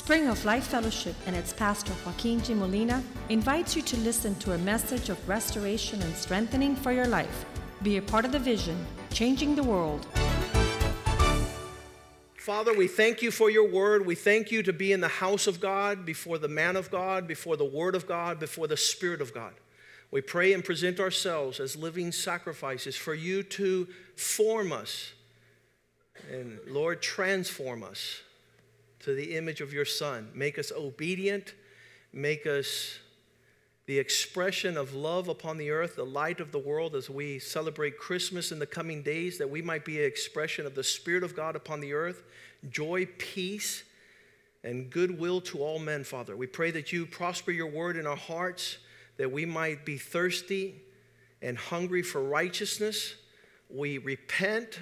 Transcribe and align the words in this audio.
Spring 0.00 0.28
of 0.28 0.42
Life 0.46 0.68
Fellowship 0.68 1.14
and 1.26 1.36
its 1.36 1.52
pastor 1.52 1.92
Joaquin 2.06 2.40
G. 2.40 2.54
Molina 2.54 3.04
invites 3.28 3.76
you 3.76 3.82
to 3.82 3.98
listen 3.98 4.34
to 4.36 4.54
a 4.54 4.58
message 4.58 5.10
of 5.10 5.28
restoration 5.28 6.00
and 6.00 6.16
strengthening 6.16 6.74
for 6.74 6.90
your 6.90 7.06
life. 7.06 7.44
Be 7.82 7.98
a 7.98 8.02
part 8.02 8.24
of 8.24 8.32
the 8.32 8.38
vision, 8.38 8.86
changing 9.12 9.54
the 9.54 9.62
world. 9.62 10.06
Father, 12.38 12.74
we 12.74 12.88
thank 12.88 13.20
you 13.20 13.30
for 13.30 13.50
your 13.50 13.68
word. 13.68 14.06
We 14.06 14.14
thank 14.14 14.50
you 14.50 14.62
to 14.62 14.72
be 14.72 14.90
in 14.90 15.02
the 15.02 15.06
house 15.06 15.46
of 15.46 15.60
God, 15.60 16.06
before 16.06 16.38
the 16.38 16.48
man 16.48 16.76
of 16.76 16.90
God, 16.90 17.28
before 17.28 17.58
the 17.58 17.66
word 17.66 17.94
of 17.94 18.08
God, 18.08 18.40
before 18.40 18.66
the 18.66 18.78
spirit 18.78 19.20
of 19.20 19.34
God. 19.34 19.52
We 20.10 20.22
pray 20.22 20.54
and 20.54 20.64
present 20.64 20.98
ourselves 20.98 21.60
as 21.60 21.76
living 21.76 22.10
sacrifices 22.10 22.96
for 22.96 23.12
you 23.12 23.42
to 23.42 23.86
form 24.16 24.72
us 24.72 25.12
and, 26.32 26.58
Lord, 26.66 27.02
transform 27.02 27.84
us 27.84 28.22
to 29.00 29.14
the 29.14 29.36
image 29.36 29.60
of 29.60 29.72
your 29.72 29.84
Son. 29.84 30.30
Make 30.34 30.58
us 30.58 30.72
obedient. 30.72 31.54
Make 32.12 32.46
us 32.46 32.98
the 33.86 33.98
expression 33.98 34.76
of 34.76 34.94
love 34.94 35.28
upon 35.28 35.56
the 35.56 35.70
earth, 35.70 35.96
the 35.96 36.04
light 36.04 36.38
of 36.38 36.52
the 36.52 36.58
world 36.58 36.94
as 36.94 37.10
we 37.10 37.38
celebrate 37.38 37.98
Christmas 37.98 38.52
in 38.52 38.58
the 38.58 38.66
coming 38.66 39.02
days, 39.02 39.38
that 39.38 39.50
we 39.50 39.62
might 39.62 39.84
be 39.84 39.98
an 39.98 40.04
expression 40.04 40.64
of 40.64 40.74
the 40.74 40.84
Spirit 40.84 41.24
of 41.24 41.34
God 41.34 41.56
upon 41.56 41.80
the 41.80 41.92
earth, 41.92 42.22
joy, 42.68 43.06
peace, 43.18 43.82
and 44.62 44.90
goodwill 44.90 45.40
to 45.40 45.58
all 45.58 45.78
men, 45.78 46.04
Father. 46.04 46.36
We 46.36 46.46
pray 46.46 46.70
that 46.72 46.92
you 46.92 47.06
prosper 47.06 47.50
your 47.50 47.66
word 47.66 47.96
in 47.96 48.06
our 48.06 48.16
hearts, 48.16 48.78
that 49.16 49.32
we 49.32 49.44
might 49.44 49.84
be 49.84 49.96
thirsty 49.96 50.76
and 51.42 51.56
hungry 51.56 52.02
for 52.02 52.22
righteousness. 52.22 53.14
We 53.70 53.98
repent 53.98 54.78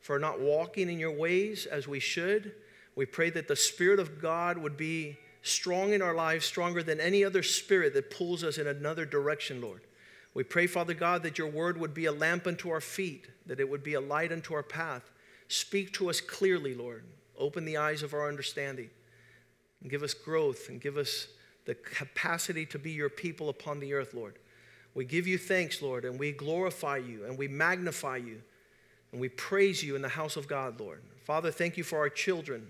for 0.00 0.18
not 0.18 0.40
walking 0.40 0.90
in 0.90 0.98
your 0.98 1.16
ways 1.16 1.66
as 1.66 1.86
we 1.86 2.00
should. 2.00 2.52
We 3.00 3.06
pray 3.06 3.30
that 3.30 3.48
the 3.48 3.56
Spirit 3.56 3.98
of 3.98 4.20
God 4.20 4.58
would 4.58 4.76
be 4.76 5.16
strong 5.40 5.94
in 5.94 6.02
our 6.02 6.12
lives, 6.12 6.44
stronger 6.44 6.82
than 6.82 7.00
any 7.00 7.24
other 7.24 7.42
spirit 7.42 7.94
that 7.94 8.10
pulls 8.10 8.44
us 8.44 8.58
in 8.58 8.66
another 8.66 9.06
direction, 9.06 9.62
Lord. 9.62 9.80
We 10.34 10.44
pray, 10.44 10.66
Father 10.66 10.92
God, 10.92 11.22
that 11.22 11.38
your 11.38 11.48
word 11.48 11.80
would 11.80 11.94
be 11.94 12.04
a 12.04 12.12
lamp 12.12 12.46
unto 12.46 12.68
our 12.68 12.82
feet, 12.82 13.26
that 13.46 13.58
it 13.58 13.70
would 13.70 13.82
be 13.82 13.94
a 13.94 14.02
light 14.02 14.32
unto 14.32 14.52
our 14.52 14.62
path. 14.62 15.10
Speak 15.48 15.94
to 15.94 16.10
us 16.10 16.20
clearly, 16.20 16.74
Lord. 16.74 17.04
Open 17.38 17.64
the 17.64 17.78
eyes 17.78 18.02
of 18.02 18.12
our 18.12 18.28
understanding 18.28 18.90
and 19.80 19.90
give 19.90 20.02
us 20.02 20.12
growth 20.12 20.68
and 20.68 20.78
give 20.78 20.98
us 20.98 21.28
the 21.64 21.76
capacity 21.76 22.66
to 22.66 22.78
be 22.78 22.90
your 22.90 23.08
people 23.08 23.48
upon 23.48 23.80
the 23.80 23.94
earth, 23.94 24.12
Lord. 24.12 24.38
We 24.92 25.06
give 25.06 25.26
you 25.26 25.38
thanks, 25.38 25.80
Lord, 25.80 26.04
and 26.04 26.18
we 26.18 26.32
glorify 26.32 26.98
you 26.98 27.24
and 27.24 27.38
we 27.38 27.48
magnify 27.48 28.18
you 28.18 28.42
and 29.10 29.22
we 29.22 29.30
praise 29.30 29.82
you 29.82 29.96
in 29.96 30.02
the 30.02 30.10
house 30.10 30.36
of 30.36 30.46
God, 30.46 30.78
Lord. 30.78 31.00
Father, 31.24 31.50
thank 31.50 31.78
you 31.78 31.82
for 31.82 31.96
our 31.96 32.10
children 32.10 32.66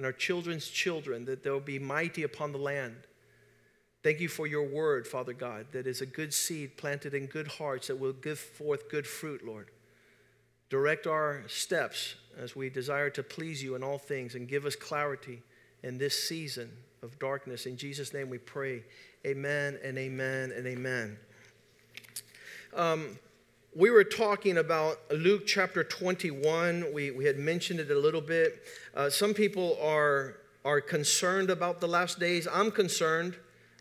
and 0.00 0.06
our 0.06 0.12
children's 0.14 0.66
children, 0.66 1.26
that 1.26 1.42
they'll 1.42 1.60
be 1.60 1.78
mighty 1.78 2.22
upon 2.22 2.52
the 2.52 2.58
land. 2.58 2.96
Thank 4.02 4.18
you 4.18 4.28
for 4.28 4.46
your 4.46 4.66
word, 4.66 5.06
Father 5.06 5.34
God, 5.34 5.66
that 5.72 5.86
is 5.86 6.00
a 6.00 6.06
good 6.06 6.32
seed 6.32 6.78
planted 6.78 7.12
in 7.12 7.26
good 7.26 7.46
hearts 7.46 7.88
that 7.88 8.00
will 8.00 8.14
give 8.14 8.38
forth 8.38 8.88
good 8.88 9.06
fruit, 9.06 9.44
Lord. 9.44 9.68
Direct 10.70 11.06
our 11.06 11.42
steps 11.48 12.14
as 12.38 12.56
we 12.56 12.70
desire 12.70 13.10
to 13.10 13.22
please 13.22 13.62
you 13.62 13.74
in 13.74 13.82
all 13.82 13.98
things 13.98 14.34
and 14.34 14.48
give 14.48 14.64
us 14.64 14.74
clarity 14.74 15.42
in 15.82 15.98
this 15.98 16.18
season 16.18 16.70
of 17.02 17.18
darkness. 17.18 17.66
In 17.66 17.76
Jesus' 17.76 18.14
name 18.14 18.30
we 18.30 18.38
pray. 18.38 18.82
Amen 19.26 19.78
and 19.84 19.98
amen 19.98 20.50
and 20.56 20.66
amen. 20.66 21.18
Um, 22.74 23.18
we 23.74 23.90
were 23.90 24.02
talking 24.02 24.58
about 24.58 24.98
Luke 25.12 25.46
chapter 25.46 25.84
21. 25.84 26.92
We, 26.92 27.12
we 27.12 27.24
had 27.24 27.38
mentioned 27.38 27.78
it 27.78 27.90
a 27.90 27.98
little 27.98 28.20
bit. 28.20 28.64
Uh, 28.96 29.08
some 29.08 29.32
people 29.32 29.78
are, 29.80 30.38
are 30.64 30.80
concerned 30.80 31.50
about 31.50 31.80
the 31.80 31.86
last 31.86 32.18
days. 32.18 32.48
I'm 32.52 32.72
concerned. 32.72 33.36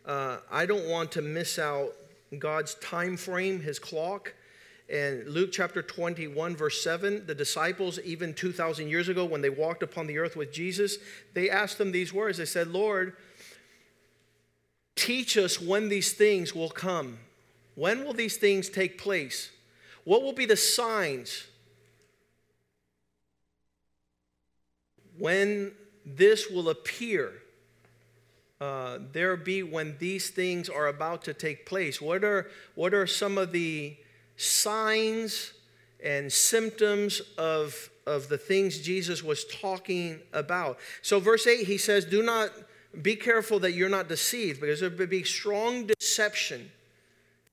Uh, 0.06 0.38
I 0.52 0.68
don't 0.68 0.88
want 0.88 1.12
to 1.14 1.24
miss 1.24 1.58
out 1.58 1.94
God's 2.38 2.76
time 2.76 3.18
frame, 3.18 3.62
his 3.62 3.80
clock. 3.80 4.36
And 4.92 5.28
Luke 5.28 5.52
chapter 5.52 5.82
21, 5.82 6.56
verse 6.56 6.84
7, 6.84 7.26
the 7.26 7.36
disciples, 7.36 8.00
even 8.02 8.36
2,000 8.36 8.90
years 8.90 9.10
ago, 9.10 9.26
when 9.26 9.42
they 9.42 9.50
walked 9.50 9.82
upon 9.82 10.06
the 10.06 10.20
earth 10.20 10.36
with 10.36 10.54
Jesus, 10.54 10.98
they 11.34 11.50
asked 11.50 11.80
him 11.80 11.92
these 11.92 12.14
words. 12.14 12.38
They 12.38 12.46
said, 12.46 12.68
Lord, 12.68 13.14
teach 14.96 15.36
us 15.36 15.60
when 15.60 15.90
these 15.90 16.14
things 16.14 16.54
will 16.54 16.70
come. 16.70 17.18
When 17.74 18.04
will 18.04 18.14
these 18.14 18.38
things 18.38 18.70
take 18.70 19.00
place? 19.00 19.50
What 20.04 20.24
will 20.24 20.34
be 20.34 20.46
the 20.46 20.58
signs 20.58 21.46
when 25.18 25.74
this 26.06 26.50
will 26.50 26.70
appear? 26.70 27.34
Uh, 28.62 29.00
there 29.14 29.38
be 29.38 29.64
when 29.64 29.96
these 30.00 30.30
things 30.30 30.68
are 30.68 30.88
about 30.88 31.24
to 31.24 31.34
take 31.34 31.66
place? 31.66 32.02
What 32.02 32.26
are, 32.26 32.50
what 32.76 32.94
are 32.94 33.08
some 33.08 33.38
of 33.38 33.54
the 33.54 33.96
signs 34.36 35.54
and 36.04 36.32
symptoms 36.32 37.22
of, 37.38 37.90
of 38.06 38.28
the 38.28 38.38
things 38.38 38.80
Jesus 38.80 39.24
was 39.24 39.46
talking 39.46 40.20
about? 40.34 40.78
So, 41.02 41.22
verse 41.22 41.48
8, 41.48 41.68
he 41.68 41.78
says, 41.78 42.04
Do 42.04 42.22
not 42.22 42.50
be 43.02 43.16
careful 43.16 43.60
that 43.60 43.74
you're 43.74 43.88
not 43.88 44.10
deceived, 44.10 44.60
because 44.60 44.82
there 44.82 44.90
will 44.90 45.08
be 45.08 45.24
strong 45.24 45.88
deception 45.88 46.70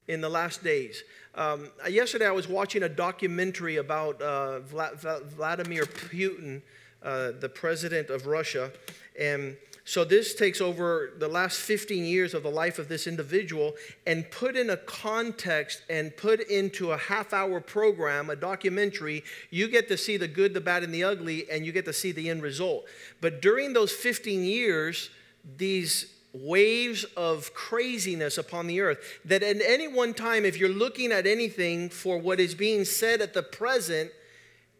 in 0.08 0.20
the 0.20 0.28
last 0.28 0.64
days. 0.64 1.04
Um, 1.36 1.68
yesterday, 1.88 2.26
I 2.26 2.30
was 2.30 2.48
watching 2.48 2.82
a 2.84 2.88
documentary 2.88 3.76
about 3.76 4.20
uh, 4.22 4.60
Vladimir 4.60 5.84
Putin, 5.84 6.62
uh, 7.02 7.32
the 7.38 7.48
president 7.48 8.08
of 8.08 8.26
Russia. 8.26 8.72
And 9.20 9.58
so, 9.84 10.02
this 10.02 10.34
takes 10.34 10.62
over 10.62 11.12
the 11.18 11.28
last 11.28 11.58
15 11.58 12.04
years 12.04 12.32
of 12.32 12.42
the 12.42 12.50
life 12.50 12.78
of 12.78 12.88
this 12.88 13.06
individual 13.06 13.74
and 14.06 14.28
put 14.30 14.56
in 14.56 14.70
a 14.70 14.78
context 14.78 15.82
and 15.90 16.16
put 16.16 16.40
into 16.48 16.92
a 16.92 16.96
half 16.96 17.34
hour 17.34 17.60
program, 17.60 18.30
a 18.30 18.36
documentary. 18.36 19.22
You 19.50 19.68
get 19.68 19.88
to 19.88 19.98
see 19.98 20.16
the 20.16 20.28
good, 20.28 20.54
the 20.54 20.60
bad, 20.62 20.84
and 20.84 20.92
the 20.92 21.04
ugly, 21.04 21.50
and 21.50 21.66
you 21.66 21.70
get 21.70 21.84
to 21.84 21.92
see 21.92 22.12
the 22.12 22.30
end 22.30 22.42
result. 22.42 22.86
But 23.20 23.42
during 23.42 23.74
those 23.74 23.92
15 23.92 24.42
years, 24.42 25.10
these 25.58 26.15
waves 26.42 27.04
of 27.16 27.52
craziness 27.54 28.38
upon 28.38 28.66
the 28.66 28.80
earth. 28.80 28.98
That 29.24 29.42
at 29.42 29.60
any 29.60 29.88
one 29.88 30.14
time, 30.14 30.44
if 30.44 30.58
you're 30.58 30.68
looking 30.68 31.12
at 31.12 31.26
anything 31.26 31.88
for 31.88 32.18
what 32.18 32.40
is 32.40 32.54
being 32.54 32.84
said 32.84 33.20
at 33.20 33.34
the 33.34 33.42
present, 33.42 34.10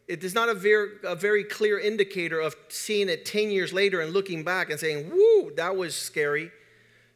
it 0.09 0.23
is 0.23 0.35
not 0.35 0.49
a 0.49 0.55
very, 0.55 0.91
a 1.05 1.17
very 1.17 1.45
clear 1.45 1.79
indicator 1.79 2.41
of 2.41 2.55
seeing 2.69 3.09
it 3.09 3.25
10 3.25 3.51
years 3.51 3.73
later 3.73 4.01
and 4.01 4.13
looking 4.13 4.45
back 4.45 4.71
and 4.71 4.79
saying, 4.79 5.11
whoo, 5.11 5.53
that 5.57 5.77
was 5.77 5.95
scary. 5.95 6.51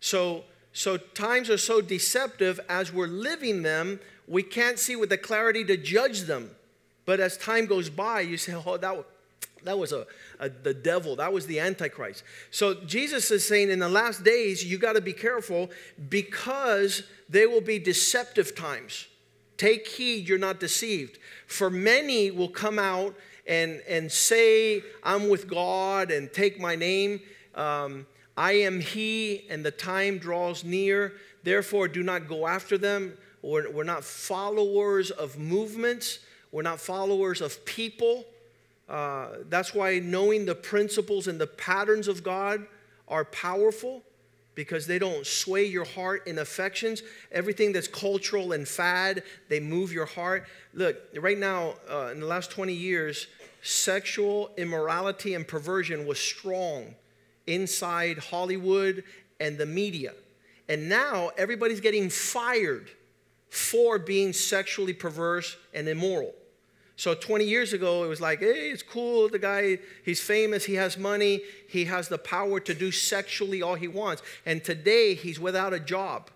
So, 0.00 0.44
so 0.72 0.96
times 0.96 1.50
are 1.50 1.58
so 1.58 1.80
deceptive 1.80 2.58
as 2.68 2.92
we're 2.92 3.06
living 3.06 3.62
them, 3.62 4.00
we 4.26 4.42
can't 4.42 4.78
see 4.78 4.96
with 4.96 5.10
the 5.10 5.18
clarity 5.18 5.64
to 5.64 5.76
judge 5.76 6.22
them. 6.22 6.50
But 7.04 7.20
as 7.20 7.36
time 7.36 7.66
goes 7.66 7.90
by, 7.90 8.20
you 8.20 8.36
say, 8.36 8.54
oh, 8.54 8.76
that, 8.76 9.04
that 9.64 9.78
was 9.78 9.92
a, 9.92 10.06
a, 10.38 10.48
the 10.48 10.74
devil. 10.74 11.16
That 11.16 11.32
was 11.32 11.46
the 11.46 11.60
Antichrist. 11.60 12.22
So 12.50 12.74
Jesus 12.74 13.30
is 13.30 13.46
saying 13.46 13.70
in 13.70 13.78
the 13.78 13.88
last 13.88 14.24
days, 14.24 14.64
you 14.64 14.78
got 14.78 14.94
to 14.94 15.00
be 15.00 15.12
careful 15.12 15.70
because 16.08 17.02
they 17.28 17.46
will 17.46 17.60
be 17.60 17.78
deceptive 17.78 18.54
times. 18.54 19.06
Take 19.56 19.86
heed, 19.86 20.28
you're 20.28 20.38
not 20.38 20.58
deceived. 20.58 21.18
For 21.46 21.68
many 21.68 22.30
will 22.30 22.48
come 22.48 22.78
out 22.78 23.14
and, 23.46 23.82
and 23.88 24.10
say, 24.10 24.82
I'm 25.02 25.28
with 25.28 25.48
God 25.48 26.10
and 26.10 26.32
take 26.32 26.58
my 26.58 26.76
name. 26.76 27.20
Um, 27.54 28.06
I 28.36 28.52
am 28.52 28.80
He, 28.80 29.46
and 29.50 29.64
the 29.64 29.70
time 29.70 30.18
draws 30.18 30.64
near. 30.64 31.14
Therefore, 31.42 31.88
do 31.88 32.02
not 32.02 32.26
go 32.26 32.46
after 32.46 32.78
them. 32.78 33.18
We're, 33.42 33.70
we're 33.70 33.84
not 33.84 34.04
followers 34.04 35.10
of 35.10 35.38
movements, 35.38 36.20
we're 36.52 36.62
not 36.62 36.80
followers 36.80 37.40
of 37.40 37.64
people. 37.64 38.24
Uh, 38.90 39.28
that's 39.48 39.72
why 39.72 40.00
knowing 40.00 40.44
the 40.44 40.54
principles 40.54 41.28
and 41.28 41.40
the 41.40 41.46
patterns 41.46 42.08
of 42.08 42.24
God 42.24 42.66
are 43.06 43.24
powerful 43.24 44.02
because 44.56 44.88
they 44.88 44.98
don't 44.98 45.24
sway 45.24 45.64
your 45.64 45.84
heart 45.84 46.26
in 46.26 46.40
affections. 46.40 47.04
Everything 47.30 47.72
that's 47.72 47.86
cultural 47.86 48.50
and 48.52 48.66
fad, 48.66 49.22
they 49.48 49.60
move 49.60 49.92
your 49.92 50.06
heart. 50.06 50.48
Look, 50.74 50.96
right 51.16 51.38
now, 51.38 51.74
uh, 51.88 52.10
in 52.12 52.18
the 52.18 52.26
last 52.26 52.50
20 52.50 52.72
years, 52.72 53.28
sexual 53.62 54.50
immorality 54.56 55.34
and 55.34 55.46
perversion 55.46 56.04
was 56.04 56.18
strong 56.18 56.96
inside 57.46 58.18
Hollywood 58.18 59.04
and 59.38 59.56
the 59.56 59.66
media. 59.66 60.14
And 60.68 60.88
now 60.88 61.30
everybody's 61.38 61.80
getting 61.80 62.10
fired 62.10 62.90
for 63.50 64.00
being 64.00 64.32
sexually 64.32 64.92
perverse 64.92 65.56
and 65.72 65.88
immoral. 65.88 66.34
So 67.00 67.14
20 67.14 67.46
years 67.46 67.72
ago, 67.72 68.04
it 68.04 68.08
was 68.08 68.20
like, 68.20 68.40
hey, 68.40 68.68
it's 68.68 68.82
cool. 68.82 69.30
The 69.30 69.38
guy, 69.38 69.78
he's 70.04 70.20
famous, 70.20 70.66
he 70.66 70.74
has 70.74 70.98
money, 70.98 71.40
he 71.66 71.86
has 71.86 72.08
the 72.08 72.18
power 72.18 72.60
to 72.60 72.74
do 72.74 72.92
sexually 72.92 73.62
all 73.62 73.74
he 73.74 73.88
wants. 73.88 74.22
And 74.44 74.62
today, 74.62 75.14
he's 75.14 75.40
without 75.40 75.72
a 75.72 75.80
job 75.80 76.28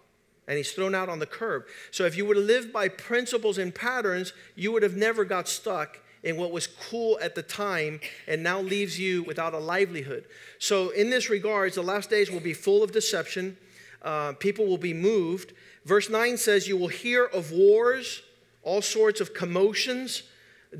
and 0.48 0.56
he's 0.56 0.72
thrown 0.72 0.94
out 0.94 1.10
on 1.10 1.18
the 1.18 1.26
curb. 1.26 1.66
So 1.90 2.06
if 2.06 2.16
you 2.16 2.24
would 2.24 2.38
have 2.38 2.46
lived 2.46 2.72
by 2.72 2.88
principles 2.88 3.58
and 3.58 3.74
patterns, 3.74 4.32
you 4.54 4.72
would 4.72 4.82
have 4.82 4.96
never 4.96 5.26
got 5.26 5.48
stuck 5.48 5.98
in 6.22 6.38
what 6.38 6.50
was 6.50 6.66
cool 6.66 7.18
at 7.20 7.34
the 7.34 7.42
time 7.42 8.00
and 8.26 8.42
now 8.42 8.62
leaves 8.62 8.98
you 8.98 9.22
without 9.24 9.52
a 9.52 9.58
livelihood. 9.58 10.24
So, 10.58 10.88
in 10.88 11.10
this 11.10 11.28
regards, 11.28 11.74
the 11.74 11.82
last 11.82 12.08
days 12.08 12.30
will 12.30 12.40
be 12.40 12.54
full 12.54 12.82
of 12.82 12.90
deception. 12.90 13.58
Uh, 14.00 14.32
people 14.32 14.64
will 14.64 14.78
be 14.78 14.94
moved. 14.94 15.52
Verse 15.84 16.08
9 16.08 16.38
says, 16.38 16.66
You 16.66 16.78
will 16.78 16.88
hear 16.88 17.26
of 17.26 17.52
wars, 17.52 18.22
all 18.62 18.80
sorts 18.80 19.20
of 19.20 19.34
commotions. 19.34 20.22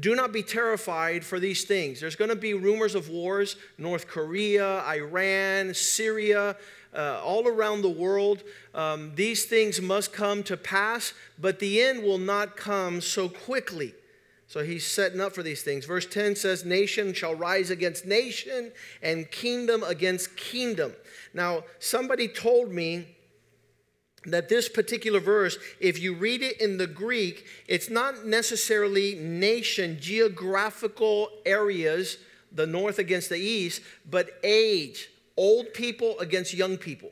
Do 0.00 0.14
not 0.14 0.32
be 0.32 0.43
terrified 0.43 1.25
for 1.25 1.38
these 1.38 1.64
things. 1.64 2.00
There's 2.00 2.17
going 2.17 2.31
to 2.31 2.37
be 2.37 2.55
rumors 2.55 2.94
of 2.94 3.08
wars 3.08 3.56
North 3.79 4.08
Korea, 4.08 4.81
Iran, 4.82 5.75
Syria, 5.75 6.56
uh, 6.94 7.20
all 7.25 7.46
around 7.46 7.82
the 7.82 7.91
world. 7.91 8.43
Um, 8.75 9.12
these 9.14 9.44
things 9.44 9.81
must 9.81 10.12
come 10.12 10.43
to 10.44 10.56
pass, 10.56 11.12
but 11.38 11.58
the 11.58 11.81
end 11.81 12.02
will 12.02 12.19
not 12.19 12.56
come 12.56 13.00
so 13.00 13.29
quickly. 13.29 13.94
So 14.46 14.62
he's 14.62 14.87
setting 14.87 15.20
up 15.20 15.35
for 15.35 15.43
these 15.43 15.62
things. 15.62 15.85
Verse 15.85 16.06
10 16.06 16.37
says, 16.37 16.64
Nation 16.64 17.12
shall 17.12 17.35
rise 17.35 17.70
against 17.70 18.06
nation 18.06 18.73
and 19.02 19.31
kingdom 19.31 19.82
against 19.82 20.37
kingdom. 20.37 20.93
Now, 21.32 21.64
somebody 21.81 22.29
told 22.29 22.70
me 22.70 23.13
that 24.26 24.49
this 24.49 24.69
particular 24.69 25.21
verse, 25.21 25.59
if 25.81 25.99
you 25.99 26.15
read 26.15 26.43
it 26.43 26.61
in 26.61 26.79
the 26.79 26.87
Greek, 26.87 27.47
it's 27.69 27.91
not 27.91 28.26
necessarily 28.26 29.15
nation, 29.17 29.99
geographical 30.00 31.31
areas, 31.44 32.19
the 32.53 32.67
north 32.67 32.99
against 32.99 33.29
the 33.29 33.38
east, 33.38 33.82
but 34.09 34.38
age, 34.43 35.11
old 35.37 35.75
people 35.75 36.19
against 36.21 36.55
young 36.55 36.76
people. 36.76 37.11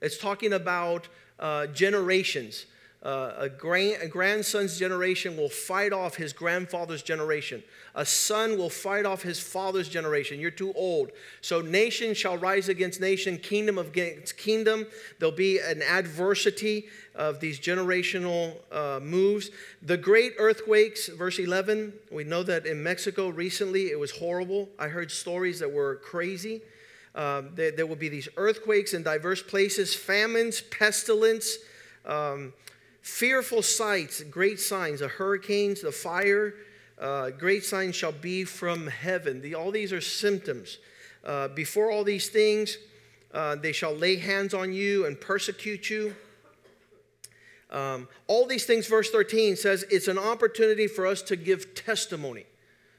It's 0.00 0.18
talking 0.18 0.52
about 0.52 1.08
uh, 1.38 1.66
generations. 1.68 2.66
Uh, 3.02 3.32
a, 3.36 3.48
grand, 3.48 4.00
a 4.00 4.06
grandson's 4.06 4.78
generation 4.78 5.36
will 5.36 5.48
fight 5.48 5.92
off 5.92 6.14
his 6.14 6.32
grandfather's 6.32 7.02
generation. 7.02 7.60
A 7.96 8.06
son 8.06 8.56
will 8.56 8.70
fight 8.70 9.04
off 9.04 9.22
his 9.22 9.40
father's 9.40 9.88
generation. 9.88 10.38
You're 10.38 10.52
too 10.52 10.72
old. 10.74 11.10
So 11.40 11.60
nation 11.60 12.14
shall 12.14 12.38
rise 12.38 12.68
against 12.68 13.00
nation, 13.00 13.38
kingdom 13.38 13.76
against 13.76 14.36
kingdom. 14.36 14.86
There'll 15.18 15.34
be 15.34 15.58
an 15.58 15.82
adversity 15.82 16.86
of 17.16 17.40
these 17.40 17.58
generational 17.58 18.54
uh, 18.70 19.00
moves. 19.02 19.50
The 19.82 19.96
great 19.96 20.34
earthquakes, 20.38 21.08
verse 21.08 21.40
11, 21.40 21.92
we 22.12 22.22
know 22.22 22.44
that 22.44 22.66
in 22.66 22.84
Mexico 22.84 23.30
recently 23.30 23.90
it 23.90 23.98
was 23.98 24.12
horrible. 24.12 24.68
I 24.78 24.86
heard 24.86 25.10
stories 25.10 25.58
that 25.58 25.72
were 25.72 25.96
crazy. 25.96 26.62
Um, 27.16 27.50
there, 27.56 27.72
there, 27.72 27.84
will 27.84 27.96
be 27.96 28.08
these 28.08 28.28
earthquakes 28.36 28.94
in 28.94 29.02
diverse 29.02 29.42
places, 29.42 29.92
famines, 29.92 30.60
pestilence. 30.60 31.58
Um, 32.06 32.54
Fearful 33.02 33.62
sights, 33.62 34.22
great 34.22 34.60
signs, 34.60 35.00
the 35.00 35.08
hurricanes, 35.08 35.82
the 35.82 35.92
fire, 35.92 36.54
uh, 37.00 37.30
great 37.30 37.64
signs 37.64 37.96
shall 37.96 38.12
be 38.12 38.44
from 38.44 38.86
heaven. 38.86 39.42
The, 39.42 39.56
all 39.56 39.72
these 39.72 39.92
are 39.92 40.00
symptoms. 40.00 40.78
Uh, 41.24 41.48
before 41.48 41.90
all 41.90 42.04
these 42.04 42.28
things, 42.28 42.78
uh, 43.34 43.56
they 43.56 43.72
shall 43.72 43.92
lay 43.92 44.16
hands 44.16 44.54
on 44.54 44.72
you 44.72 45.06
and 45.06 45.20
persecute 45.20 45.90
you. 45.90 46.14
Um, 47.70 48.06
all 48.28 48.46
these 48.46 48.66
things, 48.66 48.86
verse 48.86 49.10
13 49.10 49.56
says, 49.56 49.84
it's 49.90 50.06
an 50.06 50.18
opportunity 50.18 50.86
for 50.86 51.06
us 51.06 51.22
to 51.22 51.36
give 51.36 51.74
testimony. 51.74 52.44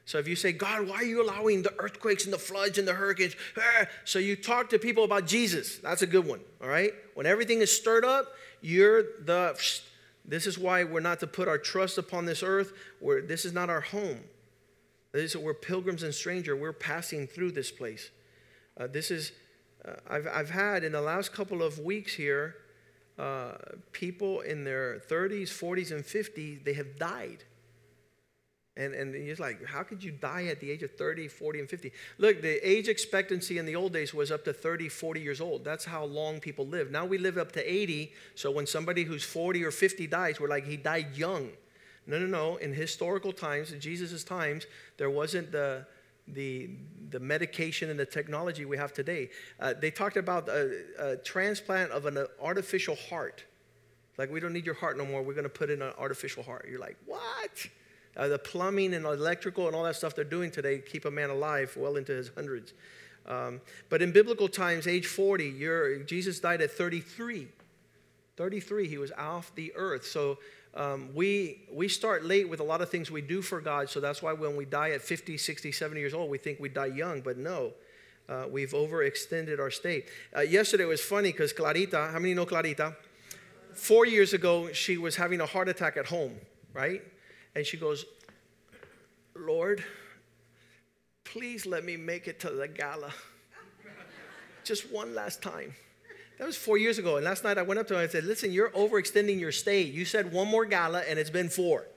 So 0.05 0.17
if 0.17 0.27
you 0.27 0.35
say, 0.35 0.51
God, 0.51 0.87
why 0.87 0.95
are 0.95 1.03
you 1.03 1.23
allowing 1.23 1.61
the 1.61 1.73
earthquakes 1.79 2.25
and 2.25 2.33
the 2.33 2.39
floods 2.39 2.77
and 2.77 2.85
the 2.85 2.93
hurricanes? 2.93 3.35
Ah, 3.57 3.85
so 4.03 4.19
you 4.19 4.35
talk 4.35 4.69
to 4.71 4.79
people 4.79 5.05
about 5.05 5.27
Jesus. 5.27 5.77
That's 5.77 6.01
a 6.01 6.07
good 6.07 6.27
one, 6.27 6.41
all 6.61 6.67
right? 6.67 6.91
When 7.13 7.25
everything 7.25 7.61
is 7.61 7.73
stirred 7.73 8.03
up, 8.03 8.33
you're 8.61 9.03
the 9.23 9.55
this 10.25 10.47
is 10.47 10.57
why 10.57 10.83
we're 10.83 11.01
not 11.01 11.19
to 11.19 11.27
put 11.27 11.47
our 11.47 11.57
trust 11.57 11.97
upon 11.97 12.25
this 12.25 12.43
earth. 12.43 12.73
This 13.01 13.45
is 13.45 13.53
not 13.53 13.69
our 13.69 13.81
home. 13.81 14.19
This 15.11 15.35
is, 15.35 15.37
we're 15.41 15.53
pilgrims 15.53 16.03
and 16.03 16.13
stranger. 16.13 16.55
We're 16.55 16.73
passing 16.73 17.27
through 17.27 17.51
this 17.51 17.71
place. 17.71 18.09
Uh, 18.77 18.87
this 18.87 19.11
is, 19.11 19.31
uh, 19.85 19.93
I've, 20.09 20.27
I've 20.27 20.49
had 20.49 20.83
in 20.83 20.91
the 20.91 21.01
last 21.01 21.33
couple 21.33 21.61
of 21.61 21.79
weeks 21.79 22.13
here, 22.13 22.55
uh, 23.19 23.53
people 23.91 24.41
in 24.41 24.63
their 24.63 25.01
30s, 25.07 25.49
40s, 25.49 25.91
and 25.91 26.03
50s, 26.03 26.63
they 26.63 26.73
have 26.73 26.97
died 26.97 27.43
and, 28.75 28.95
and 28.95 29.13
you're 29.13 29.35
like, 29.35 29.63
how 29.65 29.83
could 29.83 30.03
you 30.03 30.11
die 30.11 30.45
at 30.45 30.59
the 30.59 30.71
age 30.71 30.81
of 30.81 30.91
30, 30.95 31.27
40, 31.27 31.59
and 31.59 31.69
50? 31.69 31.91
Look, 32.17 32.41
the 32.41 32.67
age 32.67 32.87
expectancy 32.87 33.59
in 33.59 33.67
the 33.67 33.75
old 33.75 33.93
days 33.93 34.15
was 34.15 34.31
up 34.31 34.43
to 34.45 34.53
30, 34.53 34.89
40 34.89 35.21
years 35.21 35.39
old. 35.39 35.63
That's 35.63 35.85
how 35.85 36.05
long 36.05 36.39
people 36.39 36.65
live. 36.65 36.89
Now 36.89 37.05
we 37.05 37.19
live 37.19 37.37
up 37.37 37.51
to 37.51 37.71
80. 37.71 38.11
So 38.33 38.49
when 38.49 38.65
somebody 38.65 39.03
who's 39.03 39.23
40 39.23 39.63
or 39.63 39.69
50 39.69 40.07
dies, 40.07 40.39
we're 40.39 40.47
like, 40.47 40.65
he 40.65 40.75
died 40.75 41.15
young. 41.15 41.51
No, 42.07 42.17
no, 42.17 42.25
no. 42.25 42.55
In 42.57 42.73
historical 42.73 43.31
times, 43.31 43.71
in 43.71 43.79
Jesus' 43.79 44.23
times, 44.23 44.65
there 44.97 45.11
wasn't 45.11 45.51
the, 45.51 45.85
the, 46.27 46.71
the 47.11 47.19
medication 47.19 47.91
and 47.91 47.99
the 47.99 48.07
technology 48.07 48.65
we 48.65 48.77
have 48.77 48.91
today. 48.91 49.29
Uh, 49.59 49.75
they 49.79 49.91
talked 49.91 50.17
about 50.17 50.49
a, 50.49 50.81
a 50.97 51.17
transplant 51.17 51.91
of 51.91 52.07
an 52.07 52.25
artificial 52.41 52.95
heart. 52.95 53.43
Like, 54.17 54.31
we 54.31 54.39
don't 54.39 54.53
need 54.53 54.65
your 54.65 54.75
heart 54.75 54.97
no 54.97 55.05
more. 55.05 55.21
We're 55.21 55.33
going 55.33 55.43
to 55.43 55.49
put 55.49 55.69
in 55.69 55.83
an 55.83 55.93
artificial 55.99 56.41
heart. 56.41 56.67
You're 56.67 56.79
like, 56.79 56.97
what? 57.05 57.67
Uh, 58.15 58.27
the 58.27 58.37
plumbing 58.37 58.93
and 58.93 59.05
electrical 59.05 59.67
and 59.67 59.75
all 59.75 59.83
that 59.83 59.95
stuff 59.95 60.15
they're 60.15 60.23
doing 60.23 60.51
today 60.51 60.79
keep 60.79 61.05
a 61.05 61.11
man 61.11 61.29
alive 61.29 61.75
well 61.75 61.95
into 61.95 62.11
his 62.11 62.29
hundreds. 62.35 62.73
Um, 63.25 63.61
but 63.89 64.01
in 64.01 64.11
biblical 64.11 64.47
times, 64.47 64.87
age 64.87 65.07
40, 65.07 66.03
Jesus 66.05 66.39
died 66.39 66.61
at 66.61 66.71
33. 66.71 67.47
33, 68.35 68.87
he 68.87 68.97
was 68.97 69.11
off 69.11 69.53
the 69.55 69.71
earth. 69.75 70.05
So 70.05 70.39
um, 70.75 71.09
we, 71.13 71.61
we 71.71 71.87
start 71.87 72.25
late 72.25 72.49
with 72.49 72.59
a 72.59 72.63
lot 72.63 72.81
of 72.81 72.89
things 72.89 73.11
we 73.11 73.21
do 73.21 73.41
for 73.41 73.61
God. 73.61 73.89
So 73.89 73.99
that's 73.99 74.21
why 74.21 74.33
when 74.33 74.55
we 74.55 74.65
die 74.65 74.91
at 74.91 75.01
50, 75.01 75.37
60, 75.37 75.71
70 75.71 75.99
years 75.99 76.13
old, 76.13 76.29
we 76.29 76.37
think 76.37 76.59
we 76.59 76.69
die 76.69 76.87
young. 76.87 77.21
But 77.21 77.37
no, 77.37 77.73
uh, 78.27 78.45
we've 78.49 78.71
overextended 78.71 79.59
our 79.59 79.69
state. 79.69 80.07
Uh, 80.35 80.41
yesterday 80.41 80.85
was 80.85 81.01
funny 81.01 81.31
because 81.31 81.53
Clarita, 81.53 82.09
how 82.11 82.19
many 82.19 82.33
know 82.33 82.45
Clarita? 82.45 82.95
Four 83.73 84.05
years 84.05 84.33
ago, 84.33 84.71
she 84.71 84.97
was 84.97 85.15
having 85.15 85.41
a 85.41 85.45
heart 85.45 85.69
attack 85.69 85.97
at 85.97 86.07
home, 86.07 86.35
right? 86.73 87.01
And 87.55 87.65
she 87.65 87.77
goes, 87.77 88.05
Lord, 89.35 89.83
please 91.23 91.65
let 91.65 91.83
me 91.83 91.97
make 91.97 92.27
it 92.27 92.39
to 92.41 92.49
the 92.49 92.67
gala. 92.67 93.11
Just 94.63 94.91
one 94.91 95.13
last 95.13 95.41
time. 95.41 95.73
That 96.39 96.45
was 96.45 96.57
four 96.57 96.77
years 96.77 96.97
ago. 96.97 97.17
And 97.17 97.25
last 97.25 97.43
night 97.43 97.57
I 97.57 97.61
went 97.61 97.79
up 97.79 97.87
to 97.87 97.93
her 97.93 98.01
and 98.01 98.09
I 98.09 98.11
said, 98.11 98.23
Listen, 98.23 98.51
you're 98.51 98.71
overextending 98.71 99.39
your 99.39 99.51
stay. 99.51 99.81
You 99.81 100.05
said 100.05 100.31
one 100.31 100.47
more 100.47 100.65
gala 100.65 101.01
and 101.01 101.19
it's 101.19 101.29
been 101.29 101.49
four. 101.49 101.85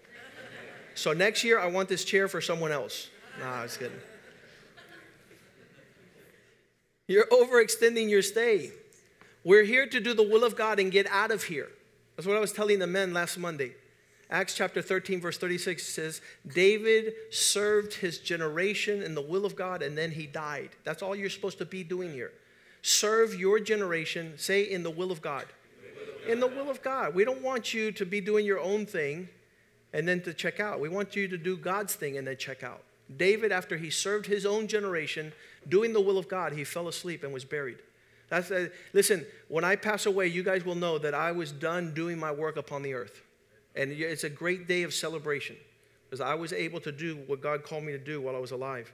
So 0.95 1.13
next 1.13 1.45
year 1.45 1.59
I 1.59 1.67
want 1.67 1.91
this 1.91 2.07
chair 2.07 2.27
for 2.27 2.41
someone 2.41 2.73
else. 2.73 3.11
No, 3.39 3.45
I 3.45 3.63
was 3.65 3.77
kidding. 3.77 3.99
You're 7.07 7.27
overextending 7.27 8.09
your 8.09 8.23
stay. 8.23 8.71
We're 9.45 9.65
here 9.65 9.87
to 9.87 10.01
do 10.01 10.15
the 10.15 10.23
will 10.23 10.43
of 10.43 10.57
God 10.57 10.81
and 10.81 10.91
get 10.91 11.07
out 11.09 11.31
of 11.31 11.45
here. 11.45 11.69
That's 12.17 12.27
what 12.27 12.37
I 12.37 12.41
was 12.41 12.53
telling 12.53 12.79
the 12.79 12.87
men 12.87 13.13
last 13.13 13.39
Monday. 13.39 13.75
Acts 14.29 14.55
chapter 14.55 14.83
13, 14.83 15.21
verse 15.21 15.39
36 15.39 15.87
says, 15.87 16.21
David 16.47 17.15
served 17.31 17.95
his 17.95 18.19
generation 18.19 19.03
in 19.03 19.15
the 19.15 19.23
will 19.23 19.45
of 19.45 19.55
God 19.55 19.83
and 19.83 19.97
then 19.97 20.11
he 20.11 20.27
died. 20.27 20.71
That's 20.83 21.03
all 21.03 21.15
you're 21.15 21.31
supposed 21.31 21.59
to 21.59 21.65
be 21.65 21.85
doing 21.85 22.13
here. 22.13 22.33
Serve 22.83 23.39
your 23.39 23.61
generation, 23.61 24.35
say, 24.37 24.63
in 24.63 24.83
the 24.83 24.91
will 24.91 25.13
of 25.13 25.23
God. 25.23 25.45
In 26.29 26.41
the 26.41 26.49
will 26.49 26.69
of 26.69 26.83
God. 26.83 27.15
We 27.15 27.25
don't 27.25 27.43
want 27.43 27.73
you 27.73 27.93
to 27.93 28.05
be 28.05 28.21
doing 28.21 28.45
your 28.45 28.59
own 28.59 28.85
thing 28.85 29.29
and 29.93 30.09
then 30.09 30.21
to 30.23 30.35
check 30.35 30.59
out. 30.59 30.81
We 30.81 30.89
want 30.89 31.15
you 31.15 31.29
to 31.29 31.39
do 31.39 31.57
God's 31.57 31.95
thing 31.95 32.19
and 32.19 32.27
then 32.27 32.37
check 32.37 32.65
out. 32.65 32.83
David, 33.17 33.53
after 33.53 33.77
he 33.77 33.91
served 33.91 34.27
his 34.27 34.45
own 34.45 34.67
generation 34.67 35.33
doing 35.69 35.93
the 35.93 36.01
will 36.01 36.19
of 36.19 36.29
God, 36.29 36.53
he 36.53 36.65
fell 36.65 36.89
asleep 36.89 37.23
and 37.23 37.33
was 37.33 37.45
buried. 37.45 37.79
That's 38.29 38.51
a, 38.51 38.71
listen, 38.93 39.25
when 39.47 39.63
I 39.63 39.77
pass 39.77 40.07
away, 40.07 40.27
you 40.27 40.43
guys 40.43 40.65
will 40.65 40.75
know 40.75 40.99
that 40.99 41.15
I 41.15 41.31
was 41.31 41.53
done 41.53 41.95
doing 41.95 42.19
my 42.19 42.33
work 42.33 42.57
upon 42.57 42.83
the 42.83 42.95
earth. 42.95 43.23
And 43.77 43.93
it's 43.93 44.25
a 44.25 44.31
great 44.31 44.67
day 44.67 44.83
of 44.83 44.95
celebration 44.95 45.57
because 46.09 46.21
I 46.21 46.35
was 46.35 46.53
able 46.53 46.81
to 46.81 46.93
do 46.93 47.17
what 47.27 47.41
God 47.41 47.65
called 47.65 47.85
me 47.85 47.93
to 47.93 47.99
do 47.99 48.21
while 48.21 48.37
I 48.37 48.39
was 48.39 48.53
alive. 48.53 48.93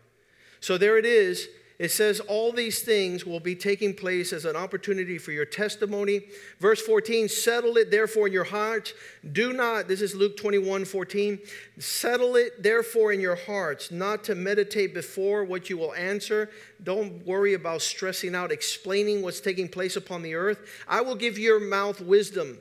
So 0.60 0.78
there 0.78 0.98
it 0.98 1.06
is. 1.06 1.48
It 1.78 1.90
says 1.90 2.20
all 2.20 2.52
these 2.52 2.82
things 2.82 3.26
will 3.26 3.40
be 3.40 3.56
taking 3.56 3.92
place 3.92 4.32
as 4.32 4.44
an 4.44 4.54
opportunity 4.54 5.18
for 5.18 5.32
your 5.32 5.44
testimony. 5.44 6.20
Verse 6.60 6.80
14, 6.80 7.28
settle 7.28 7.76
it 7.76 7.90
therefore 7.90 8.28
in 8.28 8.32
your 8.32 8.44
hearts. 8.44 8.92
Do 9.32 9.52
not, 9.52 9.88
this 9.88 10.00
is 10.00 10.14
Luke 10.14 10.36
21 10.36 10.84
14, 10.84 11.40
settle 11.78 12.36
it 12.36 12.62
therefore 12.62 13.12
in 13.12 13.20
your 13.20 13.34
hearts, 13.34 13.90
not 13.90 14.22
to 14.24 14.36
meditate 14.36 14.94
before 14.94 15.44
what 15.44 15.68
you 15.68 15.76
will 15.76 15.92
answer. 15.94 16.50
Don't 16.84 17.26
worry 17.26 17.54
about 17.54 17.82
stressing 17.82 18.36
out, 18.36 18.52
explaining 18.52 19.22
what's 19.22 19.40
taking 19.40 19.68
place 19.68 19.96
upon 19.96 20.22
the 20.22 20.36
earth. 20.36 20.60
I 20.86 21.00
will 21.00 21.16
give 21.16 21.36
your 21.36 21.58
mouth 21.58 22.00
wisdom 22.00 22.58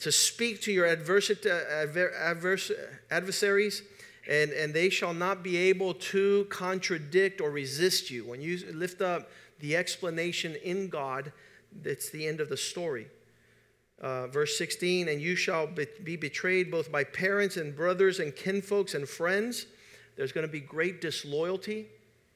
to 0.00 0.10
speak 0.10 0.60
to 0.62 0.72
your 0.72 0.86
adversaries, 0.86 3.82
and, 4.28 4.50
and 4.50 4.74
they 4.74 4.90
shall 4.90 5.14
not 5.14 5.42
be 5.42 5.56
able 5.56 5.94
to 5.94 6.44
contradict 6.46 7.40
or 7.40 7.50
resist 7.50 8.10
you. 8.10 8.24
When 8.24 8.40
you 8.40 8.58
lift 8.72 9.02
up 9.02 9.30
the 9.60 9.76
explanation 9.76 10.56
in 10.56 10.88
God, 10.88 11.32
that's 11.82 12.10
the 12.10 12.26
end 12.26 12.40
of 12.40 12.48
the 12.48 12.56
story. 12.56 13.06
Uh, 14.00 14.26
verse 14.28 14.56
16, 14.56 15.08
and 15.08 15.20
you 15.20 15.36
shall 15.36 15.68
be 16.02 16.16
betrayed 16.16 16.70
both 16.70 16.90
by 16.90 17.04
parents 17.04 17.58
and 17.58 17.76
brothers 17.76 18.18
and 18.18 18.34
kinfolks 18.34 18.94
and 18.94 19.06
friends. 19.06 19.66
There's 20.16 20.32
going 20.32 20.46
to 20.46 20.52
be 20.52 20.60
great 20.60 21.02
disloyalty, 21.02 21.86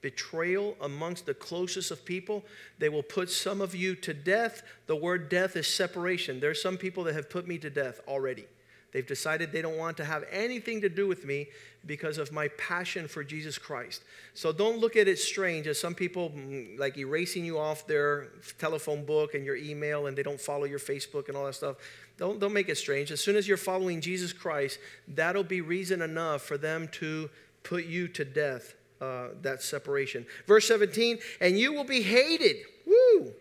betrayal 0.05 0.77
amongst 0.83 1.25
the 1.25 1.33
closest 1.33 1.91
of 1.91 2.05
people. 2.05 2.45
They 2.79 2.91
will 2.91 3.03
put 3.03 3.31
some 3.31 3.63
of 3.63 3.75
you 3.75 3.95
to 3.97 4.13
death. 4.13 4.63
The 4.87 4.95
word 4.95 5.31
death 5.31 5.57
is 5.57 5.67
separation. 5.67 6.41
There's 6.41 6.61
some 6.61 6.77
people 6.77 7.05
that 7.05 7.15
have 7.15 7.31
put 7.31 7.49
me 7.49 7.57
to 7.57 7.71
death 7.71 8.03
already. 8.07 8.45
They've 8.93 9.07
decided 9.07 9.51
they 9.51 9.63
don't 9.63 9.79
want 9.79 9.97
to 9.97 10.05
have 10.05 10.25
anything 10.31 10.83
to 10.83 10.91
do 10.91 11.09
with 11.09 11.25
me 11.25 11.49
because 11.87 12.19
of 12.19 12.33
my 12.33 12.49
passion 12.49 13.09
for 13.09 13.25
Jesus 13.25 13.57
Christ. 13.57 14.03
So 14.35 14.53
don't 14.53 14.79
look 14.79 14.95
at 14.95 15.09
it 15.09 15.19
strange 15.19 15.67
as 15.67 15.81
some 15.81 15.95
people 15.95 16.31
mm, 16.31 16.79
like 16.79 16.99
erasing 16.99 17.47
you 17.47 17.59
off 17.59 17.87
their 17.87 18.29
telephone 18.59 19.07
book 19.07 19.33
and 19.33 19.43
your 19.43 19.57
email 19.57 20.07
and 20.07 20.17
they 20.17 20.23
don't 20.23 20.41
follow 20.41 20.65
your 20.65 20.79
Facebook 20.79 21.29
and 21.29 21.37
all 21.37 21.47
that 21.47 21.55
stuff. 21.55 21.77
Don't, 22.19 22.39
don't 22.39 22.53
make 22.53 22.69
it 22.69 22.77
strange. 22.77 23.11
As 23.11 23.21
soon 23.21 23.37
as 23.37 23.49
you're 23.49 23.57
following 23.57 24.03
Jesus 24.03 24.35
Christ, 24.35 24.79
that'll 25.09 25.45
be 25.45 25.63
reason 25.63 26.03
enough 26.03 26.43
for 26.43 26.59
them 26.59 26.89
to 26.93 27.31
put 27.63 27.87
you 27.87 28.07
to 28.09 28.25
death, 28.25 28.75
uh, 29.01 29.29
that 29.43 29.63
separation. 29.63 30.27
Verse 30.47 30.67
17, 30.69 31.19
and 31.41 31.59
you 31.59 31.73
will 31.73 31.85
be 31.85 32.03
hated. 32.03 32.57
Woo! 32.87 33.33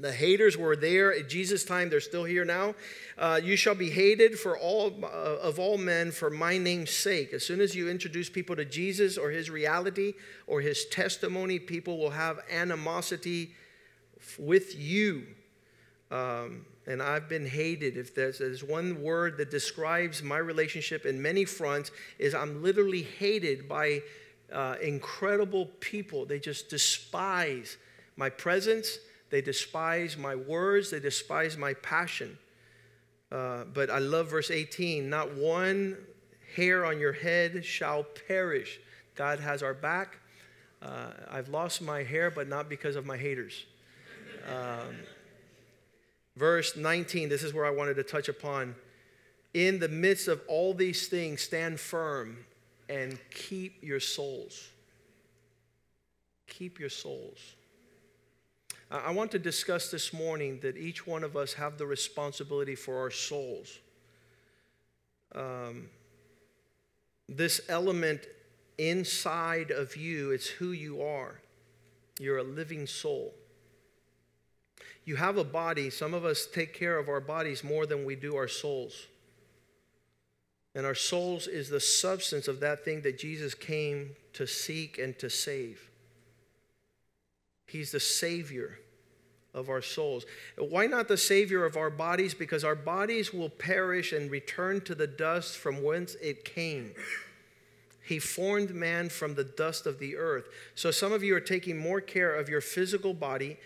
The 0.00 0.12
haters 0.12 0.56
were 0.56 0.76
there 0.76 1.12
at 1.12 1.28
Jesus' 1.28 1.64
time. 1.64 1.90
They're 1.90 2.00
still 2.00 2.22
here 2.22 2.44
now. 2.44 2.76
Uh, 3.16 3.40
you 3.42 3.56
shall 3.56 3.74
be 3.74 3.90
hated 3.90 4.38
for 4.38 4.56
all 4.56 4.94
uh, 5.02 5.06
of 5.06 5.58
all 5.58 5.76
men 5.76 6.12
for 6.12 6.30
my 6.30 6.56
name's 6.56 6.92
sake. 6.92 7.32
As 7.32 7.44
soon 7.44 7.60
as 7.60 7.74
you 7.74 7.88
introduce 7.88 8.30
people 8.30 8.54
to 8.56 8.64
Jesus 8.64 9.18
or 9.18 9.30
his 9.30 9.50
reality 9.50 10.14
or 10.46 10.60
his 10.60 10.84
testimony, 10.86 11.58
people 11.58 11.98
will 11.98 12.10
have 12.10 12.38
animosity 12.48 13.54
with 14.38 14.78
you. 14.78 15.26
Um, 16.10 16.64
and 16.86 17.02
I've 17.02 17.28
been 17.28 17.46
hated. 17.46 17.96
If 17.96 18.14
there's, 18.14 18.38
there's 18.38 18.64
one 18.64 19.02
word 19.02 19.36
that 19.38 19.50
describes 19.50 20.22
my 20.22 20.38
relationship 20.38 21.04
in 21.04 21.20
many 21.20 21.44
fronts, 21.44 21.90
is 22.18 22.34
I'm 22.34 22.62
literally 22.62 23.02
hated 23.02 23.68
by 23.68 24.02
uh, 24.52 24.76
incredible 24.82 25.66
people. 25.80 26.24
They 26.24 26.38
just 26.38 26.70
despise 26.70 27.76
my 28.16 28.30
presence 28.30 28.98
they 29.30 29.42
despise 29.42 30.16
my 30.16 30.34
words, 30.34 30.90
they 30.90 31.00
despise 31.00 31.56
my 31.56 31.74
passion. 31.74 32.38
Uh, 33.30 33.64
but 33.64 33.90
I 33.90 33.98
love 33.98 34.30
verse 34.30 34.50
18 34.50 35.10
not 35.10 35.34
one 35.34 35.98
hair 36.56 36.86
on 36.86 36.98
your 36.98 37.12
head 37.12 37.64
shall 37.64 38.04
perish. 38.26 38.80
God 39.14 39.38
has 39.40 39.62
our 39.62 39.74
back. 39.74 40.18
Uh, 40.80 41.10
I've 41.30 41.48
lost 41.48 41.82
my 41.82 42.02
hair, 42.02 42.30
but 42.30 42.48
not 42.48 42.68
because 42.68 42.96
of 42.96 43.04
my 43.04 43.18
haters. 43.18 43.66
Um, 44.48 44.96
verse 46.38 46.76
19, 46.76 47.28
this 47.28 47.42
is 47.42 47.52
where 47.52 47.66
I 47.66 47.70
wanted 47.70 47.94
to 47.94 48.02
touch 48.02 48.28
upon. 48.28 48.76
In 49.54 49.78
the 49.78 49.88
midst 49.88 50.28
of 50.28 50.40
all 50.46 50.72
these 50.72 51.08
things, 51.08 51.42
stand 51.42 51.80
firm 51.80 52.38
and 52.88 53.18
keep 53.30 53.82
your 53.82 54.00
souls. 54.00 54.68
Keep 56.46 56.78
your 56.78 56.88
souls. 56.88 57.38
I 58.90 59.10
want 59.10 59.32
to 59.32 59.38
discuss 59.38 59.90
this 59.90 60.14
morning 60.14 60.60
that 60.62 60.78
each 60.78 61.06
one 61.06 61.22
of 61.22 61.36
us 61.36 61.52
have 61.54 61.76
the 61.76 61.86
responsibility 61.86 62.74
for 62.74 62.98
our 62.98 63.10
souls. 63.10 63.78
Um, 65.34 65.90
this 67.28 67.60
element 67.68 68.22
inside 68.78 69.70
of 69.70 69.96
you, 69.96 70.30
it's 70.30 70.46
who 70.46 70.72
you 70.72 71.02
are. 71.02 71.40
You're 72.18 72.38
a 72.38 72.42
living 72.44 72.86
soul. 72.86 73.34
You 75.08 75.16
have 75.16 75.38
a 75.38 75.44
body. 75.44 75.88
Some 75.88 76.12
of 76.12 76.26
us 76.26 76.46
take 76.46 76.74
care 76.74 76.98
of 76.98 77.08
our 77.08 77.18
bodies 77.18 77.64
more 77.64 77.86
than 77.86 78.04
we 78.04 78.14
do 78.14 78.36
our 78.36 78.46
souls. 78.46 79.06
And 80.74 80.84
our 80.84 80.94
souls 80.94 81.46
is 81.46 81.70
the 81.70 81.80
substance 81.80 82.46
of 82.46 82.60
that 82.60 82.84
thing 82.84 83.00
that 83.00 83.18
Jesus 83.18 83.54
came 83.54 84.10
to 84.34 84.46
seek 84.46 84.98
and 84.98 85.18
to 85.18 85.30
save. 85.30 85.88
He's 87.64 87.90
the 87.90 88.00
Savior 88.00 88.80
of 89.54 89.70
our 89.70 89.80
souls. 89.80 90.26
Why 90.58 90.86
not 90.86 91.08
the 91.08 91.16
Savior 91.16 91.64
of 91.64 91.78
our 91.78 91.88
bodies? 91.88 92.34
Because 92.34 92.62
our 92.62 92.74
bodies 92.74 93.32
will 93.32 93.48
perish 93.48 94.12
and 94.12 94.30
return 94.30 94.82
to 94.82 94.94
the 94.94 95.06
dust 95.06 95.56
from 95.56 95.82
whence 95.82 96.16
it 96.16 96.44
came. 96.44 96.92
He 98.04 98.18
formed 98.18 98.74
man 98.74 99.08
from 99.08 99.36
the 99.36 99.44
dust 99.44 99.86
of 99.86 100.00
the 100.00 100.18
earth. 100.18 100.48
So 100.74 100.90
some 100.90 101.12
of 101.12 101.22
you 101.22 101.34
are 101.34 101.40
taking 101.40 101.78
more 101.78 102.02
care 102.02 102.34
of 102.34 102.50
your 102.50 102.60
physical 102.60 103.14
body. 103.14 103.56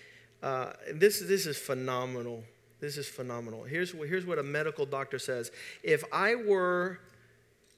Uh, 0.43 0.73
this, 0.93 1.21
this 1.21 1.47
is 1.47 1.57
phenomenal. 1.57 2.43
This 2.81 2.99
is 2.99 3.07
phenomenal. 3.07 3.63
Here's, 3.63 3.93
here's 3.93 4.27
what 4.27 4.39
a 4.39 4.43
medical 4.43 4.85
doctor 4.85 5.19
says 5.19 5.53
If 5.83 6.03
I 6.13 6.35
were 6.35 6.99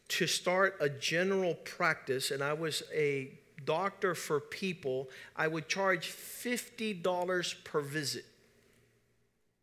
to 0.08 0.26
start 0.26 0.76
a 0.80 0.88
general 0.88 1.54
practice 1.54 2.30
and 2.30 2.42
I 2.42 2.54
was 2.54 2.82
a 2.92 3.30
doctor 3.64 4.14
for 4.14 4.40
people, 4.40 5.08
I 5.36 5.48
would 5.48 5.68
charge 5.68 6.08
$50 6.08 7.64
per 7.64 7.80
visit. 7.80 8.24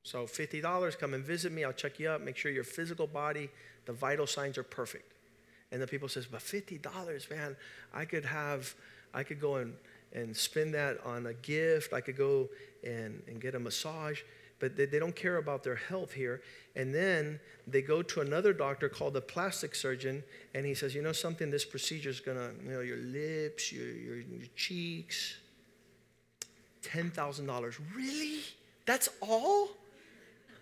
So 0.03 0.25
$50, 0.25 0.97
come 0.97 1.13
and 1.13 1.23
visit 1.23 1.51
me. 1.51 1.63
I'll 1.63 1.73
check 1.73 1.99
you 1.99 2.09
up, 2.09 2.21
make 2.21 2.37
sure 2.37 2.51
your 2.51 2.63
physical 2.63 3.07
body, 3.07 3.49
the 3.85 3.93
vital 3.93 4.25
signs 4.25 4.57
are 4.57 4.63
perfect. 4.63 5.13
And 5.71 5.81
the 5.81 5.87
people 5.87 6.09
says, 6.09 6.25
but 6.25 6.41
$50, 6.41 7.29
man, 7.29 7.55
I 7.93 8.05
could 8.05 8.25
have, 8.25 8.75
I 9.13 9.23
could 9.23 9.39
go 9.39 9.55
and, 9.55 9.73
and 10.11 10.35
spend 10.35 10.73
that 10.73 10.97
on 11.05 11.27
a 11.27 11.33
gift. 11.33 11.93
I 11.93 12.01
could 12.01 12.17
go 12.17 12.49
and, 12.83 13.21
and 13.27 13.39
get 13.39 13.55
a 13.55 13.59
massage 13.59 14.21
but 14.61 14.77
they, 14.77 14.85
they 14.85 14.99
don't 14.99 15.15
care 15.15 15.37
about 15.37 15.63
their 15.63 15.75
health 15.75 16.13
here. 16.13 16.41
And 16.77 16.95
then 16.95 17.41
they 17.67 17.81
go 17.81 18.01
to 18.03 18.21
another 18.21 18.53
doctor 18.53 18.87
called 18.87 19.17
a 19.17 19.21
plastic 19.21 19.75
surgeon, 19.75 20.23
and 20.53 20.65
he 20.65 20.73
says, 20.73 20.95
You 20.95 21.01
know 21.01 21.11
something, 21.11 21.49
this 21.49 21.65
procedure 21.65 22.11
is 22.11 22.21
gonna, 22.21 22.51
you 22.63 22.71
know, 22.71 22.79
your 22.79 22.97
lips, 22.97 23.73
your, 23.73 23.87
your, 23.87 24.15
your 24.17 24.47
cheeks, 24.55 25.35
$10,000. 26.83 27.79
Really? 27.95 28.39
That's 28.85 29.09
all? 29.19 29.69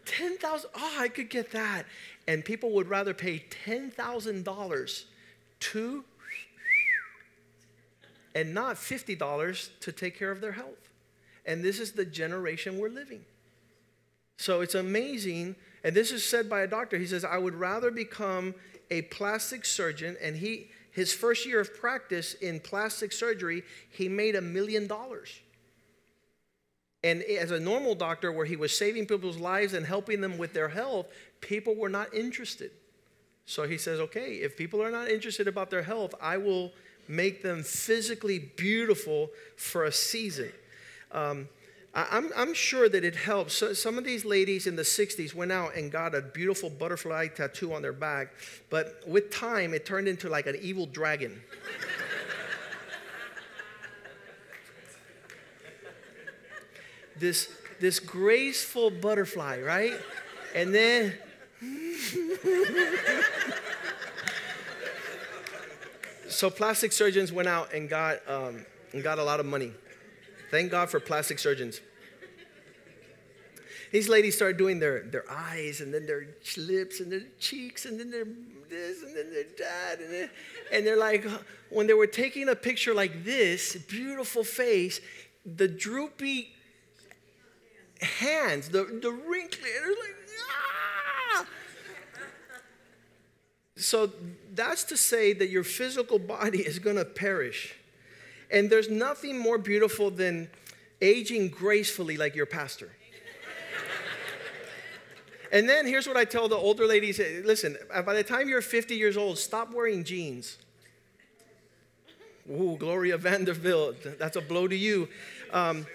10,000? 0.05 0.69
Oh, 0.75 0.97
I 0.97 1.09
could 1.09 1.29
get 1.29 1.51
that. 1.51 1.85
And 2.27 2.43
people 2.43 2.71
would 2.71 2.87
rather 2.87 3.13
pay 3.13 3.45
$10,000 3.65 5.03
to 5.59 6.03
and 8.35 8.53
not 8.53 8.75
$50 8.75 9.69
to 9.81 9.91
take 9.91 10.17
care 10.17 10.31
of 10.31 10.39
their 10.39 10.51
health. 10.53 10.88
And 11.49 11.63
this 11.63 11.79
is 11.79 11.93
the 11.93 12.05
generation 12.05 12.77
we're 12.77 12.89
living. 12.89 13.25
So 14.37 14.61
it's 14.61 14.75
amazing. 14.75 15.55
And 15.83 15.95
this 15.95 16.11
is 16.11 16.23
said 16.23 16.47
by 16.47 16.61
a 16.61 16.67
doctor. 16.67 16.99
He 16.99 17.07
says, 17.07 17.25
I 17.25 17.39
would 17.39 17.55
rather 17.55 17.89
become 17.89 18.53
a 18.91 19.01
plastic 19.03 19.65
surgeon. 19.65 20.15
And 20.21 20.35
he, 20.35 20.69
his 20.91 21.11
first 21.11 21.47
year 21.47 21.59
of 21.59 21.75
practice 21.75 22.35
in 22.35 22.59
plastic 22.59 23.11
surgery, 23.11 23.63
he 23.89 24.07
made 24.07 24.35
a 24.35 24.41
million 24.41 24.85
dollars. 24.85 25.39
And 27.03 27.23
as 27.23 27.49
a 27.49 27.59
normal 27.59 27.95
doctor, 27.95 28.31
where 28.31 28.45
he 28.45 28.55
was 28.55 28.77
saving 28.77 29.07
people's 29.07 29.37
lives 29.37 29.73
and 29.73 29.83
helping 29.83 30.21
them 30.21 30.37
with 30.37 30.53
their 30.53 30.69
health, 30.69 31.07
people 31.41 31.75
were 31.75 31.89
not 31.89 32.13
interested. 32.13 32.69
So 33.47 33.67
he 33.67 33.79
says, 33.79 33.99
okay, 33.99 34.35
if 34.35 34.55
people 34.55 34.83
are 34.83 34.91
not 34.91 35.09
interested 35.09 35.47
about 35.47 35.71
their 35.71 35.81
health, 35.81 36.13
I 36.21 36.37
will 36.37 36.73
make 37.07 37.41
them 37.41 37.63
physically 37.63 38.37
beautiful 38.37 39.31
for 39.55 39.85
a 39.85 39.91
season. 39.91 40.51
Um, 41.11 41.49
I'm, 41.93 42.31
I'm 42.35 42.53
sure 42.53 42.87
that 42.87 43.03
it 43.03 43.15
helps. 43.15 43.55
So 43.55 43.73
some 43.73 43.97
of 43.97 44.03
these 44.03 44.23
ladies 44.23 44.67
in 44.67 44.75
the 44.75 44.83
60s 44.83 45.33
went 45.33 45.51
out 45.51 45.75
and 45.75 45.91
got 45.91 46.13
a 46.13 46.21
beautiful 46.21 46.69
butterfly 46.69 47.29
tattoo 47.29 47.73
on 47.73 47.81
their 47.81 47.93
back, 47.93 48.31
but 48.69 49.01
with 49.07 49.31
time, 49.31 49.73
it 49.73 49.87
turned 49.87 50.07
into 50.07 50.29
like 50.29 50.45
an 50.45 50.55
evil 50.61 50.85
dragon. 50.85 51.41
this, 57.17 57.51
this 57.79 57.99
graceful 57.99 58.91
butterfly, 58.91 59.61
right? 59.61 59.95
And 60.53 60.71
then. 60.73 61.13
so 66.29 66.49
plastic 66.49 66.93
surgeons 66.93 67.33
went 67.33 67.47
out 67.47 67.73
and 67.73 67.89
got, 67.89 68.19
um, 68.29 68.63
and 68.93 69.03
got 69.03 69.17
a 69.17 69.23
lot 69.23 69.39
of 69.39 69.47
money. 69.47 69.71
Thank 70.49 70.71
God 70.71 70.89
for 70.89 70.99
plastic 70.99 71.39
surgeons. 71.39 71.81
These 73.91 74.07
ladies 74.07 74.35
start 74.35 74.57
doing 74.57 74.79
their, 74.79 75.03
their 75.03 75.25
eyes 75.29 75.81
and 75.81 75.93
then 75.93 76.05
their 76.05 76.27
lips 76.57 76.99
and 76.99 77.11
their 77.11 77.23
cheeks 77.39 77.85
and 77.85 77.99
then 77.99 78.11
their 78.11 78.25
this 78.69 79.01
and 79.01 79.15
then 79.15 79.31
their 79.33 79.45
that. 79.57 79.99
And, 79.99 80.13
then, 80.13 80.29
and 80.71 80.85
they're 80.85 80.97
like, 80.97 81.25
when 81.69 81.87
they 81.87 81.93
were 81.93 82.07
taking 82.07 82.49
a 82.49 82.55
picture 82.55 82.93
like 82.93 83.23
this, 83.23 83.75
beautiful 83.75 84.43
face, 84.43 85.01
the 85.45 85.67
droopy 85.67 86.53
hands, 88.01 88.69
the, 88.69 88.83
the 89.01 89.11
wrinkly, 89.11 89.69
they're 89.81 89.89
like, 89.89 90.15
ah! 91.35 91.45
So 93.75 94.11
that's 94.53 94.83
to 94.85 94.97
say 94.97 95.33
that 95.33 95.49
your 95.49 95.63
physical 95.63 96.19
body 96.19 96.59
is 96.59 96.77
going 96.79 96.97
to 96.97 97.05
perish. 97.05 97.75
And 98.51 98.69
there's 98.69 98.89
nothing 98.89 99.37
more 99.37 99.57
beautiful 99.57 100.09
than 100.09 100.49
aging 101.01 101.49
gracefully 101.49 102.17
like 102.17 102.35
your 102.35 102.45
pastor. 102.45 102.91
And 105.51 105.67
then 105.67 105.87
here's 105.87 106.07
what 106.07 106.17
I 106.17 106.25
tell 106.25 106.47
the 106.47 106.55
older 106.55 106.85
ladies 106.85 107.19
listen, 107.43 107.77
by 108.05 108.13
the 108.13 108.23
time 108.23 108.49
you're 108.49 108.61
50 108.61 108.95
years 108.95 109.17
old, 109.17 109.37
stop 109.37 109.73
wearing 109.73 110.03
jeans. 110.03 110.57
Ooh, 112.49 112.77
Gloria 112.79 113.17
Vanderbilt, 113.17 113.97
that's 114.17 114.35
a 114.35 114.41
blow 114.41 114.67
to 114.67 114.75
you. 114.75 115.07
Um, 115.51 115.85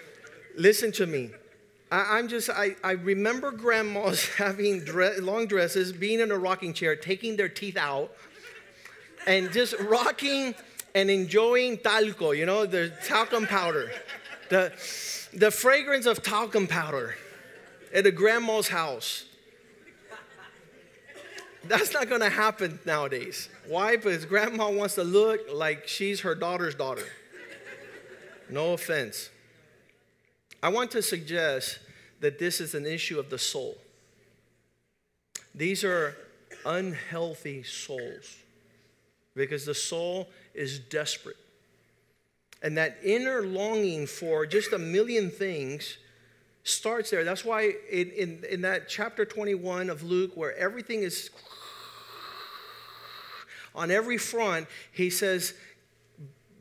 listen 0.55 0.91
to 0.93 1.05
me. 1.05 1.31
I, 1.91 2.19
am 2.19 2.27
just, 2.27 2.49
I, 2.49 2.75
I 2.83 2.91
remember 2.91 3.51
grandmas 3.51 4.25
having 4.37 4.83
long 5.19 5.47
dresses, 5.47 5.91
being 5.91 6.19
in 6.19 6.31
a 6.31 6.37
rocking 6.37 6.73
chair, 6.73 6.95
taking 6.95 7.35
their 7.35 7.49
teeth 7.49 7.77
out, 7.77 8.11
and 9.27 9.51
just 9.51 9.75
rocking 9.79 10.55
and 10.95 11.11
enjoying 11.11 11.77
talco, 11.77 12.35
you 12.35 12.45
know, 12.45 12.65
the 12.65 12.91
talcum 13.05 13.45
powder, 13.45 13.91
the, 14.49 14.71
the 15.33 15.51
fragrance 15.51 16.05
of 16.05 16.23
talcum 16.23 16.65
powder 16.65 17.15
at 17.93 18.05
a 18.07 18.11
grandma's 18.11 18.69
house. 18.69 19.25
That's 21.65 21.93
not 21.93 22.07
gonna 22.07 22.29
happen 22.29 22.79
nowadays. 22.85 23.49
Why? 23.67 23.97
Because 23.97 24.23
grandma 24.23 24.69
wants 24.69 24.95
to 24.95 25.03
look 25.03 25.41
like 25.51 25.87
she's 25.87 26.21
her 26.21 26.33
daughter's 26.33 26.75
daughter. 26.75 27.07
No 28.49 28.73
offense. 28.73 29.29
I 30.63 30.69
want 30.69 30.91
to 30.91 31.01
suggest 31.01 31.79
that 32.21 32.39
this 32.39 32.61
is 32.61 32.73
an 32.73 32.85
issue 32.85 33.19
of 33.19 33.29
the 33.29 33.39
soul. 33.39 33.75
These 35.53 35.83
are 35.83 36.15
unhealthy 36.65 37.63
souls 37.63 38.37
because 39.35 39.65
the 39.65 39.75
soul 39.75 40.29
is 40.55 40.79
desperate. 40.79 41.37
And 42.61 42.77
that 42.77 42.97
inner 43.03 43.43
longing 43.43 44.07
for 44.07 44.45
just 44.45 44.73
a 44.73 44.79
million 44.79 45.29
things 45.29 45.97
starts 46.63 47.11
there. 47.11 47.23
That's 47.23 47.45
why 47.45 47.73
in, 47.91 48.09
in, 48.11 48.43
in 48.49 48.61
that 48.61 48.89
chapter 48.89 49.23
21 49.23 49.89
of 49.89 50.03
Luke, 50.03 50.31
where 50.35 50.57
everything 50.57 51.03
is 51.03 51.29
on 53.75 53.91
every 53.91 54.17
front, 54.17 54.67
he 54.91 55.09
says, 55.09 55.53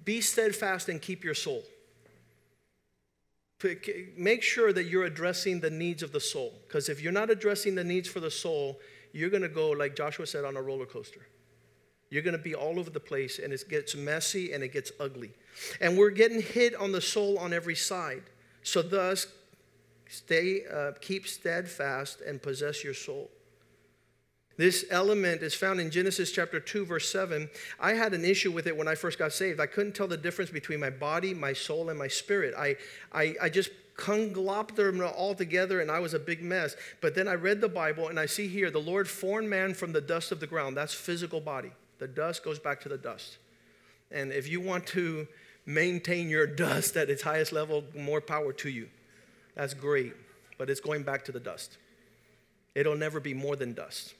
Be 0.05 0.21
steadfast 0.21 0.89
and 0.89 1.01
keep 1.01 1.25
your 1.25 1.35
soul. 1.35 1.63
Make 4.19 4.43
sure 4.43 4.75
that 4.75 4.85
you're 4.85 5.05
addressing 5.05 5.61
the 5.61 5.71
needs 5.71 6.03
of 6.03 6.13
the 6.13 6.21
soul. 6.21 6.53
Because 6.67 6.91
if 6.91 7.01
you're 7.01 7.13
not 7.13 7.31
addressing 7.31 7.75
the 7.75 7.85
needs 7.85 8.09
for 8.09 8.21
the 8.21 8.31
soul, 8.31 8.79
you're 9.13 9.31
going 9.31 9.43
to 9.43 9.49
go, 9.49 9.71
like 9.71 9.97
Joshua 9.97 10.27
said, 10.27 10.45
on 10.45 10.57
a 10.57 10.61
roller 10.61 10.85
coaster. 10.85 11.27
You're 12.11 12.23
going 12.23 12.37
to 12.37 12.43
be 12.43 12.55
all 12.55 12.79
over 12.79 12.91
the 12.91 13.01
place 13.01 13.39
and 13.39 13.53
it 13.53 13.65
gets 13.69 13.95
messy 13.97 14.53
and 14.53 14.63
it 14.63 14.73
gets 14.73 14.93
ugly. 15.01 15.33
And 15.81 15.97
we're 15.97 16.11
getting 16.11 16.43
hit 16.43 16.75
on 16.75 16.93
the 16.93 17.01
soul 17.01 17.39
on 17.39 17.53
every 17.53 17.75
side. 17.75 18.23
So, 18.63 18.83
thus, 18.83 19.27
stay, 20.09 20.63
uh, 20.73 20.93
keep 21.01 21.27
steadfast 21.27 22.21
and 22.21 22.41
possess 22.41 22.85
your 22.85 22.95
soul. 22.95 23.31
This 24.57 24.85
element 24.91 25.43
is 25.43 25.55
found 25.55 25.81
in 25.81 25.91
Genesis 25.91 26.31
chapter 26.31 26.61
2, 26.61 26.87
verse 26.87 27.11
7. 27.11 27.51
I 27.81 27.95
had 27.95 28.15
an 28.15 28.25
issue 28.25 28.53
with 28.53 28.69
it 28.69 28.77
when 28.77 28.87
I 28.87 28.95
first 28.95 29.19
got 29.19 29.33
saved. 29.33 29.59
I 29.59 29.67
couldn't 29.67 29.97
tell 29.97 30.07
the 30.07 30.17
difference 30.17 30.51
between 30.51 30.79
my 30.79 30.91
body, 30.91 31.35
my 31.35 31.53
soul, 31.53 31.91
and 31.91 31.99
my 31.99 32.07
spirit. 32.07 32.55
I, 32.57 32.77
I, 33.13 33.35
I 33.43 33.49
just 33.49 33.71
congloped 33.97 34.77
them 34.77 35.03
all 35.17 35.35
together 35.35 35.81
and 35.81 35.91
I 35.91 35.99
was 35.99 36.15
a 36.15 36.19
big 36.19 36.43
mess. 36.43 36.77
But 37.01 37.15
then 37.15 37.27
I 37.27 37.35
read 37.35 37.61
the 37.61 37.69
Bible 37.69 38.09
and 38.09 38.19
I 38.19 38.27
see 38.27 38.47
here 38.47 38.71
the 38.71 38.79
Lord 38.79 39.09
formed 39.09 39.49
man 39.49 39.75
from 39.75 39.93
the 39.93 40.01
dust 40.01 40.31
of 40.31 40.39
the 40.39 40.47
ground. 40.47 40.77
That's 40.77 40.95
physical 40.95 41.41
body. 41.41 41.73
The 41.99 42.09
dust 42.09 42.45
goes 42.45 42.59
back 42.59 42.81
to 42.83 42.89
the 42.89 42.99
dust. 42.99 43.39
And 44.11 44.33
if 44.33 44.49
you 44.49 44.61
want 44.61 44.87
to 44.89 45.27
maintain 45.67 46.29
your 46.29 46.47
dust 46.65 46.97
at 46.97 47.11
its 47.11 47.23
highest 47.23 47.53
level, 47.53 47.85
more 47.97 48.21
power 48.21 48.53
to 48.53 48.69
you. 48.69 48.89
That's 49.55 49.75
great. 49.75 50.15
But 50.59 50.71
it's 50.71 50.81
going 50.81 51.03
back 51.03 51.25
to 51.27 51.33
the 51.33 51.41
dust. 51.41 51.79
It'll 52.75 52.97
never 52.97 53.21
be 53.21 53.35
more 53.35 53.57
than 53.57 53.73
dust. 53.73 54.15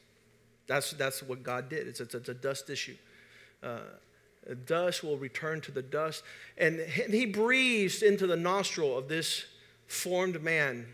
That's, 0.67 0.93
that's 0.93 1.23
what 1.23 1.43
God 1.43 1.69
did. 1.69 1.87
It's, 1.87 2.01
it's, 2.01 2.15
it's 2.15 2.29
a 2.29 2.35
dust 2.35 2.71
issue. 2.71 2.97
Uh, 3.63 3.79
dust 4.67 5.03
will 5.03 5.17
return 5.17 5.61
to 5.63 5.73
the 5.73 5.83
dust. 5.83 6.23
And 6.57 6.81
he 6.81 7.27
breathes 7.27 8.03
into 8.03 8.27
the 8.27 8.37
nostril 8.37 8.97
of 8.97 9.09
this 9.09 9.45
formed 9.87 10.43
man 10.43 10.87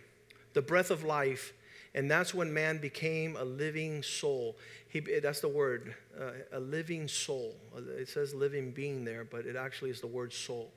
the 0.52 0.62
breath 0.62 0.90
of 0.90 1.04
life. 1.04 1.52
And 1.94 2.10
that's 2.10 2.32
when 2.32 2.52
man 2.52 2.78
became 2.78 3.36
a 3.36 3.44
living 3.44 4.02
soul. 4.02 4.56
He, 4.88 5.00
that's 5.00 5.40
the 5.40 5.48
word, 5.48 5.94
uh, 6.18 6.32
a 6.52 6.60
living 6.60 7.08
soul. 7.08 7.54
It 7.76 8.08
says 8.08 8.32
living 8.32 8.70
being 8.70 9.04
there, 9.04 9.24
but 9.24 9.46
it 9.46 9.56
actually 9.56 9.90
is 9.90 10.00
the 10.00 10.06
word 10.06 10.32
soul. 10.32 10.70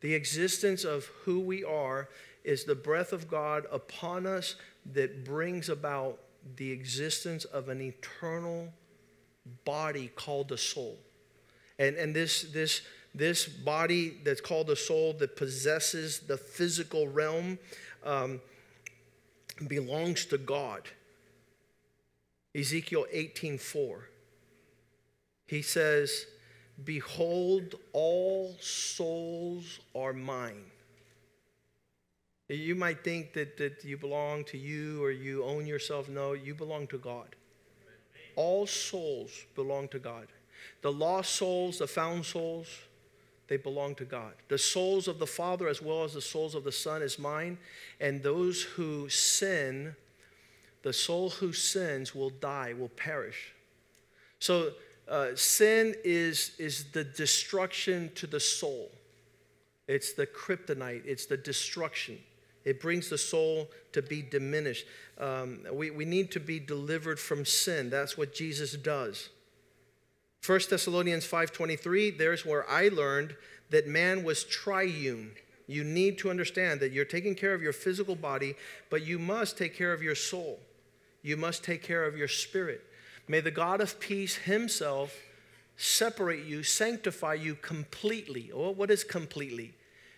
The 0.00 0.14
existence 0.14 0.84
of 0.84 1.06
who 1.24 1.40
we 1.40 1.64
are 1.64 2.08
is 2.44 2.64
the 2.64 2.74
breath 2.74 3.12
of 3.12 3.26
God 3.26 3.66
upon 3.72 4.26
us 4.26 4.56
that 4.92 5.24
brings 5.24 5.70
about 5.70 6.18
the 6.56 6.70
existence 6.70 7.46
of 7.46 7.70
an 7.70 7.80
eternal 7.80 8.68
body 9.64 10.10
called 10.14 10.48
the 10.48 10.58
soul. 10.58 10.98
And, 11.78 11.96
and 11.96 12.14
this, 12.14 12.42
this, 12.42 12.82
this 13.14 13.46
body 13.46 14.18
that's 14.24 14.40
called 14.40 14.66
the 14.66 14.76
soul 14.76 15.14
that 15.14 15.36
possesses 15.36 16.20
the 16.20 16.36
physical 16.36 17.08
realm 17.08 17.58
um, 18.04 18.40
belongs 19.68 20.26
to 20.26 20.38
God. 20.38 20.88
Ezekiel 22.54 23.06
18:4. 23.10 24.08
He 25.46 25.62
says, 25.62 26.26
"Behold, 26.82 27.80
all 27.92 28.56
souls 28.60 29.80
are 29.94 30.12
mine." 30.12 30.70
You 32.48 32.74
might 32.74 33.02
think 33.02 33.32
that, 33.32 33.56
that 33.56 33.84
you 33.84 33.96
belong 33.96 34.44
to 34.46 34.58
you 34.58 35.02
or 35.02 35.10
you 35.10 35.42
own 35.44 35.66
yourself. 35.66 36.08
No, 36.08 36.34
you 36.34 36.54
belong 36.54 36.86
to 36.88 36.98
God. 36.98 37.36
All 38.36 38.66
souls 38.66 39.46
belong 39.54 39.88
to 39.88 39.98
God. 39.98 40.28
The 40.82 40.92
lost 40.92 41.32
souls, 41.32 41.78
the 41.78 41.86
found 41.86 42.26
souls, 42.26 42.68
they 43.48 43.56
belong 43.56 43.94
to 43.96 44.04
God. 44.04 44.32
The 44.48 44.58
souls 44.58 45.06
of 45.08 45.18
the 45.18 45.26
Father 45.26 45.68
as 45.68 45.82
well 45.82 46.04
as 46.04 46.14
the 46.14 46.20
souls 46.20 46.54
of 46.54 46.64
the 46.64 46.72
Son 46.72 47.02
is 47.02 47.18
mine. 47.18 47.58
And 48.00 48.22
those 48.22 48.62
who 48.62 49.08
sin, 49.08 49.96
the 50.82 50.92
soul 50.92 51.30
who 51.30 51.52
sins 51.52 52.14
will 52.14 52.30
die, 52.30 52.74
will 52.78 52.88
perish. 52.88 53.52
So 54.38 54.72
uh, 55.08 55.28
sin 55.34 55.94
is, 56.04 56.52
is 56.58 56.84
the 56.92 57.04
destruction 57.04 58.10
to 58.14 58.26
the 58.26 58.40
soul. 58.40 58.90
It's 59.86 60.14
the 60.14 60.26
kryptonite, 60.26 61.04
it's 61.04 61.26
the 61.26 61.36
destruction. 61.36 62.18
It 62.64 62.80
brings 62.80 63.10
the 63.10 63.18
soul 63.18 63.70
to 63.92 64.00
be 64.00 64.22
diminished. 64.22 64.86
Um, 65.18 65.60
we, 65.70 65.90
we 65.90 66.06
need 66.06 66.30
to 66.32 66.40
be 66.40 66.58
delivered 66.58 67.20
from 67.20 67.44
sin. 67.44 67.90
That's 67.90 68.16
what 68.16 68.34
Jesus 68.34 68.72
does. 68.72 69.28
1 70.44 70.60
Thessalonians 70.68 71.26
5.23, 71.26 72.18
there's 72.18 72.44
where 72.44 72.68
I 72.68 72.88
learned 72.88 73.36
that 73.70 73.86
man 73.86 74.24
was 74.24 74.44
triune. 74.44 75.32
You 75.66 75.84
need 75.84 76.18
to 76.18 76.30
understand 76.30 76.80
that 76.80 76.92
you're 76.92 77.04
taking 77.04 77.34
care 77.34 77.54
of 77.54 77.62
your 77.62 77.72
physical 77.72 78.14
body, 78.14 78.54
but 78.90 79.06
you 79.06 79.18
must 79.18 79.56
take 79.56 79.74
care 79.74 79.92
of 79.92 80.02
your 80.02 80.14
soul. 80.14 80.60
You 81.22 81.36
must 81.36 81.64
take 81.64 81.82
care 81.82 82.04
of 82.04 82.16
your 82.16 82.28
spirit. 82.28 82.82
May 83.26 83.40
the 83.40 83.50
God 83.50 83.80
of 83.80 83.98
peace 84.00 84.36
himself 84.36 85.14
separate 85.76 86.44
you, 86.44 86.62
sanctify 86.62 87.34
you 87.34 87.54
completely. 87.54 88.50
Oh, 88.52 88.70
what 88.70 88.90
is 88.90 89.02
completely? 89.02 89.74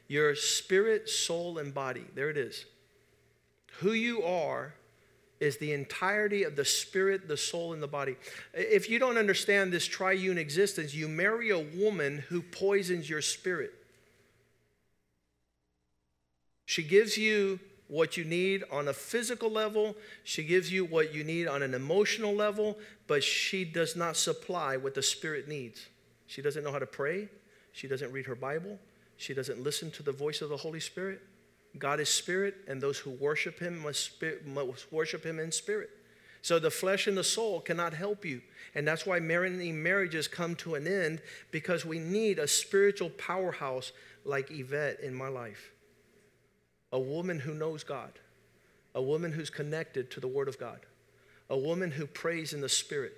your 0.09 0.35
spirit, 0.35 1.09
soul, 1.09 1.59
and 1.59 1.75
body. 1.75 2.05
There 2.15 2.31
it 2.31 2.37
is. 2.37 2.65
Who 3.79 3.93
you 3.93 4.23
are 4.23 4.75
is 5.41 5.59
the 5.59 5.73
entirety 5.73 6.45
of 6.45 6.57
the 6.57 6.65
spirit, 6.65 7.29
the 7.29 7.37
soul, 7.37 7.73
and 7.73 7.83
the 7.83 7.89
body. 7.89 8.17
If 8.55 8.89
you 8.89 8.99
don't 8.99 9.19
understand 9.19 9.73
this 9.73 9.87
triune 9.87 10.39
existence, 10.39 10.95
you 10.95 11.09
marry 11.09 11.51
a 11.51 11.59
woman 11.59 12.25
who 12.29 12.43
poisons 12.43 13.09
your 13.09 13.23
spirit. 13.23 13.73
She 16.65 16.83
gives 16.83 17.17
you 17.17 17.61
what 17.89 18.17
you 18.17 18.25
need 18.25 18.65
on 18.73 18.89
a 18.89 18.93
physical 18.93 19.51
level, 19.51 19.95
she 20.25 20.43
gives 20.43 20.73
you 20.73 20.85
what 20.85 21.15
you 21.15 21.23
need 21.23 21.47
on 21.47 21.63
an 21.63 21.75
emotional 21.75 22.35
level, 22.35 22.77
but 23.07 23.23
she 23.23 23.65
does 23.65 23.95
not 23.95 24.17
supply 24.17 24.77
what 24.77 24.95
the 24.95 25.03
spirit 25.03 25.47
needs. 25.47 25.87
She 26.27 26.43
doesn't 26.43 26.65
know 26.65 26.73
how 26.73 26.81
to 26.81 26.87
pray, 26.87 27.29
she 27.73 27.87
doesn't 27.87 28.11
read 28.11 28.27
her 28.27 28.35
Bible, 28.35 28.79
she 29.17 29.35
doesn't 29.35 29.63
listen 29.63 29.93
to 29.93 30.03
the 30.03 30.11
voice 30.11 30.43
of 30.43 30.49
the 30.49 30.57
Holy 30.57 30.81
Spirit. 30.81 31.23
God 31.79 32.01
is 32.01 32.09
spirit, 32.09 32.57
and 32.69 32.81
those 32.81 32.99
who 32.99 33.11
worship 33.11 33.59
him 33.59 33.79
must, 33.79 34.03
spirit, 34.05 34.47
must 34.47 34.93
worship 34.93 35.25
him 35.25 35.39
in 35.39 35.53
spirit. 35.53 35.91
So 36.43 36.59
the 36.59 36.71
flesh 36.71 37.09
and 37.09 37.17
the 37.17 37.25
soul 37.25 37.61
cannot 37.61 37.93
help 37.93 38.25
you. 38.25 38.41
And 38.75 38.87
that's 38.87 39.05
why 39.05 39.19
many 39.19 39.73
marriages 39.73 40.29
come 40.29 40.55
to 40.57 40.77
an 40.77 40.87
end 40.87 41.21
because 41.51 41.85
we 41.85 41.99
need 41.99 42.39
a 42.39 42.47
spiritual 42.47 43.11
powerhouse 43.11 43.91
like 44.25 44.51
Yvette 44.51 45.01
in 45.01 45.13
my 45.13 45.29
life. 45.29 45.73
A 46.93 47.01
woman 47.01 47.41
who 47.41 47.53
knows 47.53 47.83
God, 47.83 48.13
a 48.95 49.03
woman 49.03 49.33
who's 49.33 49.51
connected 49.51 50.11
to 50.13 50.21
the 50.21 50.29
Word 50.29 50.47
of 50.47 50.59
God, 50.59 50.81
a 51.51 51.59
woman 51.59 51.91
who 51.91 52.07
prays 52.07 52.53
in 52.53 52.61
the 52.61 52.69
Spirit, 52.69 53.17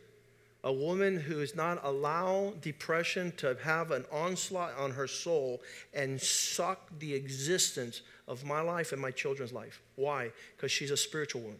a 0.68 0.72
woman 0.72 1.18
who 1.18 1.40
is 1.40 1.56
not 1.56 1.80
allow 1.82 2.52
depression 2.60 3.32
to 3.38 3.56
have 3.62 3.90
an 3.90 4.04
onslaught 4.12 4.76
on 4.76 4.90
her 4.90 5.06
soul 5.06 5.62
and 5.94 6.20
suck 6.20 6.90
the 6.98 7.14
existence 7.14 8.02
of 8.26 8.44
my 8.44 8.60
life 8.60 8.92
and 8.92 9.00
my 9.00 9.10
children's 9.10 9.50
life. 9.50 9.80
Why? 9.96 10.30
Because 10.54 10.70
she's 10.70 10.90
a 10.90 10.96
spiritual 10.96 11.40
woman. 11.40 11.58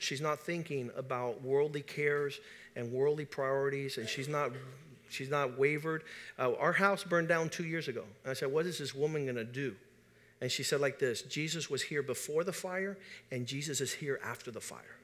She's 0.00 0.20
not 0.20 0.38
thinking 0.38 0.90
about 0.94 1.40
worldly 1.40 1.80
cares 1.80 2.40
and 2.76 2.92
worldly 2.92 3.24
priorities, 3.24 3.96
and 3.96 4.06
she's 4.06 4.28
not 4.28 4.52
she's 5.08 5.30
not 5.30 5.58
wavered. 5.58 6.04
Uh, 6.38 6.52
our 6.56 6.74
house 6.74 7.04
burned 7.04 7.28
down 7.28 7.48
two 7.48 7.64
years 7.64 7.88
ago. 7.88 8.04
And 8.22 8.32
I 8.32 8.34
said, 8.34 8.52
What 8.52 8.66
is 8.66 8.76
this 8.76 8.94
woman 8.94 9.24
going 9.24 9.36
to 9.36 9.44
do? 9.44 9.74
And 10.42 10.52
she 10.52 10.62
said, 10.62 10.82
like 10.82 10.98
this 10.98 11.22
Jesus 11.22 11.70
was 11.70 11.80
here 11.80 12.02
before 12.02 12.44
the 12.44 12.52
fire, 12.52 12.98
and 13.30 13.46
Jesus 13.46 13.80
is 13.80 13.94
here 13.94 14.20
after 14.22 14.50
the 14.50 14.60
fire. 14.60 14.98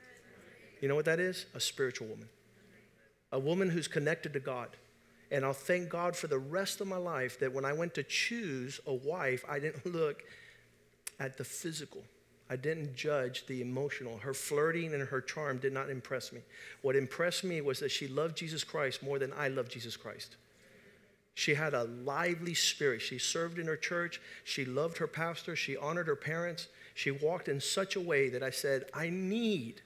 You 0.83 0.89
know 0.89 0.97
what 0.97 1.07
that 1.07 1.19
is? 1.19 1.47
A 1.55 1.61
spiritual 1.61 2.09
woman. 2.09 2.29
A 3.33 3.39
woman 3.39 3.71
who's 3.71 3.89
connected 3.89 4.33
to 4.33 4.41
God. 4.41 4.69
And 5.31 5.45
I'll 5.45 5.53
thank 5.53 5.89
God 5.89 6.17
for 6.17 6.27
the 6.27 6.39
rest 6.39 6.81
of 6.81 6.87
my 6.87 6.97
life 6.97 7.39
that 7.41 7.53
when 7.53 7.65
I 7.65 7.73
went 7.73 7.95
to 7.95 8.03
choose 8.03 8.81
a 8.87 8.95
wife, 8.95 9.45
I 9.49 9.59
didn't 9.59 9.87
look 9.93 10.23
at 11.21 11.37
the 11.37 11.45
physical. 11.45 12.03
I 12.51 12.57
didn't 12.57 12.97
judge 12.97 13.47
the 13.47 13.61
emotional. 13.61 14.19
Her 14.19 14.33
flirting 14.33 14.95
and 14.95 15.07
her 15.07 15.21
charm 15.21 15.59
did 15.59 15.73
not 15.73 15.91
impress 15.91 16.33
me. 16.33 16.41
What 16.81 16.97
impressed 16.97 17.45
me 17.45 17.61
was 17.61 17.81
that 17.81 17.91
she 17.91 18.09
loved 18.09 18.39
Jesus 18.39 18.65
Christ 18.65 19.03
more 19.03 19.19
than 19.19 19.33
I 19.37 19.49
love 19.49 19.69
Jesus 19.69 19.97
Christ. 19.97 20.37
She 21.35 21.55
had 21.55 21.75
a 21.75 21.85
lively 21.85 22.55
spirit. 22.55 23.03
She 23.03 23.19
served 23.19 23.59
in 23.59 23.67
her 23.67 23.77
church. 23.77 24.21
She 24.45 24.65
loved 24.65 24.99
her 24.99 25.07
pastor. 25.07 25.55
She 25.55 25.77
honored 25.77 26.07
her 26.07 26.17
parents. 26.17 26.69
She 26.95 27.11
walked 27.11 27.49
in 27.49 27.61
such 27.61 27.95
a 27.95 28.01
way 28.01 28.29
that 28.31 28.43
I 28.43 28.51
said, 28.51 28.87
I 28.95 29.11
need 29.11 29.83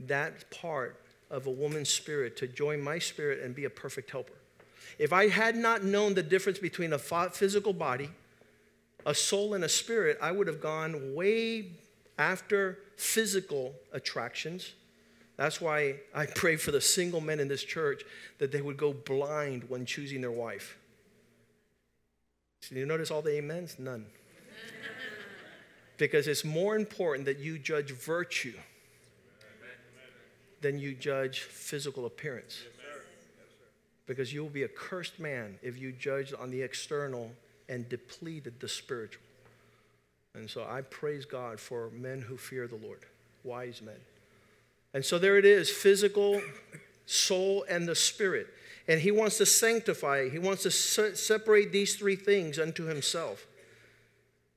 that 0.00 0.50
part 0.50 1.00
of 1.30 1.46
a 1.46 1.50
woman's 1.50 1.88
spirit 1.88 2.36
to 2.38 2.46
join 2.46 2.82
my 2.82 2.98
spirit 2.98 3.42
and 3.42 3.54
be 3.54 3.64
a 3.64 3.70
perfect 3.70 4.10
helper. 4.10 4.34
If 4.98 5.12
I 5.12 5.28
had 5.28 5.56
not 5.56 5.84
known 5.84 6.14
the 6.14 6.22
difference 6.22 6.58
between 6.58 6.92
a 6.92 6.98
physical 6.98 7.72
body, 7.72 8.10
a 9.06 9.14
soul, 9.14 9.54
and 9.54 9.64
a 9.64 9.68
spirit, 9.68 10.18
I 10.20 10.32
would 10.32 10.46
have 10.46 10.60
gone 10.60 11.14
way 11.14 11.70
after 12.18 12.78
physical 12.96 13.74
attractions. 13.92 14.72
That's 15.36 15.60
why 15.60 15.96
I 16.14 16.26
pray 16.34 16.56
for 16.56 16.70
the 16.70 16.80
single 16.80 17.20
men 17.20 17.40
in 17.40 17.48
this 17.48 17.64
church 17.64 18.02
that 18.38 18.52
they 18.52 18.60
would 18.60 18.76
go 18.76 18.92
blind 18.92 19.64
when 19.68 19.86
choosing 19.86 20.20
their 20.20 20.30
wife. 20.30 20.76
So 22.60 22.74
you 22.74 22.84
notice 22.84 23.10
all 23.10 23.22
the 23.22 23.38
amens? 23.38 23.76
None. 23.78 24.04
because 25.96 26.28
it's 26.28 26.44
more 26.44 26.76
important 26.76 27.24
that 27.24 27.38
you 27.38 27.58
judge 27.58 27.92
virtue 27.92 28.52
than 30.60 30.78
you 30.78 30.94
judge 30.94 31.40
physical 31.40 32.06
appearance. 32.06 32.62
Because 34.06 34.32
you 34.32 34.42
will 34.42 34.50
be 34.50 34.64
a 34.64 34.68
cursed 34.68 35.18
man 35.20 35.58
if 35.62 35.78
you 35.78 35.92
judge 35.92 36.32
on 36.38 36.50
the 36.50 36.62
external 36.62 37.30
and 37.68 37.88
depleted 37.88 38.58
the 38.60 38.68
spiritual. 38.68 39.22
And 40.34 40.50
so 40.50 40.66
I 40.68 40.82
praise 40.82 41.24
God 41.24 41.58
for 41.58 41.90
men 41.90 42.20
who 42.22 42.36
fear 42.36 42.66
the 42.66 42.76
Lord, 42.76 43.00
wise 43.44 43.80
men. 43.82 43.96
And 44.92 45.04
so 45.04 45.18
there 45.18 45.38
it 45.38 45.44
is 45.44 45.70
physical, 45.70 46.40
soul, 47.06 47.64
and 47.68 47.86
the 47.86 47.94
spirit. 47.94 48.48
And 48.88 49.00
he 49.00 49.12
wants 49.12 49.38
to 49.38 49.46
sanctify, 49.46 50.28
he 50.28 50.38
wants 50.38 50.64
to 50.64 50.70
se- 50.70 51.14
separate 51.14 51.70
these 51.70 51.94
three 51.94 52.16
things 52.16 52.58
unto 52.58 52.84
himself. 52.84 53.46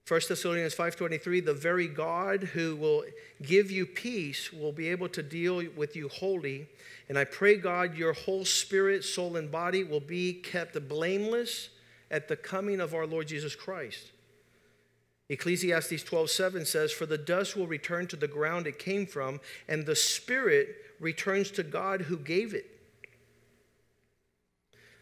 1 0.07 0.21
Thessalonians 0.27 0.75
5:23 0.75 1.45
the 1.45 1.53
very 1.53 1.87
God 1.87 2.43
who 2.43 2.75
will 2.75 3.05
give 3.41 3.71
you 3.71 3.85
peace 3.85 4.51
will 4.51 4.73
be 4.73 4.89
able 4.89 5.07
to 5.09 5.23
deal 5.23 5.63
with 5.75 5.95
you 5.95 6.09
wholly 6.09 6.67
and 7.07 7.17
I 7.17 7.23
pray 7.23 7.55
God 7.55 7.95
your 7.95 8.13
whole 8.13 8.43
spirit 8.43 9.03
soul 9.03 9.37
and 9.37 9.49
body 9.49 9.83
will 9.83 10.01
be 10.01 10.33
kept 10.33 10.87
blameless 10.87 11.69
at 12.11 12.27
the 12.27 12.35
coming 12.35 12.79
of 12.79 12.93
our 12.93 13.07
Lord 13.07 13.27
Jesus 13.27 13.55
Christ. 13.55 14.11
Ecclesiastes 15.29 16.03
12:7 16.03 16.65
says, 16.65 16.91
"For 16.91 17.05
the 17.05 17.17
dust 17.17 17.55
will 17.55 17.65
return 17.65 18.07
to 18.07 18.15
the 18.15 18.27
ground 18.27 18.67
it 18.67 18.77
came 18.77 19.07
from, 19.07 19.39
and 19.67 19.85
the 19.85 19.95
spirit 19.95 20.95
returns 20.99 21.49
to 21.51 21.63
God 21.63 22.01
who 22.01 22.17
gave 22.17 22.53
it." 22.53 22.69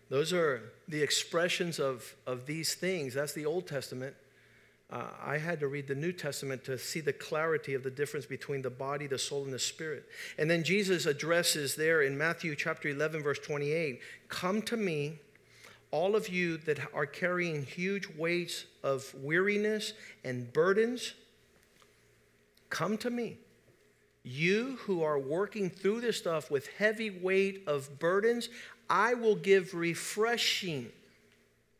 Those 0.09 0.31
are 0.31 0.71
the 0.87 1.01
expressions 1.01 1.79
of, 1.79 2.15
of 2.27 2.45
these 2.45 2.75
things. 2.75 3.13
That's 3.13 3.33
the 3.33 3.45
Old 3.45 3.67
Testament. 3.67 4.15
Uh, 4.91 5.03
I 5.25 5.37
had 5.37 5.61
to 5.61 5.67
read 5.67 5.87
the 5.87 5.95
New 5.95 6.11
Testament 6.11 6.65
to 6.65 6.77
see 6.77 6.99
the 6.99 7.13
clarity 7.13 7.73
of 7.73 7.83
the 7.83 7.89
difference 7.89 8.25
between 8.25 8.61
the 8.61 8.69
body, 8.69 9.07
the 9.07 9.17
soul, 9.17 9.45
and 9.45 9.53
the 9.53 9.59
spirit. 9.59 10.05
And 10.37 10.49
then 10.51 10.63
Jesus 10.63 11.05
addresses 11.05 11.75
there 11.75 12.01
in 12.01 12.17
Matthew 12.17 12.55
chapter 12.55 12.89
11, 12.89 13.23
verse 13.23 13.39
28 13.39 14.01
Come 14.27 14.61
to 14.63 14.75
me, 14.75 15.19
all 15.91 16.15
of 16.15 16.27
you 16.27 16.57
that 16.57 16.79
are 16.93 17.05
carrying 17.05 17.63
huge 17.63 18.07
weights 18.17 18.65
of 18.83 19.13
weariness 19.15 19.93
and 20.25 20.51
burdens, 20.51 21.13
come 22.69 22.97
to 22.97 23.09
me. 23.09 23.37
You 24.23 24.77
who 24.81 25.03
are 25.03 25.17
working 25.17 25.69
through 25.69 26.01
this 26.01 26.17
stuff 26.17 26.51
with 26.51 26.67
heavy 26.77 27.09
weight 27.09 27.63
of 27.65 27.97
burdens, 27.97 28.49
I 28.89 29.13
will 29.13 29.35
give 29.35 29.73
refreshing. 29.73 30.91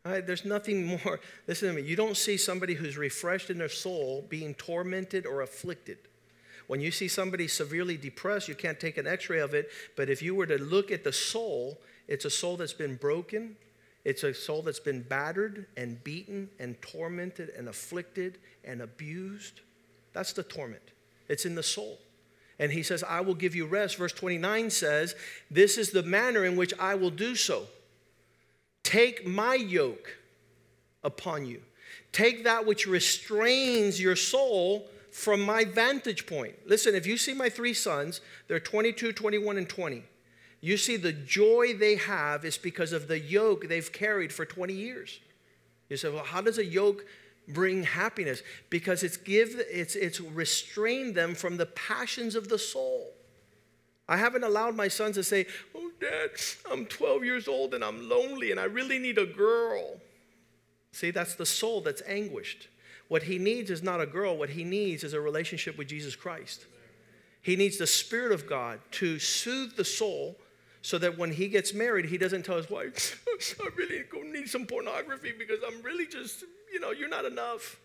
Right, 0.04 0.26
there's 0.26 0.44
nothing 0.44 0.84
more. 0.84 1.20
Listen 1.46 1.68
to 1.68 1.74
me. 1.74 1.88
You 1.88 1.94
don't 1.94 2.16
see 2.16 2.36
somebody 2.36 2.74
who's 2.74 2.96
refreshed 2.96 3.50
in 3.50 3.58
their 3.58 3.68
soul 3.68 4.24
being 4.28 4.54
tormented 4.54 5.26
or 5.26 5.42
afflicted. 5.42 5.98
When 6.66 6.80
you 6.80 6.90
see 6.90 7.06
somebody 7.08 7.48
severely 7.48 7.96
depressed, 7.96 8.48
you 8.48 8.54
can't 8.54 8.80
take 8.80 8.96
an 8.98 9.06
x 9.06 9.28
ray 9.28 9.38
of 9.38 9.54
it. 9.54 9.70
But 9.96 10.08
if 10.08 10.22
you 10.22 10.34
were 10.34 10.46
to 10.46 10.58
look 10.58 10.90
at 10.90 11.04
the 11.04 11.12
soul, 11.12 11.78
it's 12.08 12.24
a 12.24 12.30
soul 12.30 12.56
that's 12.56 12.72
been 12.72 12.96
broken, 12.96 13.56
it's 14.04 14.24
a 14.24 14.34
soul 14.34 14.62
that's 14.62 14.80
been 14.80 15.02
battered 15.02 15.66
and 15.76 16.02
beaten 16.02 16.48
and 16.58 16.80
tormented 16.82 17.50
and 17.50 17.68
afflicted 17.68 18.38
and 18.64 18.82
abused. 18.82 19.60
That's 20.12 20.32
the 20.32 20.42
torment. 20.42 20.82
It's 21.28 21.46
in 21.46 21.54
the 21.54 21.62
soul. 21.62 21.98
And 22.58 22.72
he 22.72 22.82
says, 22.82 23.04
I 23.04 23.20
will 23.20 23.34
give 23.34 23.54
you 23.54 23.66
rest. 23.66 23.96
Verse 23.96 24.12
29 24.12 24.70
says, 24.70 25.14
This 25.50 25.78
is 25.78 25.90
the 25.90 26.02
manner 26.02 26.44
in 26.44 26.56
which 26.56 26.74
I 26.78 26.96
will 26.96 27.10
do 27.10 27.36
so. 27.36 27.66
Take 28.82 29.26
my 29.26 29.54
yoke 29.54 30.18
upon 31.02 31.46
you. 31.46 31.62
Take 32.12 32.44
that 32.44 32.66
which 32.66 32.86
restrains 32.86 34.00
your 34.00 34.16
soul 34.16 34.88
from 35.10 35.42
my 35.42 35.64
vantage 35.64 36.26
point. 36.26 36.54
Listen, 36.66 36.94
if 36.94 37.06
you 37.06 37.16
see 37.16 37.34
my 37.34 37.48
three 37.48 37.74
sons, 37.74 38.20
they're 38.48 38.60
22, 38.60 39.12
21, 39.12 39.58
and 39.58 39.68
20. 39.68 40.04
You 40.60 40.76
see, 40.76 40.96
the 40.96 41.12
joy 41.12 41.74
they 41.74 41.96
have 41.96 42.44
is 42.44 42.56
because 42.56 42.92
of 42.92 43.08
the 43.08 43.18
yoke 43.18 43.68
they've 43.68 43.92
carried 43.92 44.32
for 44.32 44.44
20 44.44 44.72
years. 44.72 45.20
You 45.88 45.96
say, 45.96 46.08
well, 46.08 46.24
how 46.24 46.40
does 46.40 46.58
a 46.58 46.64
yoke 46.64 47.04
bring 47.48 47.82
happiness? 47.82 48.42
Because 48.70 49.02
it's 49.02 49.16
give 49.16 49.56
it's 49.58 49.96
it's 49.96 50.20
restrained 50.20 51.14
them 51.14 51.34
from 51.34 51.56
the 51.56 51.66
passions 51.66 52.34
of 52.34 52.48
the 52.48 52.58
soul. 52.58 53.12
I 54.12 54.18
haven't 54.18 54.44
allowed 54.44 54.76
my 54.76 54.88
sons 54.88 55.16
to 55.16 55.24
say, 55.24 55.46
Oh, 55.74 55.90
dad, 55.98 56.32
I'm 56.70 56.84
12 56.84 57.24
years 57.24 57.48
old 57.48 57.72
and 57.72 57.82
I'm 57.82 58.10
lonely 58.10 58.50
and 58.50 58.60
I 58.60 58.64
really 58.64 58.98
need 58.98 59.16
a 59.16 59.24
girl. 59.24 59.96
See, 60.92 61.10
that's 61.10 61.34
the 61.34 61.46
soul 61.46 61.80
that's 61.80 62.02
anguished. 62.06 62.68
What 63.08 63.22
he 63.22 63.38
needs 63.38 63.70
is 63.70 63.82
not 63.82 64.02
a 64.02 64.06
girl, 64.06 64.36
what 64.36 64.50
he 64.50 64.64
needs 64.64 65.02
is 65.02 65.14
a 65.14 65.20
relationship 65.20 65.78
with 65.78 65.88
Jesus 65.88 66.14
Christ. 66.14 66.66
He 67.40 67.56
needs 67.56 67.78
the 67.78 67.86
Spirit 67.86 68.32
of 68.32 68.46
God 68.46 68.80
to 68.92 69.18
soothe 69.18 69.76
the 69.76 69.84
soul 69.84 70.36
so 70.82 70.98
that 70.98 71.16
when 71.16 71.32
he 71.32 71.48
gets 71.48 71.72
married, 71.72 72.04
he 72.04 72.18
doesn't 72.18 72.44
tell 72.44 72.58
his 72.58 72.68
wife, 72.68 73.24
I 73.62 73.70
really 73.76 74.04
need 74.30 74.46
some 74.46 74.66
pornography 74.66 75.32
because 75.38 75.60
I'm 75.66 75.80
really 75.80 76.06
just, 76.06 76.44
you 76.70 76.80
know, 76.80 76.90
you're 76.90 77.08
not 77.08 77.24
enough. 77.24 77.80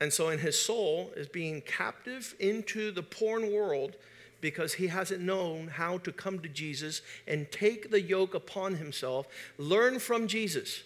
And 0.00 0.12
so 0.12 0.28
in 0.28 0.38
his 0.38 0.56
soul 0.60 1.10
is 1.16 1.26
being 1.26 1.62
captive 1.62 2.36
into 2.38 2.92
the 2.92 3.02
porn 3.02 3.52
world 3.52 3.96
because 4.40 4.74
he 4.74 4.86
hasn't 4.88 5.20
known 5.20 5.68
how 5.68 5.98
to 5.98 6.12
come 6.12 6.40
to 6.40 6.48
Jesus 6.48 7.02
and 7.26 7.50
take 7.50 7.90
the 7.90 8.00
yoke 8.00 8.34
upon 8.34 8.74
himself, 8.76 9.26
learn 9.56 9.98
from 9.98 10.28
Jesus, 10.28 10.82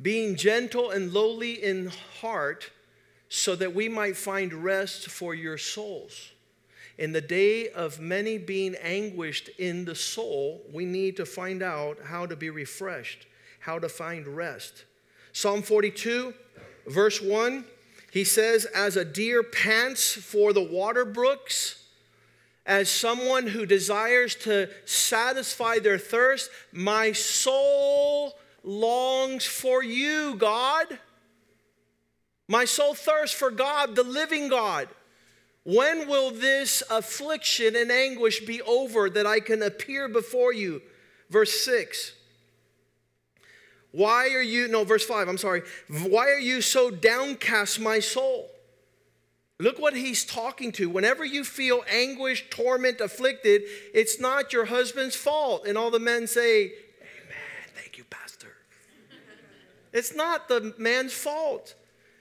being 0.00 0.36
gentle 0.36 0.90
and 0.90 1.12
lowly 1.12 1.62
in 1.62 1.90
heart, 2.20 2.70
so 3.28 3.56
that 3.56 3.74
we 3.74 3.88
might 3.88 4.16
find 4.16 4.52
rest 4.52 5.08
for 5.08 5.34
your 5.34 5.58
souls. 5.58 6.30
In 6.98 7.12
the 7.12 7.20
day 7.20 7.68
of 7.70 7.98
many 7.98 8.38
being 8.38 8.76
anguished 8.76 9.48
in 9.58 9.84
the 9.84 9.94
soul, 9.96 10.62
we 10.72 10.84
need 10.84 11.16
to 11.16 11.26
find 11.26 11.62
out 11.62 11.98
how 12.04 12.26
to 12.26 12.36
be 12.36 12.50
refreshed, 12.50 13.26
how 13.58 13.78
to 13.80 13.88
find 13.88 14.28
rest. 14.28 14.84
Psalm 15.32 15.62
42, 15.62 16.32
verse 16.86 17.20
1, 17.20 17.64
he 18.12 18.22
says, 18.22 18.64
As 18.66 18.96
a 18.96 19.04
deer 19.04 19.42
pants 19.42 20.12
for 20.12 20.52
the 20.52 20.62
water 20.62 21.04
brooks, 21.04 21.83
as 22.66 22.88
someone 22.88 23.46
who 23.46 23.66
desires 23.66 24.34
to 24.36 24.68
satisfy 24.84 25.78
their 25.78 25.98
thirst, 25.98 26.50
my 26.72 27.12
soul 27.12 28.38
longs 28.62 29.44
for 29.44 29.82
you, 29.82 30.34
God. 30.36 30.98
My 32.48 32.64
soul 32.64 32.94
thirsts 32.94 33.36
for 33.36 33.50
God, 33.50 33.96
the 33.96 34.02
living 34.02 34.48
God. 34.48 34.88
When 35.64 36.08
will 36.08 36.30
this 36.30 36.82
affliction 36.90 37.74
and 37.74 37.90
anguish 37.90 38.40
be 38.40 38.60
over 38.62 39.08
that 39.10 39.26
I 39.26 39.40
can 39.40 39.62
appear 39.62 40.08
before 40.08 40.52
you? 40.52 40.82
Verse 41.30 41.64
6. 41.64 42.12
Why 43.92 44.30
are 44.30 44.42
you, 44.42 44.68
no, 44.68 44.84
verse 44.84 45.04
5, 45.04 45.28
I'm 45.28 45.38
sorry. 45.38 45.62
Why 45.88 46.26
are 46.26 46.40
you 46.40 46.60
so 46.60 46.90
downcast, 46.90 47.80
my 47.80 48.00
soul? 48.00 48.50
Look 49.60 49.78
what 49.78 49.94
he's 49.94 50.24
talking 50.24 50.72
to. 50.72 50.90
Whenever 50.90 51.24
you 51.24 51.44
feel 51.44 51.84
anguish, 51.88 52.48
torment, 52.50 53.00
afflicted, 53.00 53.62
it's 53.92 54.18
not 54.18 54.52
your 54.52 54.64
husband's 54.64 55.14
fault. 55.14 55.66
And 55.66 55.78
all 55.78 55.90
the 55.90 56.00
men 56.00 56.26
say, 56.26 56.64
Amen. 56.64 57.72
Thank 57.74 57.96
you, 57.96 58.04
Pastor. 58.04 58.48
it's 59.92 60.14
not 60.14 60.48
the 60.48 60.74
man's 60.76 61.12
fault. 61.12 61.74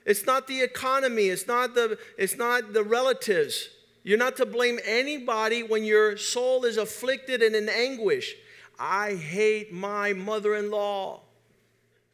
It's 0.05 0.25
not 0.25 0.47
the 0.47 0.61
economy. 0.61 1.29
It's 1.29 1.47
not 1.47 1.73
the, 1.73 1.97
it's 2.17 2.37
not 2.37 2.73
the 2.73 2.83
relatives. 2.83 3.69
You're 4.03 4.17
not 4.17 4.35
to 4.37 4.45
blame 4.45 4.79
anybody 4.85 5.63
when 5.63 5.83
your 5.83 6.17
soul 6.17 6.65
is 6.65 6.77
afflicted 6.77 7.41
and 7.41 7.55
in 7.55 7.67
anguish. 7.67 8.35
I 8.77 9.15
hate 9.15 9.73
my 9.73 10.13
mother 10.13 10.55
in 10.55 10.69
law. 10.69 11.21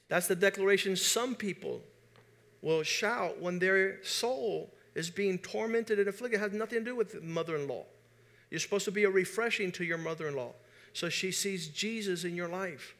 That's 0.07 0.27
the 0.27 0.35
declaration 0.35 0.95
some 0.95 1.35
people 1.35 1.81
will 2.61 2.83
shout 2.83 3.41
when 3.41 3.59
their 3.59 4.03
soul 4.03 4.71
is 4.99 5.09
being 5.09 5.37
tormented 5.37 5.97
and 5.97 6.07
afflicted. 6.07 6.39
It 6.39 6.43
has 6.43 6.51
nothing 6.51 6.79
to 6.79 6.85
do 6.85 6.95
with 6.95 7.23
mother 7.23 7.55
in 7.55 7.67
law. 7.67 7.85
You're 8.49 8.59
supposed 8.59 8.85
to 8.85 8.91
be 8.91 9.05
a 9.05 9.09
refreshing 9.09 9.71
to 9.73 9.83
your 9.83 9.97
mother 9.97 10.27
in 10.27 10.35
law. 10.35 10.51
So 10.93 11.09
she 11.09 11.31
sees 11.31 11.69
Jesus 11.69 12.23
in 12.23 12.35
your 12.35 12.49
life. 12.49 12.95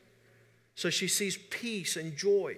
So 0.76 0.90
she 0.90 1.08
sees 1.08 1.38
peace 1.50 1.98
and 1.98 2.16
joy. 2.16 2.58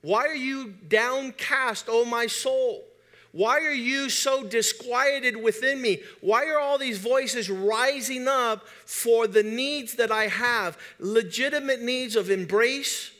Why 0.00 0.26
are 0.26 0.34
you 0.34 0.74
downcast, 0.88 1.86
O 1.88 2.04
my 2.04 2.26
soul? 2.26 2.84
Why 3.32 3.60
are 3.60 3.72
you 3.72 4.08
so 4.08 4.44
disquieted 4.44 5.36
within 5.36 5.80
me? 5.80 6.00
Why 6.20 6.46
are 6.46 6.58
all 6.58 6.78
these 6.78 6.98
voices 6.98 7.48
rising 7.48 8.26
up 8.26 8.66
for 8.86 9.26
the 9.26 9.42
needs 9.42 9.94
that 9.96 10.10
I 10.10 10.26
have? 10.26 10.78
Legitimate 10.98 11.80
needs 11.80 12.16
of 12.16 12.30
embrace, 12.30 13.12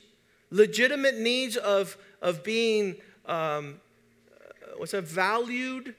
legitimate 0.51 1.19
needs 1.19 1.57
of, 1.57 1.97
of 2.21 2.43
being, 2.43 2.97
um, 3.27 3.81
what's 4.77 4.93
that, 4.93 5.05
valued, 5.05 5.95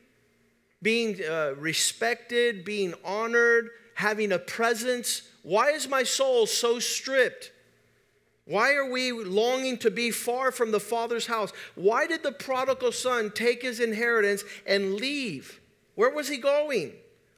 being 0.81 1.19
uh, 1.23 1.53
respected, 1.57 2.65
being 2.65 2.93
honored, 3.03 3.69
having 3.95 4.31
a 4.31 4.39
presence. 4.39 5.23
Why 5.43 5.71
is 5.71 5.87
my 5.87 6.03
soul 6.03 6.45
so 6.45 6.79
stripped? 6.79 7.51
Why 8.45 8.73
are 8.73 8.89
we 8.89 9.11
longing 9.11 9.77
to 9.79 9.91
be 9.91 10.11
far 10.11 10.51
from 10.51 10.71
the 10.71 10.79
Father's 10.79 11.27
house? 11.27 11.53
Why 11.75 12.07
did 12.07 12.23
the 12.23 12.31
prodigal 12.31 12.91
son 12.91 13.31
take 13.31 13.61
his 13.61 13.79
inheritance 13.79 14.43
and 14.65 14.95
leave? 14.95 15.61
Where 15.95 16.09
was 16.09 16.27
he 16.27 16.37
going? 16.37 16.93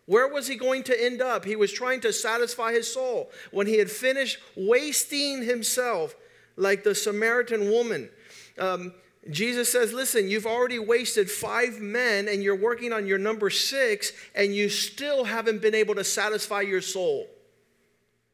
Where 0.06 0.28
was 0.28 0.48
he 0.48 0.56
going 0.56 0.84
to 0.84 1.04
end 1.04 1.22
up? 1.22 1.46
He 1.46 1.56
was 1.56 1.72
trying 1.72 2.02
to 2.02 2.14
satisfy 2.14 2.74
his 2.74 2.92
soul. 2.92 3.32
When 3.52 3.68
he 3.68 3.78
had 3.78 3.92
finished 3.92 4.38
wasting 4.56 5.44
himself, 5.44 6.16
like 6.56 6.84
the 6.84 6.96
Samaritan 6.96 7.72
woman. 7.72 8.10
Um, 8.58 8.94
Jesus 9.30 9.72
says, 9.72 9.94
Listen, 9.94 10.30
you've 10.30 10.46
already 10.46 10.80
wasted 10.80 11.32
five 11.32 11.80
men 11.80 12.28
and 12.28 12.44
you're 12.44 12.56
working 12.56 12.92
on 12.92 13.08
your 13.08 13.18
number 13.18 13.50
six, 13.50 14.12
and 14.36 14.54
you 14.54 14.70
still 14.70 15.24
haven't 15.24 15.62
been 15.62 15.76
able 15.76 15.96
to 15.96 16.04
satisfy 16.04 16.62
your 16.62 16.82
soul. 16.82 17.28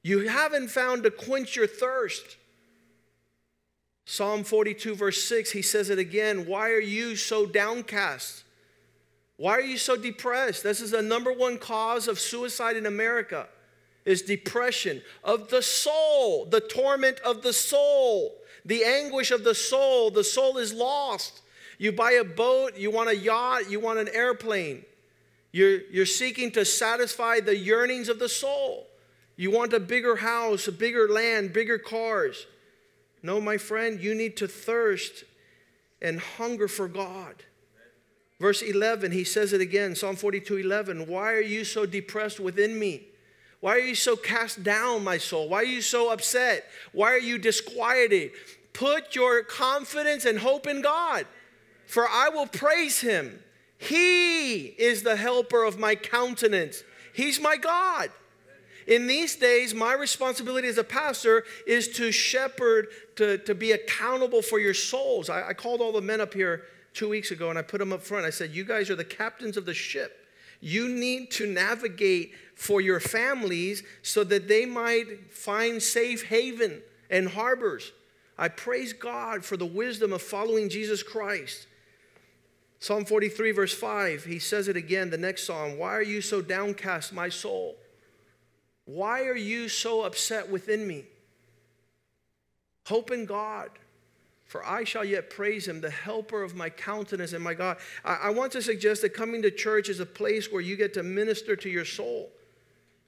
You 0.02 0.28
haven't 0.28 0.70
found 0.70 1.04
to 1.04 1.12
quench 1.12 1.56
your 1.56 1.68
thirst. 1.68 2.38
Psalm 4.06 4.44
42, 4.44 4.96
verse 4.96 5.24
6, 5.24 5.52
he 5.52 5.62
says 5.62 5.92
it 5.92 6.00
again. 6.00 6.48
Why 6.48 6.72
are 6.72 6.80
you 6.80 7.16
so 7.16 7.46
downcast? 7.46 8.44
Why 9.38 9.52
are 9.52 9.62
you 9.62 9.78
so 9.78 9.96
depressed? 9.96 10.64
This 10.64 10.82
is 10.82 10.92
the 10.92 11.04
number 11.04 11.32
one 11.32 11.60
cause 11.60 12.08
of 12.08 12.20
suicide 12.20 12.76
in 12.76 12.88
America 12.88 13.48
is 14.06 14.24
depression 14.24 15.04
of 15.24 15.50
the 15.50 15.62
soul, 15.62 16.46
the 16.46 16.60
torment 16.60 17.20
of 17.20 17.44
the 17.44 17.54
soul, 17.54 18.34
the 18.70 18.84
anguish 18.84 19.32
of 19.32 19.44
the 19.44 19.56
soul. 19.56 20.12
The 20.12 20.24
soul 20.24 20.58
is 20.58 20.72
lost. 20.72 21.42
You 21.80 21.92
buy 21.92 22.12
a 22.12 22.24
boat, 22.24 22.78
you 22.78 22.92
want 22.92 23.10
a 23.10 23.16
yacht, 23.16 23.70
you 23.70 23.80
want 23.80 24.00
an 24.00 24.10
airplane. 24.14 24.86
You're, 25.52 25.82
you're 25.92 26.06
seeking 26.06 26.52
to 26.52 26.64
satisfy 26.64 27.40
the 27.40 27.58
yearnings 27.58 28.10
of 28.10 28.20
the 28.20 28.30
soul. 28.30 28.86
You 29.36 29.50
want 29.50 29.74
a 29.74 29.80
bigger 29.80 30.18
house, 30.18 30.68
a 30.68 30.72
bigger 30.72 31.10
land, 31.10 31.52
bigger 31.52 31.80
cars. 31.80 32.46
No, 33.24 33.42
my 33.42 33.58
friend, 33.58 34.00
you 34.00 34.14
need 34.14 34.38
to 34.38 34.48
thirst 34.48 35.24
and 36.02 36.20
hunger 36.20 36.68
for 36.68 36.88
God. 36.88 37.36
Verse 38.40 38.62
11, 38.62 39.12
he 39.12 39.24
says 39.24 39.52
it 39.52 39.62
again, 39.62 39.96
Psalm 39.96 40.16
42 40.16 40.58
11. 40.58 41.08
Why 41.08 41.34
are 41.34 41.42
you 41.42 41.64
so 41.66 41.86
depressed 41.86 42.40
within 42.40 42.78
me? 42.78 43.04
Why 43.62 43.76
are 43.76 43.80
you 43.80 43.96
so 43.96 44.16
cast 44.16 44.64
down, 44.64 45.04
my 45.04 45.18
soul? 45.18 45.50
Why 45.50 45.58
are 45.58 45.64
you 45.64 45.82
so 45.82 46.12
upset? 46.12 46.70
Why 46.94 47.12
are 47.12 47.20
you 47.20 47.38
disquieted? 47.38 48.32
Put 48.74 49.16
your 49.16 49.44
confidence 49.44 50.26
and 50.26 50.40
hope 50.40 50.68
in 50.68 50.82
God, 50.82 51.26
for 51.86 52.08
I 52.08 52.30
will 52.30 52.48
praise 52.48 53.02
him. 53.02 53.44
He 53.78 54.66
is 54.66 55.04
the 55.04 55.16
helper 55.16 55.64
of 55.64 55.80
my 55.80 55.96
countenance, 55.96 56.84
He's 57.14 57.40
my 57.40 57.58
God. 57.58 58.12
In 58.88 59.06
these 59.06 59.36
days, 59.36 59.76
my 59.76 59.94
responsibility 59.94 60.68
as 60.68 60.80
a 60.80 60.84
pastor 60.84 61.44
is 61.68 61.90
to 61.90 62.12
shepherd, 62.12 62.88
to, 63.18 63.38
to 63.40 63.54
be 63.54 63.72
accountable 63.74 64.42
for 64.42 64.60
your 64.60 64.74
souls. 64.74 65.30
I, 65.30 65.50
I 65.50 65.54
called 65.54 65.80
all 65.80 65.92
the 65.92 66.02
men 66.02 66.20
up 66.20 66.34
here 66.34 66.64
two 66.94 67.08
weeks 67.08 67.30
ago 67.30 67.52
and 67.52 67.60
I 67.60 67.62
put 67.62 67.78
them 67.78 67.94
up 67.94 68.02
front. 68.02 68.26
I 68.26 68.32
said, 68.32 68.50
You 68.50 68.64
guys 68.64 68.90
are 68.90 68.96
the 68.96 69.06
captains 69.06 69.58
of 69.58 69.66
the 69.66 69.76
ship. 69.76 70.26
You 70.60 70.90
need 70.90 71.30
to 71.32 71.46
navigate 71.46 72.34
for 72.56 72.82
your 72.82 73.00
families 73.00 73.84
so 74.02 74.24
that 74.24 74.48
they 74.48 74.66
might 74.66 75.32
find 75.32 75.82
safe 75.82 76.24
haven 76.26 76.82
and 77.12 77.30
harbors. 77.30 77.92
I 78.40 78.48
praise 78.48 78.94
God 78.94 79.44
for 79.44 79.58
the 79.58 79.66
wisdom 79.66 80.14
of 80.14 80.22
following 80.22 80.70
Jesus 80.70 81.04
Christ. 81.04 81.68
Psalm 82.80 83.04
43, 83.04 83.52
verse 83.52 83.74
5, 83.74 84.24
he 84.24 84.40
says 84.40 84.70
it 84.70 84.78
again, 84.78 85.10
the 85.10 85.18
next 85.18 85.46
psalm. 85.46 85.78
Why 85.78 85.94
are 85.94 86.02
you 86.02 86.22
so 86.22 86.42
downcast, 86.42 87.12
my 87.12 87.28
soul? 87.28 87.76
Why 88.86 89.24
are 89.24 89.36
you 89.36 89.68
so 89.68 90.04
upset 90.04 90.50
within 90.50 90.88
me? 90.88 91.04
Hope 92.88 93.12
in 93.12 93.26
God, 93.26 93.72
for 94.46 94.66
I 94.66 94.86
shall 94.86 95.04
yet 95.04 95.30
praise 95.30 95.68
him, 95.68 95.82
the 95.82 95.90
helper 95.90 96.42
of 96.42 96.56
my 96.56 96.70
countenance 96.70 97.34
and 97.34 97.44
my 97.44 97.54
God. 97.54 97.76
I, 98.06 98.16
I 98.24 98.30
want 98.30 98.54
to 98.54 98.62
suggest 98.62 99.02
that 99.02 99.14
coming 99.14 99.42
to 99.42 99.52
church 99.52 99.90
is 99.90 100.00
a 100.00 100.06
place 100.06 100.50
where 100.50 100.62
you 100.62 100.78
get 100.78 100.94
to 100.94 101.04
minister 101.04 101.58
to 101.58 101.70
your 101.70 101.84
soul. 101.84 102.30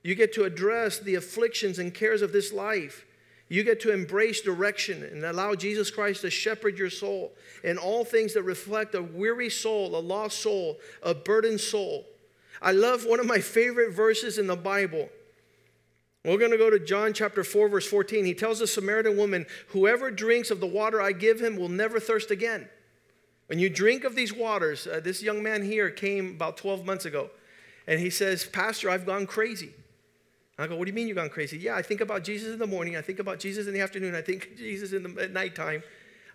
You 0.04 0.14
get 0.16 0.34
to 0.34 0.44
address 0.44 1.00
the 1.00 1.16
afflictions 1.16 1.80
and 1.80 1.94
cares 1.94 2.22
of 2.22 2.34
this 2.34 2.52
life. 2.52 3.06
You 3.52 3.66
get 3.66 3.82
to 3.82 3.92
embrace 3.92 4.40
direction 4.40 5.04
and 5.04 5.26
allow 5.26 5.56
Jesus 5.56 5.92
Christ 5.92 6.22
to 6.22 6.30
shepherd 6.30 6.78
your 6.78 6.90
soul 6.90 7.34
in 7.66 7.78
all 7.78 8.06
things 8.06 8.34
that 8.36 8.44
reflect 8.44 8.96
a 8.96 9.02
weary 9.02 9.50
soul, 9.50 9.94
a 9.94 10.00
lost 10.00 10.40
soul, 10.40 10.80
a 11.04 11.14
burdened 11.14 11.60
soul. 11.60 12.06
I 12.62 12.72
love 12.72 13.06
one 13.06 13.20
of 13.20 13.26
my 13.26 13.40
favorite 13.40 13.92
verses 13.92 14.38
in 14.38 14.48
the 14.48 14.56
Bible. 14.56 15.10
We're 16.24 16.38
going 16.38 16.52
to 16.52 16.58
go 16.58 16.70
to 16.70 16.80
John 16.80 17.12
chapter 17.12 17.44
4, 17.44 17.68
verse 17.68 17.86
14. 17.86 18.24
He 18.24 18.34
tells 18.34 18.60
the 18.60 18.68
Samaritan 18.68 19.18
woman, 19.18 19.46
Whoever 19.72 20.12
drinks 20.12 20.50
of 20.50 20.62
the 20.62 20.66
water 20.66 21.02
I 21.02 21.12
give 21.12 21.42
him 21.42 21.58
will 21.58 21.68
never 21.68 22.00
thirst 22.00 22.32
again. 22.32 22.70
When 23.48 23.60
you 23.60 23.70
drink 23.70 24.06
of 24.06 24.16
these 24.16 24.32
waters, 24.32 24.88
uh, 24.88 25.02
this 25.04 25.22
young 25.22 25.44
man 25.44 25.62
here 25.62 25.90
came 25.90 26.36
about 26.36 26.56
12 26.56 26.86
months 26.86 27.04
ago, 27.04 27.30
and 27.86 28.00
he 28.00 28.12
says, 28.12 28.46
Pastor, 28.46 28.90
I've 28.90 29.06
gone 29.06 29.28
crazy. 29.28 29.74
I 30.62 30.68
go, 30.68 30.76
what 30.76 30.86
do 30.86 30.90
you 30.90 30.96
mean 30.96 31.08
you've 31.08 31.18
gone 31.18 31.30
crazy? 31.30 31.58
Yeah, 31.58 31.76
I 31.76 31.82
think 31.82 32.02
about 32.02 32.24
Jesus 32.24 32.54
in 32.54 32.60
the 32.60 32.68
morning. 32.68 32.96
I 32.96 33.02
think 33.02 33.20
about 33.20 33.40
Jesus 33.40 33.68
in 33.68 33.74
the 33.74 33.82
afternoon. 33.82 34.16
I 34.16 34.22
think 34.22 34.58
Jesus 34.58 34.94
in 34.94 35.04
the, 35.04 35.24
at 35.24 35.32
nighttime. 35.32 35.84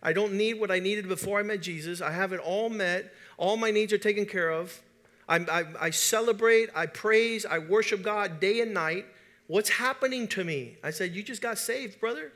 I 0.03 0.13
don't 0.13 0.35
need 0.35 0.61
what 0.61 0.71
I 0.71 0.79
needed 0.79 1.09
before 1.09 1.39
I 1.39 1.43
met 1.43 1.61
Jesus. 1.61 2.01
I 2.01 2.13
have 2.13 2.33
it 2.33 2.41
all 2.41 2.69
met. 2.69 3.13
All 3.39 3.57
my 3.57 3.71
needs 3.71 3.93
are 3.93 3.99
taken 3.99 4.27
care 4.27 4.51
of. 4.51 4.81
I, 5.29 5.37
I, 5.37 5.65
I 5.81 5.91
celebrate, 5.91 6.71
I 6.75 6.87
praise, 6.87 7.45
I 7.45 7.59
worship 7.59 8.03
God 8.03 8.41
day 8.41 8.61
and 8.61 8.73
night. 8.73 9.07
What's 9.49 9.69
happening 9.69 10.29
to 10.29 10.45
me? 10.45 10.77
I 10.83 10.91
said, 10.91 11.15
You 11.15 11.23
just 11.23 11.43
got 11.43 11.59
saved, 11.59 12.01
brother. 12.01 12.33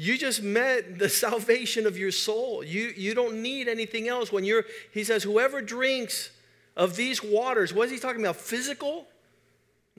You 0.00 0.16
just 0.16 0.42
met 0.42 0.98
the 0.98 1.08
salvation 1.26 1.86
of 1.86 1.98
your 1.98 2.10
soul. 2.10 2.64
You, 2.64 2.92
you 2.96 3.14
don't 3.14 3.42
need 3.42 3.68
anything 3.68 4.08
else. 4.08 4.32
When 4.32 4.44
you're, 4.44 4.64
he 4.92 5.04
says, 5.04 5.22
whoever 5.22 5.60
drinks 5.60 6.30
of 6.74 6.96
these 6.96 7.22
waters, 7.22 7.74
what 7.74 7.86
is 7.86 7.92
he 7.92 7.98
talking 7.98 8.22
about? 8.22 8.36
Physical? 8.36 9.06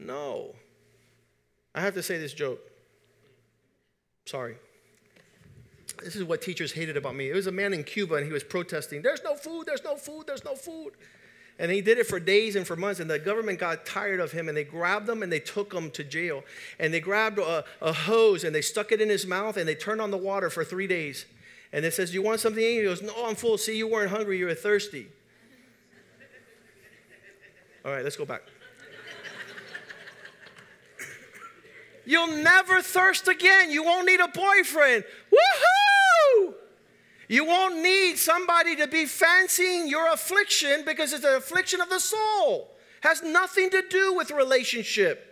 No. 0.01 0.55
I 1.73 1.81
have 1.81 1.93
to 1.93 2.03
say 2.03 2.17
this 2.17 2.33
joke. 2.33 2.59
Sorry. 4.25 4.55
This 6.03 6.15
is 6.15 6.23
what 6.23 6.41
teachers 6.41 6.71
hated 6.71 6.97
about 6.97 7.15
me. 7.15 7.29
It 7.29 7.35
was 7.35 7.47
a 7.47 7.51
man 7.51 7.73
in 7.73 7.83
Cuba 7.83 8.15
and 8.15 8.25
he 8.25 8.31
was 8.31 8.43
protesting, 8.43 9.01
There's 9.01 9.23
no 9.23 9.35
food, 9.35 9.65
there's 9.67 9.83
no 9.83 9.95
food, 9.95 10.25
there's 10.27 10.43
no 10.43 10.55
food. 10.55 10.93
And 11.59 11.71
he 11.71 11.81
did 11.81 11.99
it 11.99 12.07
for 12.07 12.19
days 12.19 12.55
and 12.55 12.65
for 12.65 12.75
months. 12.75 12.99
And 12.99 13.09
the 13.09 13.19
government 13.19 13.59
got 13.59 13.85
tired 13.85 14.19
of 14.19 14.31
him 14.31 14.47
and 14.47 14.57
they 14.57 14.63
grabbed 14.63 15.07
him 15.07 15.21
and 15.21 15.31
they 15.31 15.39
took 15.39 15.71
him 15.71 15.91
to 15.91 16.03
jail. 16.03 16.43
And 16.79 16.91
they 16.91 16.99
grabbed 16.99 17.37
a, 17.37 17.63
a 17.81 17.93
hose 17.93 18.43
and 18.43 18.55
they 18.55 18.61
stuck 18.61 18.91
it 18.91 18.99
in 18.99 19.09
his 19.09 19.27
mouth 19.27 19.57
and 19.57 19.67
they 19.67 19.75
turned 19.75 20.01
on 20.01 20.09
the 20.09 20.17
water 20.17 20.49
for 20.49 20.63
three 20.63 20.87
days. 20.87 21.25
And 21.71 21.85
it 21.85 21.93
says, 21.93 22.09
Do 22.09 22.15
you 22.15 22.23
want 22.23 22.39
something? 22.39 22.63
He 22.63 22.81
goes, 22.81 23.03
No, 23.03 23.13
I'm 23.25 23.35
full. 23.35 23.57
See, 23.59 23.77
you 23.77 23.87
weren't 23.87 24.09
hungry, 24.09 24.39
you 24.39 24.45
were 24.45 24.55
thirsty. 24.55 25.07
All 27.85 27.91
right, 27.91 28.03
let's 28.03 28.15
go 28.15 28.25
back. 28.25 28.41
You'll 32.05 32.35
never 32.37 32.81
thirst 32.81 33.27
again. 33.27 33.71
You 33.71 33.83
won't 33.83 34.07
need 34.07 34.19
a 34.19 34.27
boyfriend. 34.27 35.03
Woohoo! 35.31 36.53
You 37.27 37.45
won't 37.45 37.81
need 37.81 38.17
somebody 38.17 38.75
to 38.75 38.87
be 38.87 39.05
fancying 39.05 39.87
your 39.87 40.11
affliction 40.11 40.83
because 40.85 41.13
it's 41.13 41.23
an 41.23 41.35
affliction 41.35 41.79
of 41.79 41.89
the 41.89 41.99
soul. 41.99 42.69
Has 43.01 43.23
nothing 43.23 43.69
to 43.69 43.83
do 43.89 44.13
with 44.13 44.31
relationship. 44.31 45.27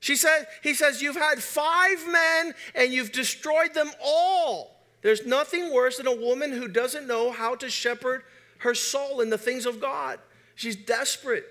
She 0.00 0.16
said, 0.16 0.46
he 0.62 0.72
says, 0.72 1.02
You've 1.02 1.16
had 1.16 1.42
five 1.42 2.06
men 2.10 2.54
and 2.74 2.92
you've 2.92 3.12
destroyed 3.12 3.74
them 3.74 3.90
all. 4.02 4.80
There's 5.02 5.26
nothing 5.26 5.72
worse 5.72 5.98
than 5.98 6.06
a 6.06 6.14
woman 6.14 6.52
who 6.52 6.68
doesn't 6.68 7.06
know 7.06 7.30
how 7.30 7.54
to 7.56 7.68
shepherd 7.68 8.22
her 8.58 8.74
soul 8.74 9.20
in 9.20 9.30
the 9.30 9.38
things 9.38 9.66
of 9.66 9.80
God. 9.80 10.18
She's 10.54 10.76
desperate. 10.76 11.44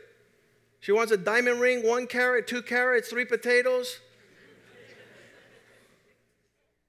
She 0.82 0.92
wants 0.92 1.12
a 1.12 1.18
diamond 1.18 1.60
ring, 1.60 1.86
one 1.86 2.08
carat, 2.08 2.48
two 2.48 2.62
carats, 2.62 3.10
three 3.10 3.26
potatoes. 3.26 4.00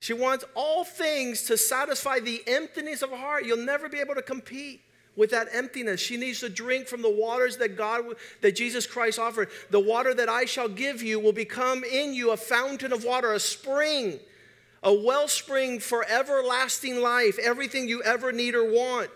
She 0.01 0.15
wants 0.15 0.45
all 0.55 0.83
things 0.83 1.43
to 1.45 1.59
satisfy 1.59 2.21
the 2.21 2.43
emptiness 2.47 3.03
of 3.03 3.11
her 3.11 3.17
heart. 3.17 3.45
You'll 3.45 3.59
never 3.59 3.89
be 3.89 4.01
able 4.01 4.15
to 4.15 4.23
compete 4.23 4.81
with 5.15 5.31
that 5.31 5.49
emptiness. 5.53 6.01
She 6.01 6.17
needs 6.17 6.41
to 6.41 6.49
drink 6.49 6.87
from 6.87 7.03
the 7.03 7.11
waters 7.11 7.59
that 7.59 7.77
God 7.77 8.05
that 8.41 8.57
Jesus 8.57 8.87
Christ 8.87 9.19
offered. 9.19 9.51
The 9.69 9.79
water 9.79 10.15
that 10.15 10.31
I 10.31 10.47
shall 10.47 10.69
give 10.69 11.03
you 11.03 11.21
will 11.21 11.35
become 11.35 11.85
in 11.85 12.15
you 12.15 12.31
a 12.31 12.39
fountain 12.39 12.95
of 12.95 13.05
water, 13.05 13.35
a 13.35 13.41
spring, 13.41 14.19
a 14.83 14.95
wellspring 14.95 15.81
for 15.81 16.07
everlasting 16.09 17.03
life, 17.03 17.39
everything 17.39 17.87
you 17.87 18.03
ever 18.03 18.33
need 18.33 18.55
or 18.55 18.65
want. 18.65 19.11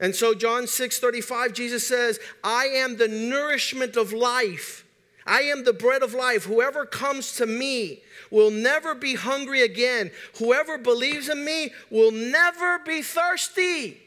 And 0.00 0.16
so 0.16 0.32
John 0.32 0.66
6:35 0.66 1.52
Jesus 1.52 1.86
says, 1.86 2.18
"I 2.42 2.68
am 2.68 2.96
the 2.96 3.08
nourishment 3.08 3.96
of 3.96 4.14
life. 4.14 4.86
I 5.26 5.42
am 5.42 5.64
the 5.64 5.72
bread 5.72 6.02
of 6.02 6.14
life. 6.14 6.44
Whoever 6.44 6.84
comes 6.84 7.36
to 7.36 7.46
me 7.46 8.02
will 8.30 8.50
never 8.50 8.94
be 8.94 9.14
hungry 9.14 9.62
again. 9.62 10.10
Whoever 10.38 10.78
believes 10.78 11.28
in 11.28 11.44
me 11.44 11.72
will 11.90 12.10
never 12.10 12.78
be 12.80 13.02
thirsty." 13.02 14.00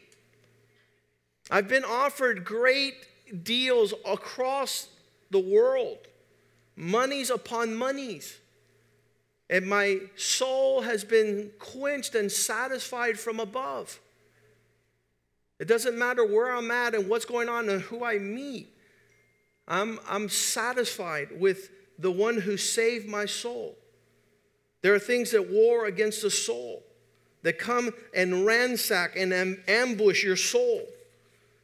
I've 1.49 1.67
been 1.67 1.85
offered 1.85 2.43
great 2.43 2.95
deals 3.43 3.93
across 4.05 4.87
the 5.29 5.39
world, 5.39 6.07
monies 6.75 7.29
upon 7.29 7.75
monies. 7.75 8.37
And 9.49 9.67
my 9.67 10.01
soul 10.15 10.81
has 10.81 11.03
been 11.03 11.51
quenched 11.59 12.15
and 12.15 12.31
satisfied 12.31 13.19
from 13.19 13.39
above. 13.39 13.99
It 15.59 15.67
doesn't 15.67 15.97
matter 15.97 16.25
where 16.25 16.51
I'm 16.51 16.71
at 16.71 16.95
and 16.95 17.07
what's 17.07 17.25
going 17.25 17.47
on 17.47 17.69
and 17.69 17.81
who 17.83 18.03
I 18.03 18.17
meet. 18.17 18.74
I'm, 19.67 19.99
I'm 20.07 20.29
satisfied 20.29 21.39
with 21.39 21.71
the 21.97 22.11
one 22.11 22.39
who 22.39 22.57
saved 22.57 23.07
my 23.07 23.25
soul. 23.25 23.77
There 24.81 24.93
are 24.93 24.99
things 24.99 25.31
that 25.31 25.49
war 25.49 25.85
against 25.85 26.21
the 26.21 26.29
soul, 26.29 26.83
that 27.41 27.57
come 27.57 27.93
and 28.13 28.45
ransack 28.45 29.15
and 29.15 29.33
ambush 29.67 30.23
your 30.23 30.35
soul 30.35 30.83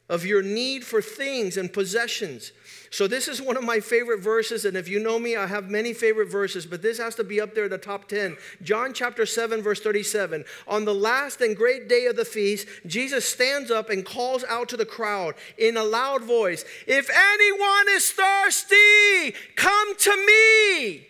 of 0.08 0.26
your 0.26 0.42
need 0.42 0.84
for 0.84 1.00
things 1.00 1.56
and 1.56 1.72
possessions. 1.72 2.52
So, 2.92 3.06
this 3.06 3.26
is 3.26 3.40
one 3.40 3.56
of 3.56 3.64
my 3.64 3.80
favorite 3.80 4.20
verses. 4.20 4.66
And 4.66 4.76
if 4.76 4.86
you 4.86 4.98
know 5.02 5.18
me, 5.18 5.34
I 5.34 5.46
have 5.46 5.70
many 5.70 5.94
favorite 5.94 6.30
verses, 6.30 6.66
but 6.66 6.82
this 6.82 6.98
has 6.98 7.14
to 7.14 7.24
be 7.24 7.40
up 7.40 7.54
there 7.54 7.64
in 7.64 7.70
the 7.70 7.78
top 7.78 8.06
10. 8.06 8.36
John 8.60 8.92
chapter 8.92 9.24
7, 9.24 9.62
verse 9.62 9.80
37. 9.80 10.44
On 10.68 10.84
the 10.84 10.94
last 10.94 11.40
and 11.40 11.56
great 11.56 11.88
day 11.88 12.04
of 12.04 12.16
the 12.16 12.26
feast, 12.26 12.68
Jesus 12.84 13.24
stands 13.24 13.70
up 13.70 13.88
and 13.88 14.04
calls 14.04 14.44
out 14.44 14.68
to 14.68 14.76
the 14.76 14.84
crowd 14.84 15.36
in 15.56 15.78
a 15.78 15.82
loud 15.82 16.22
voice 16.22 16.66
If 16.86 17.08
anyone 17.08 17.88
is 17.88 18.10
thirsty, 18.10 19.38
come 19.56 19.96
to 19.96 20.26
me 20.26 21.06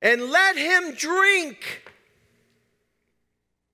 and 0.00 0.30
let 0.30 0.56
him 0.56 0.94
drink. 0.94 1.82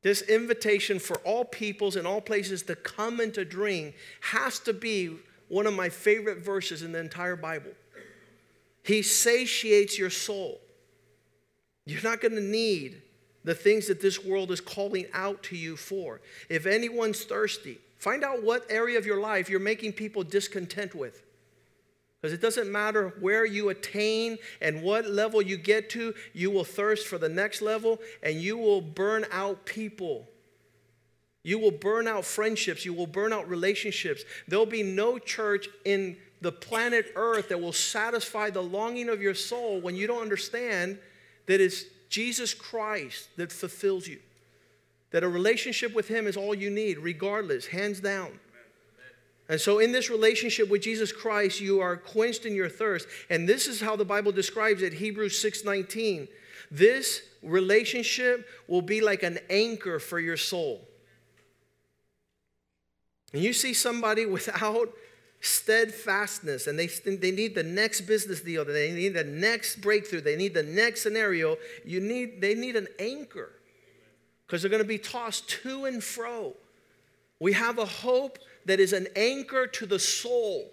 This 0.03 0.23
invitation 0.23 0.99
for 0.99 1.17
all 1.25 1.45
peoples 1.45 1.97
and 1.97 2.07
all 2.07 2.21
places 2.21 2.63
to 2.65 2.77
come 2.77 3.21
and 3.21 3.35
to 3.35 3.45
drink 3.45 3.97
has 4.21 4.61
to 4.61 4.73
be 4.73 5.19
one 5.49 5.67
of 5.67 5.75
my 5.75 5.89
favorite 5.89 6.39
verses 6.39 6.83
in 6.83 6.93
the 6.93 6.99
entire 6.99 7.37
Bible. 7.37 7.73
He 8.83 9.03
satiates 9.03 9.99
your 9.99 10.11
soul. 10.11 10.61
You're 11.85 12.03
not 12.03 12.21
going 12.21 12.35
to 12.35 12.41
need 12.41 13.03
the 13.45 13.55
things 13.55 13.87
that 13.87 14.01
this 14.01 14.25
world 14.25 14.51
is 14.51 14.61
calling 14.61 15.07
out 15.13 15.43
to 15.45 15.57
you 15.57 15.77
for. 15.77 16.21
If 16.49 16.67
anyone's 16.67 17.25
thirsty, 17.25 17.79
find 17.99 18.25
out 18.25 18.43
what 18.43 18.67
area 18.69 18.99
of 18.99 19.07
your 19.07 19.21
life 19.21 19.49
you're 19.49 19.61
making 19.61 19.93
people 19.93 20.25
discontent 20.25 20.95
with. 20.95 21.23
Because 22.21 22.33
it 22.33 22.41
doesn't 22.41 22.71
matter 22.71 23.15
where 23.21 23.45
you 23.45 23.69
attain 23.69 24.39
and 24.61 24.83
what 24.83 25.07
level 25.07 25.41
you 25.41 25.57
get 25.57 25.91
to, 25.91 26.13
you 26.33 26.51
will 26.51 26.65
thirst 26.65 27.07
for 27.07 27.19
the 27.19 27.29
next 27.29 27.63
level 27.63 28.01
and 28.23 28.41
you 28.41 28.57
will 28.57 28.81
burn 28.81 29.27
out 29.31 29.65
people. 29.65 30.27
You 31.47 31.61
will 31.61 31.71
burn 31.71 32.09
out 32.09 32.25
friendships. 32.25 32.85
You 32.85 32.93
will 32.93 33.07
burn 33.07 33.33
out 33.33 33.49
relationships. 33.49 34.25
There'll 34.49 34.67
be 34.67 34.83
no 34.83 35.17
church 35.17 35.69
in 35.85 36.17
the 36.41 36.51
planet 36.51 37.13
Earth 37.15 37.51
that 37.51 37.61
will 37.61 37.73
satisfy 37.73 38.51
the 38.51 38.65
longing 38.65 39.09
of 39.09 39.23
your 39.23 39.33
soul 39.33 39.81
when 39.81 39.95
you 39.95 40.09
don't 40.09 40.23
understand 40.23 40.99
that 41.47 41.61
it's 41.61 41.85
Jesus 42.09 42.53
Christ 42.53 43.29
that 43.37 43.53
fulfills 43.53 44.09
you. 44.09 44.19
That 45.13 45.23
a 45.23 45.29
relationship 45.29 45.95
with 45.95 46.09
Him 46.09 46.27
is 46.27 46.37
all 46.37 46.53
you 46.53 46.69
need, 46.69 46.99
regardless, 46.99 47.67
hands 47.67 48.01
down. 48.01 48.41
And 49.49 49.61
so 49.61 49.79
in 49.79 49.93
this 49.93 50.11
relationship 50.11 50.69
with 50.69 50.83
Jesus 50.83 51.13
Christ, 51.13 51.61
you 51.61 51.79
are 51.79 51.97
quenched 51.97 52.45
in 52.45 52.57
your 52.57 52.69
thirst. 52.69 53.07
And 53.31 53.49
this 53.49 53.69
is 53.69 53.81
how 53.81 53.95
the 53.95 54.05
Bible 54.05 54.33
describes 54.33 54.83
it, 54.83 54.95
Hebrews 54.95 55.39
6:19. 55.39 56.27
This 56.73 57.23
relationship 57.41 58.49
will 58.67 58.83
be 58.83 59.01
like 59.01 59.23
an 59.23 59.39
anchor 59.49 60.01
for 60.01 60.19
your 60.19 60.37
soul. 60.37 60.89
And 63.37 63.45
you 63.45 63.53
see 63.53 63.75
somebody 63.75 64.25
without 64.25 64.95
steadfastness 65.43 66.69
and 66.69 66.79
they, 66.79 66.87
they 66.87 67.31
need 67.31 67.55
the 67.55 67.63
next 67.63 68.01
business 68.03 68.41
deal, 68.41 68.65
they 68.65 68.93
need 68.93 69.13
the 69.13 69.25
next 69.25 69.83
breakthrough, 69.83 70.23
they 70.23 70.37
need 70.37 70.55
the 70.55 70.63
next 70.63 71.03
scenario, 71.03 71.59
you 71.85 72.01
need, 72.01 72.41
they 72.41 72.55
need 72.55 72.77
an 72.77 72.89
anchor 72.99 73.53
because 74.47 74.63
they're 74.63 74.71
going 74.71 74.83
to 74.83 74.89
be 74.89 74.97
tossed 74.97 75.51
to 75.51 75.85
and 75.85 76.03
fro. 76.03 76.55
We 77.39 77.53
have 77.53 77.79
a 77.79 77.85
hope 77.85 78.39
that 78.65 78.81
is 78.81 78.95
an 78.95 79.07
anchor 79.15 79.67
to 79.67 79.85
the 79.85 79.99
soul. 79.99 80.71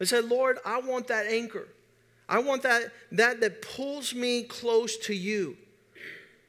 I 0.00 0.04
said, 0.04 0.24
Lord, 0.24 0.60
I 0.64 0.80
want 0.80 1.08
that 1.08 1.26
anchor. 1.26 1.68
I 2.30 2.38
want 2.38 2.62
that, 2.62 2.92
that 3.12 3.42
that 3.42 3.60
pulls 3.60 4.14
me 4.14 4.44
close 4.44 4.96
to 5.00 5.14
you. 5.14 5.58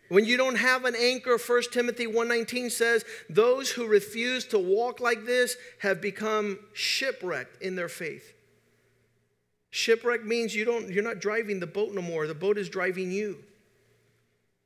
When 0.10 0.26
you 0.26 0.38
don't 0.38 0.56
have 0.56 0.86
an 0.86 0.96
anchor, 0.96 1.38
1 1.38 1.64
Timothy 1.72 2.06
1:19 2.06 2.72
says, 2.72 3.04
those 3.30 3.72
who 3.72 3.88
refuse 3.88 4.46
to 4.48 4.60
walk 4.60 5.00
like 5.00 5.26
this 5.26 5.58
have 5.80 6.02
become 6.02 6.60
shipwrecked 6.74 7.62
in 7.62 7.76
their 7.76 7.90
faith. 7.90 8.34
Shipwreck 9.72 10.24
means 10.24 10.56
you 10.56 10.64
don't, 10.64 10.90
you're 10.90 11.04
not 11.04 11.20
driving 11.20 11.60
the 11.60 11.68
boat 11.68 11.94
no 11.94 12.02
more. 12.02 12.28
The 12.28 12.34
boat 12.34 12.58
is 12.58 12.70
driving 12.70 13.12
you. 13.12 13.44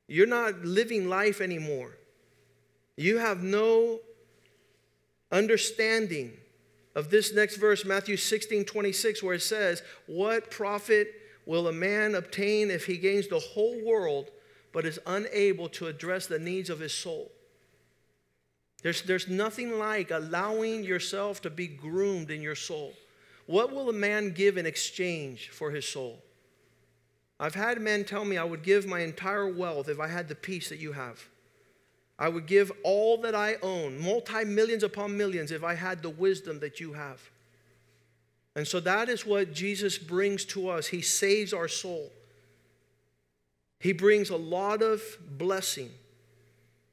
You're 0.06 0.26
not 0.26 0.64
living 0.64 1.08
life 1.08 1.40
anymore. 1.40 1.96
You 2.96 3.18
have 3.18 3.42
no 3.42 4.00
understanding 5.32 6.32
of 6.94 7.10
this 7.10 7.32
next 7.32 7.56
verse, 7.56 7.84
Matthew 7.84 8.16
16 8.16 8.64
26, 8.64 9.22
where 9.22 9.34
it 9.34 9.42
says, 9.42 9.82
What 10.06 10.50
profit 10.50 11.12
will 11.46 11.68
a 11.68 11.72
man 11.72 12.14
obtain 12.14 12.70
if 12.70 12.86
he 12.86 12.96
gains 12.96 13.26
the 13.26 13.38
whole 13.38 13.80
world 13.84 14.30
but 14.72 14.86
is 14.86 14.98
unable 15.06 15.68
to 15.70 15.86
address 15.86 16.26
the 16.26 16.38
needs 16.38 16.70
of 16.70 16.80
his 16.80 16.92
soul? 16.92 17.30
There's, 18.82 19.02
there's 19.02 19.28
nothing 19.28 19.78
like 19.78 20.10
allowing 20.10 20.84
yourself 20.84 21.42
to 21.42 21.50
be 21.50 21.66
groomed 21.66 22.30
in 22.30 22.40
your 22.40 22.54
soul. 22.54 22.94
What 23.46 23.72
will 23.72 23.90
a 23.90 23.92
man 23.92 24.30
give 24.30 24.56
in 24.56 24.66
exchange 24.66 25.50
for 25.50 25.70
his 25.70 25.86
soul? 25.86 26.22
I've 27.38 27.54
had 27.54 27.80
men 27.80 28.04
tell 28.04 28.24
me 28.24 28.36
I 28.36 28.44
would 28.44 28.62
give 28.62 28.86
my 28.86 29.00
entire 29.00 29.48
wealth 29.48 29.88
if 29.88 29.98
I 29.98 30.08
had 30.08 30.28
the 30.28 30.34
peace 30.34 30.68
that 30.68 30.78
you 30.78 30.92
have. 30.92 31.28
I 32.18 32.28
would 32.28 32.46
give 32.46 32.70
all 32.84 33.16
that 33.22 33.34
I 33.34 33.56
own, 33.62 33.98
multi 33.98 34.44
millions 34.44 34.82
upon 34.82 35.16
millions, 35.16 35.50
if 35.50 35.64
I 35.64 35.74
had 35.74 36.02
the 36.02 36.10
wisdom 36.10 36.60
that 36.60 36.78
you 36.78 36.92
have. 36.92 37.20
And 38.54 38.68
so 38.68 38.78
that 38.80 39.08
is 39.08 39.24
what 39.24 39.54
Jesus 39.54 39.96
brings 39.96 40.44
to 40.46 40.68
us. 40.68 40.88
He 40.88 41.00
saves 41.00 41.54
our 41.54 41.68
soul, 41.68 42.10
He 43.80 43.92
brings 43.92 44.30
a 44.30 44.36
lot 44.36 44.82
of 44.82 45.02
blessing. 45.26 45.90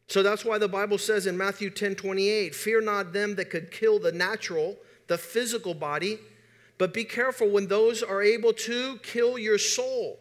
So 0.08 0.24
that's 0.24 0.46
why 0.46 0.58
the 0.58 0.70
Bible 0.70 0.98
says 0.98 1.28
in 1.28 1.38
Matthew 1.38 1.70
10 1.70 1.96
28, 1.96 2.56
fear 2.56 2.82
not 2.82 3.14
them 3.14 3.36
that 3.36 3.50
could 3.50 3.72
kill 3.72 4.00
the 4.00 4.14
natural, 4.14 4.78
the 5.08 5.18
physical 5.18 5.74
body, 5.74 6.18
but 6.78 6.94
be 6.94 7.04
careful 7.04 7.50
when 7.50 7.68
those 7.68 8.02
are 8.02 8.24
able 8.24 8.54
to 8.54 8.98
kill 9.00 9.38
your 9.38 9.58
soul. 9.58 10.18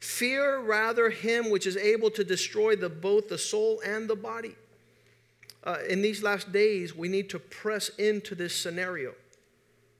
Fear 0.00 0.60
rather 0.60 1.10
him 1.10 1.50
which 1.50 1.66
is 1.66 1.76
able 1.76 2.10
to 2.12 2.24
destroy 2.24 2.74
the, 2.74 2.88
both 2.88 3.28
the 3.28 3.38
soul 3.38 3.80
and 3.84 4.08
the 4.08 4.16
body. 4.16 4.54
Uh, 5.62 5.78
in 5.88 6.00
these 6.00 6.22
last 6.22 6.52
days, 6.52 6.96
we 6.96 7.08
need 7.08 7.28
to 7.30 7.38
press 7.38 7.90
into 7.98 8.34
this 8.34 8.54
scenario. 8.54 9.12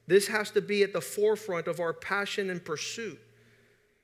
This 0.07 0.29
has 0.29 0.51
to 0.53 0.63
be 0.63 0.83
at 0.85 0.93
the 0.93 1.01
forefront 1.01 1.67
of 1.67 1.81
our 1.81 1.93
passion 1.93 2.49
and 2.49 2.65
pursuit. 2.65 3.19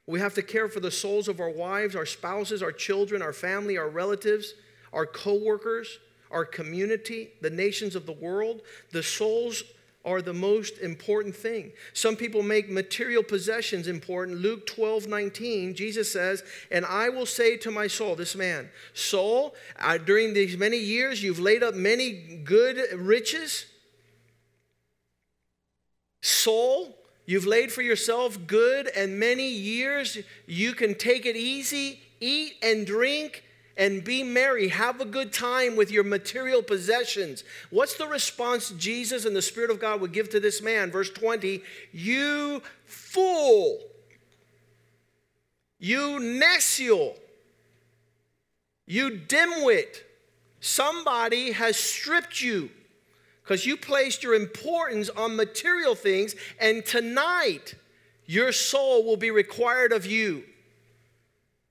We 0.07 0.19
have 0.21 0.35
to 0.35 0.43
care 0.43 0.69
for 0.69 0.81
the 0.81 0.91
souls 0.91 1.29
of 1.29 1.41
our 1.41 1.51
wives, 1.51 1.95
our 1.95 2.07
spouses, 2.07 2.63
our 2.63 2.73
children, 2.73 3.23
our 3.23 3.33
family, 3.33 3.79
our 3.79 3.89
relatives, 3.89 4.55
our 4.93 5.07
co-workers, 5.07 5.99
our 6.31 6.45
community, 6.45 7.31
the 7.41 7.51
nations 7.51 7.95
of 7.95 8.07
the 8.07 8.13
world. 8.13 8.63
The 8.91 9.03
souls 9.03 9.63
are 10.05 10.21
the 10.21 10.35
most 10.35 10.79
important 10.79 11.37
thing. 11.37 11.73
Some 11.93 12.17
people 12.17 12.43
make 12.43 12.69
material 12.69 13.23
possessions 13.23 13.87
important. 13.87 14.39
Luke 14.39 14.67
12, 14.67 15.07
19, 15.07 15.75
Jesus 15.75 16.13
says, 16.13 16.43
And 16.71 16.85
I 16.85 17.09
will 17.09 17.27
say 17.27 17.57
to 17.59 17.71
my 17.71 17.87
soul, 17.87 18.17
this 18.17 18.35
man, 18.35 18.69
Soul, 18.95 19.55
uh, 19.79 19.99
during 19.99 20.35
these 20.35 20.57
many 20.57 20.79
years 20.79 21.23
you've 21.23 21.39
laid 21.39 21.63
up 21.63 21.75
many 21.75 22.41
good 22.43 22.79
riches. 22.97 23.67
Soul, 26.21 26.97
you've 27.27 27.47
laid 27.47 27.73
for 27.73 27.83
yourself 27.83 28.39
good 28.47 28.89
and 28.89 29.19
many 29.19 29.49
years. 29.49 30.19
You 30.47 30.73
can 30.73 30.95
take 30.95 31.27
it 31.27 31.37
easy, 31.37 32.01
eat 32.21 32.55
and 32.63 32.87
drink 32.87 33.45
and 33.77 34.05
be 34.05 34.23
merry. 34.23 34.69
Have 34.69 35.01
a 35.01 35.05
good 35.05 35.33
time 35.33 35.77
with 35.77 35.91
your 35.91 36.05
material 36.05 36.63
possessions. 36.63 37.45
What's 37.71 37.97
the 37.97 38.07
response 38.07 38.71
Jesus 38.71 39.25
and 39.25 39.35
the 39.35 39.43
Spirit 39.43 39.71
of 39.71 39.81
God 39.81 40.01
would 40.01 40.13
give 40.13 40.31
to 40.31 40.41
this 40.41 40.63
man? 40.63 40.91
Verse 40.91 41.11
20 41.11 41.63
You 41.93 42.63
fool, 42.87 43.81
you 45.79 46.19
necio, 46.21 47.17
you 48.87 49.11
dimwit. 49.11 50.03
Somebody 50.61 51.51
has 51.53 51.77
stripped 51.77 52.41
you 52.41 52.71
because 53.43 53.67
you 53.67 53.77
placed 53.77 54.23
your 54.23 54.35
importance 54.35 55.09
on 55.11 55.37
material 55.37 55.95
things, 55.95 56.35
and 56.61 56.85
tonight 56.85 57.75
your 58.27 58.53
soul 58.53 59.05
will 59.05 59.17
be 59.17 59.31
required 59.31 59.93
of 59.93 60.07
you. 60.07 60.45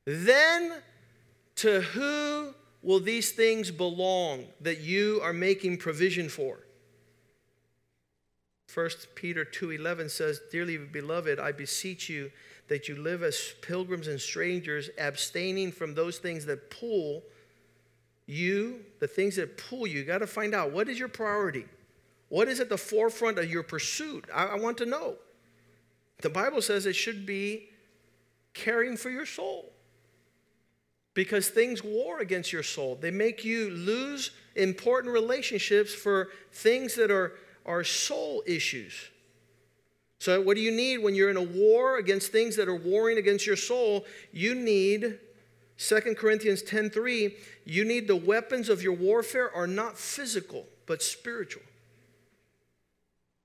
Then 0.05 0.73
to 1.55 1.81
who 1.81 2.53
will 2.81 2.99
these 2.99 3.31
things 3.31 3.71
belong 3.71 4.47
that 4.59 4.81
you 4.81 5.19
are 5.23 5.33
making 5.33 5.77
provision 5.77 6.27
for? 6.27 6.59
1 8.73 8.89
Peter 9.15 9.45
2:11 9.45 10.09
says, 10.09 10.41
"Dearly 10.51 10.77
beloved, 10.77 11.39
I 11.39 11.51
beseech 11.51 12.09
you 12.09 12.31
that 12.67 12.87
you 12.87 12.95
live 12.95 13.21
as 13.21 13.53
pilgrims 13.61 14.07
and 14.07 14.19
strangers, 14.19 14.89
abstaining 14.97 15.71
from 15.71 15.93
those 15.93 16.19
things 16.19 16.45
that 16.45 16.69
pull 16.69 17.23
you, 18.25 18.81
the 18.99 19.07
things 19.07 19.35
that 19.35 19.57
pull 19.57 19.87
you. 19.87 19.99
You 19.99 20.05
got 20.05 20.19
to 20.19 20.27
find 20.27 20.53
out 20.53 20.71
what 20.71 20.89
is 20.89 20.97
your 20.97 21.07
priority? 21.07 21.65
What 22.29 22.47
is 22.47 22.59
at 22.59 22.69
the 22.69 22.77
forefront 22.77 23.37
of 23.39 23.49
your 23.51 23.63
pursuit? 23.63 24.25
I, 24.33 24.47
I 24.47 24.55
want 24.55 24.77
to 24.77 24.85
know. 24.85 25.15
The 26.21 26.29
Bible 26.29 26.61
says 26.61 26.85
it 26.85 26.95
should 26.95 27.25
be 27.25 27.69
caring 28.53 28.95
for 28.95 29.09
your 29.09 29.25
soul 29.25 29.71
because 31.13 31.49
things 31.49 31.83
war 31.83 32.19
against 32.19 32.53
your 32.53 32.63
soul. 32.63 32.95
They 32.95 33.11
make 33.11 33.43
you 33.43 33.69
lose 33.71 34.31
important 34.55 35.13
relationships 35.13 35.93
for 35.93 36.29
things 36.51 36.95
that 36.95 37.11
are, 37.11 37.33
are 37.65 37.83
soul 37.83 38.43
issues. 38.45 38.93
So, 40.19 40.39
what 40.39 40.55
do 40.55 40.61
you 40.61 40.71
need 40.71 40.99
when 40.99 41.15
you're 41.15 41.31
in 41.31 41.37
a 41.37 41.41
war 41.41 41.97
against 41.97 42.31
things 42.31 42.55
that 42.57 42.67
are 42.67 42.75
warring 42.75 43.17
against 43.17 43.47
your 43.47 43.55
soul? 43.55 44.05
You 44.31 44.53
need 44.53 45.17
2 45.81 46.15
Corinthians 46.15 46.61
10:3, 46.61 47.35
you 47.65 47.83
need 47.83 48.07
the 48.07 48.15
weapons 48.15 48.69
of 48.69 48.83
your 48.83 48.93
warfare 48.93 49.51
are 49.51 49.65
not 49.65 49.97
physical, 49.97 50.67
but 50.85 51.01
spiritual. 51.01 51.63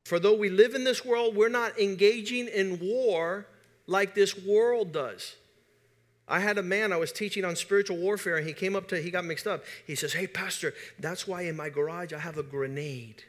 For 0.04 0.18
though 0.18 0.34
we 0.34 0.50
live 0.50 0.74
in 0.74 0.84
this 0.84 1.02
world, 1.02 1.34
we're 1.34 1.48
not 1.48 1.80
engaging 1.80 2.48
in 2.48 2.78
war 2.78 3.46
like 3.86 4.14
this 4.14 4.36
world 4.36 4.92
does. 4.92 5.36
I 6.28 6.40
had 6.40 6.58
a 6.58 6.62
man 6.62 6.92
I 6.92 6.98
was 6.98 7.10
teaching 7.10 7.44
on 7.44 7.56
spiritual 7.56 7.96
warfare, 7.96 8.36
and 8.36 8.46
he 8.46 8.52
came 8.52 8.76
up 8.76 8.86
to, 8.88 9.00
he 9.00 9.10
got 9.10 9.24
mixed 9.24 9.46
up. 9.46 9.64
He 9.86 9.94
says, 9.94 10.12
Hey, 10.12 10.26
Pastor, 10.26 10.74
that's 10.98 11.26
why 11.26 11.42
in 11.42 11.56
my 11.56 11.70
garage 11.70 12.12
I 12.12 12.18
have 12.18 12.36
a 12.36 12.42
grenade, 12.42 13.22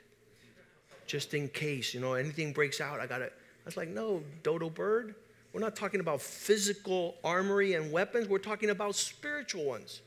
just 1.05 1.33
in 1.33 1.47
case, 1.47 1.93
you 1.93 2.01
know, 2.01 2.13
anything 2.13 2.51
breaks 2.51 2.81
out. 2.81 2.99
I 2.99 3.07
got 3.07 3.21
it. 3.21 3.31
I 3.37 3.65
was 3.65 3.77
like, 3.77 3.87
No, 3.87 4.21
dodo 4.43 4.69
bird. 4.69 5.15
We're 5.57 5.63
not 5.63 5.75
talking 5.75 6.01
about 6.01 6.21
physical 6.21 7.15
armory 7.23 7.73
and 7.73 7.91
weapons, 7.91 8.27
we're 8.27 8.37
talking 8.37 8.69
about 8.69 8.93
spiritual 8.93 9.65
ones. 9.65 10.01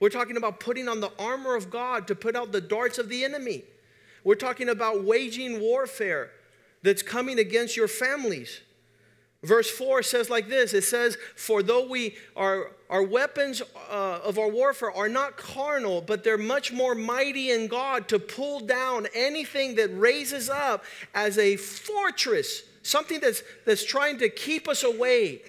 We're 0.00 0.08
talking 0.08 0.36
about 0.36 0.58
putting 0.58 0.88
on 0.88 0.98
the 0.98 1.12
armor 1.20 1.54
of 1.54 1.70
God 1.70 2.08
to 2.08 2.16
put 2.16 2.34
out 2.34 2.50
the 2.50 2.60
darts 2.60 2.98
of 2.98 3.08
the 3.08 3.22
enemy. 3.22 3.62
We're 4.24 4.34
talking 4.34 4.68
about 4.68 5.04
waging 5.04 5.60
warfare 5.60 6.32
that's 6.82 7.00
coming 7.00 7.38
against 7.38 7.76
your 7.76 7.86
families. 7.86 8.60
Verse 9.44 9.70
4 9.70 10.02
says 10.02 10.28
like 10.28 10.48
this 10.48 10.74
it 10.74 10.82
says, 10.82 11.16
For 11.36 11.62
though 11.62 11.86
we 11.86 12.16
are, 12.34 12.72
our 12.90 13.04
weapons 13.04 13.62
uh, 13.88 14.18
of 14.24 14.36
our 14.36 14.48
warfare 14.48 14.90
are 14.90 15.08
not 15.08 15.36
carnal, 15.36 16.00
but 16.00 16.24
they're 16.24 16.36
much 16.36 16.72
more 16.72 16.96
mighty 16.96 17.52
in 17.52 17.68
God 17.68 18.08
to 18.08 18.18
pull 18.18 18.58
down 18.58 19.06
anything 19.14 19.76
that 19.76 19.96
raises 19.96 20.50
up 20.50 20.82
as 21.14 21.38
a 21.38 21.54
fortress, 21.54 22.64
something 22.82 23.20
that's, 23.20 23.42
that's 23.64 23.84
trying 23.84 24.18
to 24.18 24.28
keep 24.28 24.68
us 24.68 24.82
away. 24.82 25.42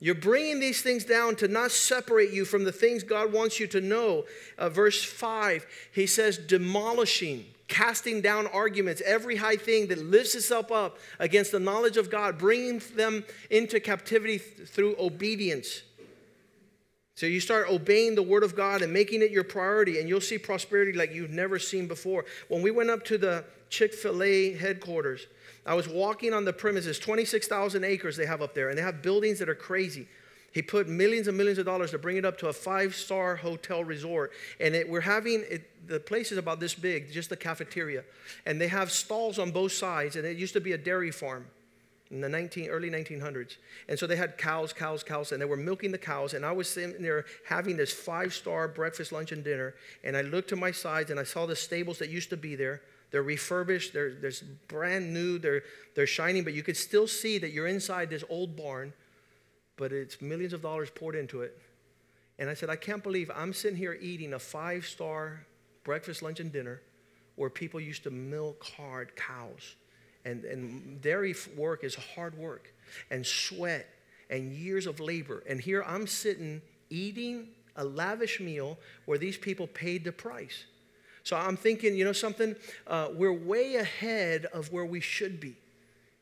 You're 0.00 0.14
bringing 0.14 0.60
these 0.60 0.82
things 0.82 1.04
down 1.04 1.36
to 1.36 1.48
not 1.48 1.70
separate 1.70 2.32
you 2.32 2.44
from 2.44 2.64
the 2.64 2.72
things 2.72 3.02
God 3.02 3.32
wants 3.32 3.58
you 3.58 3.66
to 3.68 3.80
know. 3.80 4.24
Uh, 4.58 4.68
verse 4.68 5.02
5, 5.02 5.66
he 5.92 6.06
says, 6.06 6.36
demolishing 6.36 7.46
casting 7.68 8.20
down 8.20 8.46
arguments, 8.48 9.02
every 9.04 9.36
high 9.36 9.56
thing 9.56 9.86
that 9.88 9.98
lifts 9.98 10.34
itself 10.34 10.70
up 10.70 10.98
against 11.18 11.52
the 11.52 11.58
knowledge 11.58 11.96
of 11.96 12.10
God, 12.10 12.38
bringing 12.38 12.80
them 12.94 13.24
into 13.50 13.80
captivity 13.80 14.38
th- 14.38 14.68
through 14.68 14.96
obedience. 14.98 15.82
So 17.16 17.26
you 17.26 17.40
start 17.40 17.68
obeying 17.68 18.16
the 18.16 18.22
word 18.22 18.42
of 18.42 18.56
God 18.56 18.82
and 18.82 18.92
making 18.92 19.22
it 19.22 19.30
your 19.30 19.44
priority, 19.44 20.00
and 20.00 20.08
you'll 20.08 20.20
see 20.20 20.38
prosperity 20.38 20.92
like 20.92 21.12
you've 21.12 21.30
never 21.30 21.58
seen 21.58 21.86
before. 21.86 22.24
When 22.48 22.60
we 22.60 22.70
went 22.70 22.90
up 22.90 23.04
to 23.06 23.18
the 23.18 23.44
Chick 23.70 23.94
fil 23.94 24.22
A 24.22 24.52
headquarters, 24.52 25.26
I 25.66 25.74
was 25.74 25.88
walking 25.88 26.34
on 26.34 26.44
the 26.44 26.52
premises, 26.52 26.98
26,000 26.98 27.84
acres 27.84 28.16
they 28.16 28.26
have 28.26 28.42
up 28.42 28.54
there, 28.54 28.68
and 28.68 28.76
they 28.76 28.82
have 28.82 29.02
buildings 29.02 29.38
that 29.38 29.48
are 29.48 29.54
crazy. 29.54 30.06
He 30.54 30.62
put 30.62 30.88
millions 30.88 31.26
and 31.26 31.36
millions 31.36 31.58
of 31.58 31.66
dollars 31.66 31.90
to 31.90 31.98
bring 31.98 32.16
it 32.16 32.24
up 32.24 32.38
to 32.38 32.46
a 32.46 32.52
five 32.52 32.94
star 32.94 33.34
hotel 33.34 33.82
resort. 33.82 34.30
And 34.60 34.72
it, 34.72 34.88
we're 34.88 35.00
having 35.00 35.42
it, 35.50 35.88
the 35.88 35.98
place 35.98 36.30
is 36.30 36.38
about 36.38 36.60
this 36.60 36.74
big, 36.74 37.10
just 37.10 37.28
the 37.28 37.36
cafeteria. 37.36 38.04
And 38.46 38.60
they 38.60 38.68
have 38.68 38.92
stalls 38.92 39.40
on 39.40 39.50
both 39.50 39.72
sides. 39.72 40.14
And 40.14 40.24
it 40.24 40.36
used 40.36 40.52
to 40.52 40.60
be 40.60 40.70
a 40.70 40.78
dairy 40.78 41.10
farm 41.10 41.46
in 42.12 42.20
the 42.20 42.28
19, 42.28 42.70
early 42.70 42.88
1900s. 42.88 43.56
And 43.88 43.98
so 43.98 44.06
they 44.06 44.14
had 44.14 44.38
cows, 44.38 44.72
cows, 44.72 45.02
cows, 45.02 45.32
and 45.32 45.42
they 45.42 45.46
were 45.46 45.56
milking 45.56 45.90
the 45.90 45.98
cows. 45.98 46.34
And 46.34 46.46
I 46.46 46.52
was 46.52 46.68
sitting 46.68 47.02
there 47.02 47.24
having 47.44 47.76
this 47.76 47.92
five 47.92 48.32
star 48.32 48.68
breakfast, 48.68 49.10
lunch, 49.10 49.32
and 49.32 49.42
dinner. 49.42 49.74
And 50.04 50.16
I 50.16 50.22
looked 50.22 50.50
to 50.50 50.56
my 50.56 50.70
sides 50.70 51.10
and 51.10 51.18
I 51.18 51.24
saw 51.24 51.46
the 51.46 51.56
stables 51.56 51.98
that 51.98 52.10
used 52.10 52.30
to 52.30 52.36
be 52.36 52.54
there. 52.54 52.80
They're 53.14 53.22
refurbished, 53.22 53.92
they're, 53.94 54.14
they're 54.14 54.32
brand 54.68 55.14
new, 55.14 55.38
they're, 55.38 55.62
they're 55.94 56.06
shining, 56.06 56.44
but 56.44 56.52
you 56.52 56.62
could 56.62 56.76
still 56.76 57.06
see 57.06 57.38
that 57.38 57.52
you're 57.52 57.68
inside 57.68 58.10
this 58.10 58.24
old 58.28 58.56
barn 58.56 58.92
but 59.76 59.92
it's 59.92 60.20
millions 60.20 60.52
of 60.52 60.62
dollars 60.62 60.90
poured 60.90 61.14
into 61.14 61.42
it. 61.42 61.58
And 62.38 62.50
I 62.50 62.54
said, 62.54 62.70
I 62.70 62.76
can't 62.76 63.02
believe 63.02 63.30
I'm 63.34 63.52
sitting 63.52 63.76
here 63.76 63.96
eating 64.00 64.34
a 64.34 64.38
five 64.38 64.86
star 64.86 65.46
breakfast, 65.84 66.22
lunch, 66.22 66.40
and 66.40 66.52
dinner 66.52 66.80
where 67.36 67.50
people 67.50 67.80
used 67.80 68.04
to 68.04 68.10
milk 68.10 68.64
hard 68.76 69.14
cows. 69.16 69.76
And, 70.24 70.44
and 70.44 71.00
dairy 71.02 71.34
work 71.56 71.84
is 71.84 71.94
hard 71.94 72.36
work 72.38 72.72
and 73.10 73.26
sweat 73.26 73.86
and 74.30 74.52
years 74.52 74.86
of 74.86 75.00
labor. 75.00 75.42
And 75.48 75.60
here 75.60 75.84
I'm 75.86 76.06
sitting 76.06 76.62
eating 76.88 77.48
a 77.76 77.84
lavish 77.84 78.40
meal 78.40 78.78
where 79.04 79.18
these 79.18 79.36
people 79.36 79.66
paid 79.66 80.04
the 80.04 80.12
price. 80.12 80.64
So 81.24 81.36
I'm 81.36 81.56
thinking, 81.56 81.96
you 81.96 82.04
know 82.04 82.12
something? 82.12 82.54
Uh, 82.86 83.08
we're 83.12 83.32
way 83.32 83.76
ahead 83.76 84.46
of 84.46 84.70
where 84.70 84.84
we 84.84 85.00
should 85.00 85.40
be 85.40 85.56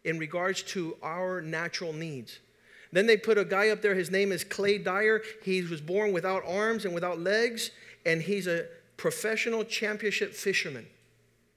in 0.04 0.18
regards 0.18 0.62
to 0.62 0.96
our 1.02 1.40
natural 1.40 1.92
needs. 1.92 2.38
Then 2.92 3.06
they 3.06 3.16
put 3.16 3.36
a 3.36 3.44
guy 3.44 3.70
up 3.70 3.82
there, 3.82 3.94
his 3.94 4.10
name 4.10 4.32
is 4.32 4.44
Clay 4.44 4.78
Dyer. 4.78 5.22
He 5.42 5.62
was 5.62 5.80
born 5.80 6.12
without 6.12 6.44
arms 6.46 6.84
and 6.84 6.94
without 6.94 7.18
legs, 7.18 7.70
and 8.06 8.22
he's 8.22 8.46
a 8.46 8.66
professional 8.96 9.64
championship 9.64 10.34
fisherman. 10.34 10.86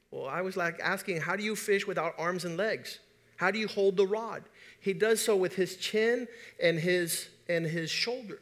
Well, 0.09 0.27
I 0.27 0.41
was 0.41 0.57
like 0.57 0.79
asking, 0.79 1.21
how 1.21 1.35
do 1.35 1.43
you 1.43 1.55
fish 1.55 1.85
without 1.85 2.15
arms 2.17 2.45
and 2.45 2.57
legs? 2.57 2.99
How 3.35 3.51
do 3.51 3.59
you 3.59 3.67
hold 3.67 3.97
the 3.97 4.07
rod? 4.07 4.43
He 4.79 4.93
does 4.93 5.21
so 5.21 5.35
with 5.35 5.55
his 5.55 5.75
chin 5.75 6.27
and 6.61 6.79
his 6.79 7.27
and 7.47 7.65
his 7.65 7.91
shoulder. 7.91 8.39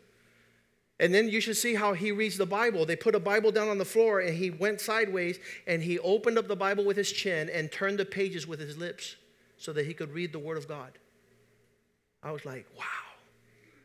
And 1.03 1.13
then 1.13 1.27
you 1.27 1.41
should 1.41 1.57
see 1.57 1.75
how 1.75 1.91
he 1.91 2.13
reads 2.13 2.37
the 2.37 2.45
Bible. 2.45 2.85
They 2.85 2.95
put 2.95 3.13
a 3.13 3.19
Bible 3.19 3.51
down 3.51 3.67
on 3.67 3.77
the 3.77 3.83
floor 3.83 4.21
and 4.21 4.33
he 4.33 4.51
went 4.51 4.79
sideways 4.79 5.37
and 5.67 5.83
he 5.83 5.99
opened 5.99 6.37
up 6.37 6.47
the 6.47 6.55
Bible 6.55 6.85
with 6.85 6.95
his 6.95 7.11
chin 7.11 7.49
and 7.49 7.69
turned 7.69 7.99
the 7.99 8.05
pages 8.05 8.47
with 8.47 8.61
his 8.61 8.77
lips 8.77 9.17
so 9.57 9.73
that 9.73 9.85
he 9.85 9.93
could 9.93 10.13
read 10.13 10.31
the 10.31 10.39
Word 10.39 10.57
of 10.57 10.65
God. 10.65 10.93
I 12.23 12.31
was 12.31 12.45
like, 12.45 12.65
wow. 12.77 12.85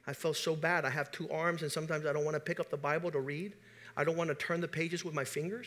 I 0.06 0.12
felt 0.12 0.36
so 0.36 0.54
bad. 0.54 0.84
I 0.84 0.90
have 0.90 1.10
two 1.10 1.28
arms, 1.28 1.62
and 1.62 1.72
sometimes 1.72 2.06
I 2.06 2.12
don't 2.12 2.24
want 2.24 2.36
to 2.36 2.40
pick 2.40 2.60
up 2.60 2.70
the 2.70 2.76
Bible 2.76 3.10
to 3.10 3.18
read. 3.18 3.54
I 3.96 4.04
don't 4.04 4.16
want 4.16 4.28
to 4.28 4.36
turn 4.36 4.60
the 4.60 4.68
pages 4.68 5.04
with 5.04 5.12
my 5.12 5.24
fingers. 5.24 5.66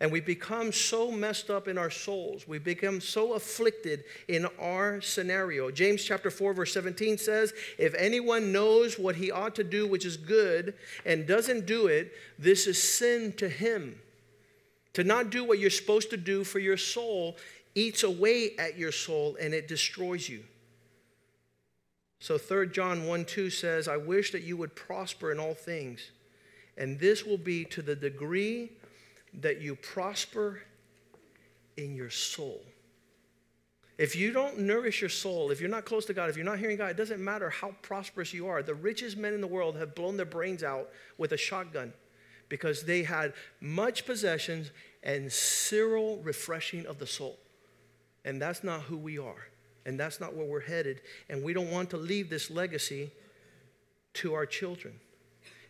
And 0.00 0.12
we 0.12 0.20
become 0.20 0.72
so 0.72 1.10
messed 1.10 1.48
up 1.48 1.68
in 1.68 1.78
our 1.78 1.90
souls. 1.90 2.46
We 2.46 2.58
become 2.58 3.00
so 3.00 3.32
afflicted 3.32 4.04
in 4.28 4.46
our 4.58 5.00
scenario. 5.00 5.70
James 5.70 6.04
chapter 6.04 6.30
4, 6.30 6.52
verse 6.52 6.74
17 6.74 7.16
says, 7.18 7.54
If 7.78 7.94
anyone 7.94 8.52
knows 8.52 8.98
what 8.98 9.16
he 9.16 9.30
ought 9.30 9.54
to 9.54 9.64
do, 9.64 9.86
which 9.86 10.04
is 10.04 10.16
good, 10.16 10.74
and 11.04 11.26
doesn't 11.26 11.66
do 11.66 11.86
it, 11.86 12.12
this 12.38 12.66
is 12.66 12.82
sin 12.82 13.32
to 13.38 13.48
him. 13.48 13.98
To 14.94 15.04
not 15.04 15.30
do 15.30 15.44
what 15.44 15.58
you're 15.58 15.70
supposed 15.70 16.10
to 16.10 16.16
do 16.16 16.44
for 16.44 16.58
your 16.58 16.78
soul 16.78 17.36
eats 17.74 18.02
away 18.02 18.56
at 18.58 18.78
your 18.78 18.92
soul 18.92 19.36
and 19.40 19.54
it 19.54 19.68
destroys 19.68 20.28
you. 20.28 20.42
So 22.18 22.38
3 22.38 22.68
John 22.68 23.06
1 23.06 23.24
2 23.26 23.50
says, 23.50 23.88
I 23.88 23.98
wish 23.98 24.32
that 24.32 24.42
you 24.42 24.56
would 24.56 24.74
prosper 24.74 25.30
in 25.30 25.38
all 25.38 25.54
things. 25.54 26.10
And 26.78 26.98
this 26.98 27.24
will 27.24 27.38
be 27.38 27.64
to 27.66 27.82
the 27.82 27.96
degree 27.96 28.72
that 29.40 29.60
you 29.60 29.76
prosper 29.76 30.62
in 31.76 31.94
your 31.94 32.10
soul. 32.10 32.62
If 33.98 34.14
you 34.14 34.30
don't 34.30 34.58
nourish 34.58 35.00
your 35.00 35.10
soul, 35.10 35.50
if 35.50 35.60
you're 35.60 35.70
not 35.70 35.86
close 35.86 36.04
to 36.06 36.14
God, 36.14 36.28
if 36.28 36.36
you're 36.36 36.44
not 36.44 36.58
hearing 36.58 36.76
God, 36.76 36.90
it 36.90 36.96
doesn't 36.96 37.22
matter 37.22 37.48
how 37.48 37.74
prosperous 37.80 38.34
you 38.34 38.46
are. 38.46 38.62
The 38.62 38.74
richest 38.74 39.16
men 39.16 39.32
in 39.32 39.40
the 39.40 39.46
world 39.46 39.76
have 39.76 39.94
blown 39.94 40.16
their 40.16 40.26
brains 40.26 40.62
out 40.62 40.90
with 41.16 41.32
a 41.32 41.36
shotgun 41.36 41.94
because 42.48 42.82
they 42.82 43.02
had 43.02 43.32
much 43.60 44.04
possessions 44.04 44.70
and 45.02 45.32
zero 45.32 46.16
refreshing 46.16 46.84
of 46.86 46.98
the 46.98 47.06
soul. 47.06 47.38
And 48.24 48.40
that's 48.40 48.62
not 48.62 48.82
who 48.82 48.98
we 48.98 49.18
are. 49.18 49.46
And 49.86 49.98
that's 49.98 50.20
not 50.20 50.34
where 50.34 50.46
we're 50.46 50.60
headed. 50.60 51.00
And 51.30 51.42
we 51.42 51.52
don't 51.52 51.70
want 51.70 51.90
to 51.90 51.96
leave 51.96 52.28
this 52.28 52.50
legacy 52.50 53.12
to 54.14 54.34
our 54.34 54.44
children. 54.44 54.94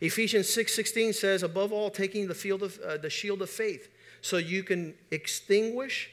Ephesians 0.01 0.47
6 0.49 0.73
16 0.73 1.13
says, 1.13 1.43
above 1.43 1.71
all, 1.71 1.89
taking 1.89 2.27
the, 2.27 2.35
field 2.35 2.63
of, 2.63 2.79
uh, 2.79 2.97
the 2.97 3.09
shield 3.09 3.41
of 3.41 3.49
faith, 3.49 3.89
so 4.21 4.37
you 4.37 4.63
can 4.63 4.93
extinguish 5.11 6.11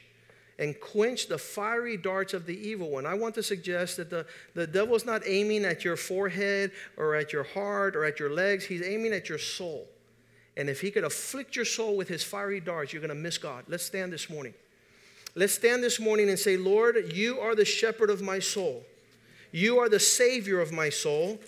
and 0.57 0.79
quench 0.79 1.27
the 1.27 1.37
fiery 1.37 1.97
darts 1.97 2.33
of 2.33 2.45
the 2.45 2.57
evil 2.57 2.89
one. 2.89 3.05
I 3.05 3.13
want 3.13 3.35
to 3.35 3.43
suggest 3.43 3.97
that 3.97 4.09
the, 4.09 4.25
the 4.53 4.65
devil's 4.65 5.05
not 5.05 5.21
aiming 5.25 5.65
at 5.65 5.83
your 5.83 5.97
forehead 5.97 6.71
or 6.97 7.15
at 7.15 7.33
your 7.33 7.43
heart 7.43 7.95
or 7.95 8.05
at 8.05 8.19
your 8.19 8.29
legs, 8.29 8.65
he's 8.65 8.81
aiming 8.81 9.13
at 9.13 9.27
your 9.27 9.37
soul. 9.37 9.87
And 10.57 10.69
if 10.69 10.79
he 10.79 10.91
could 10.91 11.03
afflict 11.03 11.55
your 11.55 11.65
soul 11.65 11.97
with 11.97 12.07
his 12.07 12.23
fiery 12.23 12.61
darts, 12.61 12.93
you're 12.93 13.01
going 13.01 13.09
to 13.09 13.15
miss 13.15 13.37
God. 13.37 13.65
Let's 13.67 13.83
stand 13.83 14.13
this 14.13 14.29
morning. 14.29 14.53
Let's 15.35 15.53
stand 15.53 15.83
this 15.83 15.99
morning 15.99 16.29
and 16.29 16.39
say, 16.39 16.55
Lord, 16.55 17.11
you 17.13 17.41
are 17.41 17.55
the 17.55 17.65
shepherd 17.65 18.09
of 18.09 18.21
my 18.21 18.39
soul. 18.39 18.85
You 19.51 19.79
are 19.79 19.89
the 19.89 19.99
savior 19.99 20.61
of 20.61 20.71
my 20.71 20.89
soul. 20.89 21.39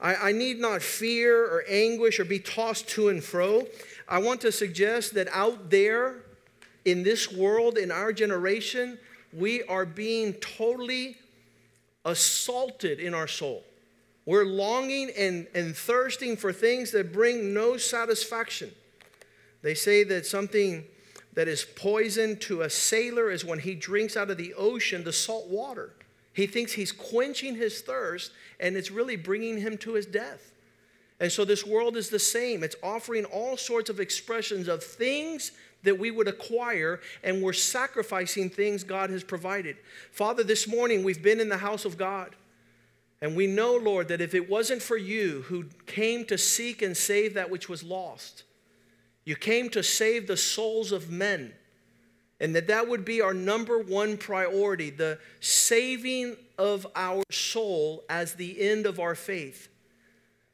I, 0.00 0.14
I 0.14 0.32
need 0.32 0.58
not 0.58 0.82
fear 0.82 1.44
or 1.44 1.64
anguish 1.68 2.20
or 2.20 2.24
be 2.24 2.38
tossed 2.38 2.88
to 2.90 3.08
and 3.08 3.22
fro. 3.22 3.66
I 4.08 4.18
want 4.18 4.40
to 4.42 4.52
suggest 4.52 5.14
that 5.14 5.28
out 5.32 5.70
there 5.70 6.24
in 6.84 7.02
this 7.02 7.30
world, 7.30 7.76
in 7.76 7.90
our 7.90 8.12
generation, 8.12 8.98
we 9.32 9.62
are 9.64 9.84
being 9.84 10.32
totally 10.34 11.16
assaulted 12.04 13.00
in 13.00 13.12
our 13.14 13.26
soul. 13.26 13.64
We're 14.24 14.44
longing 14.44 15.10
and, 15.16 15.46
and 15.54 15.76
thirsting 15.76 16.36
for 16.36 16.52
things 16.52 16.90
that 16.92 17.12
bring 17.12 17.52
no 17.52 17.76
satisfaction. 17.76 18.72
They 19.62 19.74
say 19.74 20.04
that 20.04 20.26
something 20.26 20.84
that 21.32 21.48
is 21.48 21.64
poison 21.64 22.36
to 22.40 22.62
a 22.62 22.70
sailor 22.70 23.30
is 23.30 23.44
when 23.44 23.58
he 23.58 23.74
drinks 23.74 24.16
out 24.16 24.30
of 24.30 24.36
the 24.36 24.54
ocean 24.54 25.04
the 25.04 25.12
salt 25.12 25.48
water. 25.48 25.94
He 26.38 26.46
thinks 26.46 26.70
he's 26.70 26.92
quenching 26.92 27.56
his 27.56 27.80
thirst, 27.80 28.30
and 28.60 28.76
it's 28.76 28.92
really 28.92 29.16
bringing 29.16 29.58
him 29.58 29.76
to 29.78 29.94
his 29.94 30.06
death. 30.06 30.52
And 31.18 31.32
so 31.32 31.44
this 31.44 31.66
world 31.66 31.96
is 31.96 32.10
the 32.10 32.20
same. 32.20 32.62
It's 32.62 32.76
offering 32.80 33.24
all 33.24 33.56
sorts 33.56 33.90
of 33.90 33.98
expressions 33.98 34.68
of 34.68 34.84
things 34.84 35.50
that 35.82 35.98
we 35.98 36.12
would 36.12 36.28
acquire, 36.28 37.00
and 37.24 37.42
we're 37.42 37.52
sacrificing 37.52 38.50
things 38.50 38.84
God 38.84 39.10
has 39.10 39.24
provided. 39.24 39.78
Father, 40.12 40.44
this 40.44 40.68
morning 40.68 41.02
we've 41.02 41.24
been 41.24 41.40
in 41.40 41.48
the 41.48 41.56
house 41.56 41.84
of 41.84 41.98
God. 41.98 42.36
And 43.20 43.34
we 43.34 43.48
know, 43.48 43.74
Lord, 43.74 44.06
that 44.06 44.20
if 44.20 44.32
it 44.32 44.48
wasn't 44.48 44.80
for 44.80 44.96
you 44.96 45.42
who 45.48 45.64
came 45.86 46.24
to 46.26 46.38
seek 46.38 46.82
and 46.82 46.96
save 46.96 47.34
that 47.34 47.50
which 47.50 47.68
was 47.68 47.82
lost, 47.82 48.44
you 49.24 49.34
came 49.34 49.70
to 49.70 49.82
save 49.82 50.28
the 50.28 50.36
souls 50.36 50.92
of 50.92 51.10
men 51.10 51.54
and 52.40 52.54
that 52.54 52.68
that 52.68 52.88
would 52.88 53.04
be 53.04 53.20
our 53.20 53.34
number 53.34 53.78
one 53.78 54.16
priority 54.16 54.90
the 54.90 55.18
saving 55.40 56.36
of 56.58 56.86
our 56.94 57.22
soul 57.30 58.04
as 58.08 58.34
the 58.34 58.60
end 58.60 58.86
of 58.86 59.00
our 59.00 59.14
faith. 59.14 59.68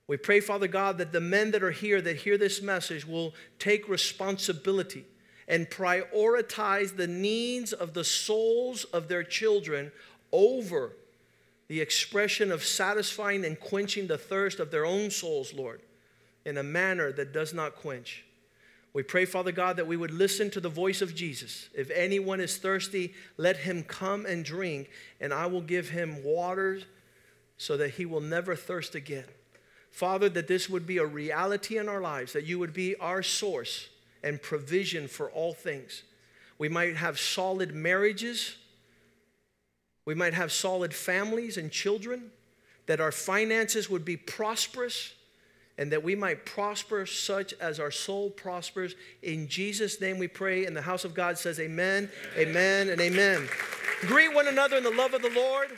We 0.06 0.16
pray, 0.16 0.40
Father 0.40 0.68
God, 0.68 0.98
that 0.98 1.12
the 1.12 1.20
men 1.20 1.50
that 1.52 1.62
are 1.62 1.70
here 1.70 2.00
that 2.00 2.16
hear 2.16 2.36
this 2.36 2.60
message 2.60 3.06
will 3.06 3.34
take 3.58 3.88
responsibility 3.88 5.04
and 5.48 5.68
prioritize 5.68 6.96
the 6.96 7.06
needs 7.06 7.72
of 7.72 7.94
the 7.94 8.04
souls 8.04 8.84
of 8.84 9.08
their 9.08 9.24
children 9.24 9.92
over 10.32 10.92
the 11.68 11.80
expression 11.80 12.52
of 12.52 12.62
satisfying 12.62 13.44
and 13.44 13.58
quenching 13.58 14.06
the 14.06 14.18
thirst 14.18 14.60
of 14.60 14.70
their 14.70 14.84
own 14.84 15.10
souls, 15.10 15.54
Lord, 15.54 15.80
in 16.44 16.58
a 16.58 16.62
manner 16.62 17.10
that 17.12 17.32
does 17.32 17.54
not 17.54 17.76
quench. 17.76 18.24
We 18.94 19.02
pray, 19.02 19.24
Father 19.24 19.50
God, 19.50 19.76
that 19.76 19.88
we 19.88 19.96
would 19.96 20.12
listen 20.12 20.50
to 20.52 20.60
the 20.60 20.68
voice 20.68 21.02
of 21.02 21.16
Jesus. 21.16 21.68
If 21.74 21.90
anyone 21.90 22.40
is 22.40 22.56
thirsty, 22.56 23.12
let 23.36 23.56
him 23.56 23.82
come 23.82 24.24
and 24.24 24.44
drink, 24.44 24.88
and 25.20 25.34
I 25.34 25.46
will 25.46 25.60
give 25.60 25.90
him 25.90 26.22
water 26.22 26.80
so 27.58 27.76
that 27.76 27.90
he 27.90 28.06
will 28.06 28.20
never 28.20 28.54
thirst 28.54 28.94
again. 28.94 29.24
Father, 29.90 30.28
that 30.28 30.46
this 30.46 30.70
would 30.70 30.86
be 30.86 30.98
a 30.98 31.06
reality 31.06 31.76
in 31.76 31.88
our 31.88 32.00
lives, 32.00 32.32
that 32.32 32.44
you 32.44 32.60
would 32.60 32.72
be 32.72 32.96
our 32.96 33.22
source 33.22 33.88
and 34.22 34.40
provision 34.40 35.08
for 35.08 35.28
all 35.30 35.52
things. 35.52 36.04
We 36.56 36.68
might 36.68 36.96
have 36.96 37.18
solid 37.18 37.74
marriages, 37.74 38.56
we 40.04 40.14
might 40.14 40.34
have 40.34 40.52
solid 40.52 40.94
families 40.94 41.56
and 41.56 41.70
children, 41.70 42.30
that 42.86 43.00
our 43.00 43.12
finances 43.12 43.90
would 43.90 44.04
be 44.04 44.16
prosperous 44.16 45.14
and 45.76 45.90
that 45.92 46.02
we 46.02 46.14
might 46.14 46.46
prosper 46.46 47.04
such 47.04 47.52
as 47.54 47.80
our 47.80 47.90
soul 47.90 48.30
prospers. 48.30 48.94
In 49.22 49.48
Jesus' 49.48 50.00
name 50.00 50.18
we 50.18 50.28
pray. 50.28 50.66
And 50.66 50.76
the 50.76 50.82
house 50.82 51.04
of 51.04 51.14
God 51.14 51.36
says, 51.38 51.58
Amen, 51.58 52.10
amen, 52.36 52.88
amen 52.88 52.88
and 52.90 53.00
amen. 53.00 53.48
Greet 54.02 54.34
one 54.34 54.48
another 54.48 54.76
in 54.76 54.84
the 54.84 54.90
love 54.90 55.14
of 55.14 55.22
the 55.22 55.30
Lord. 55.30 55.68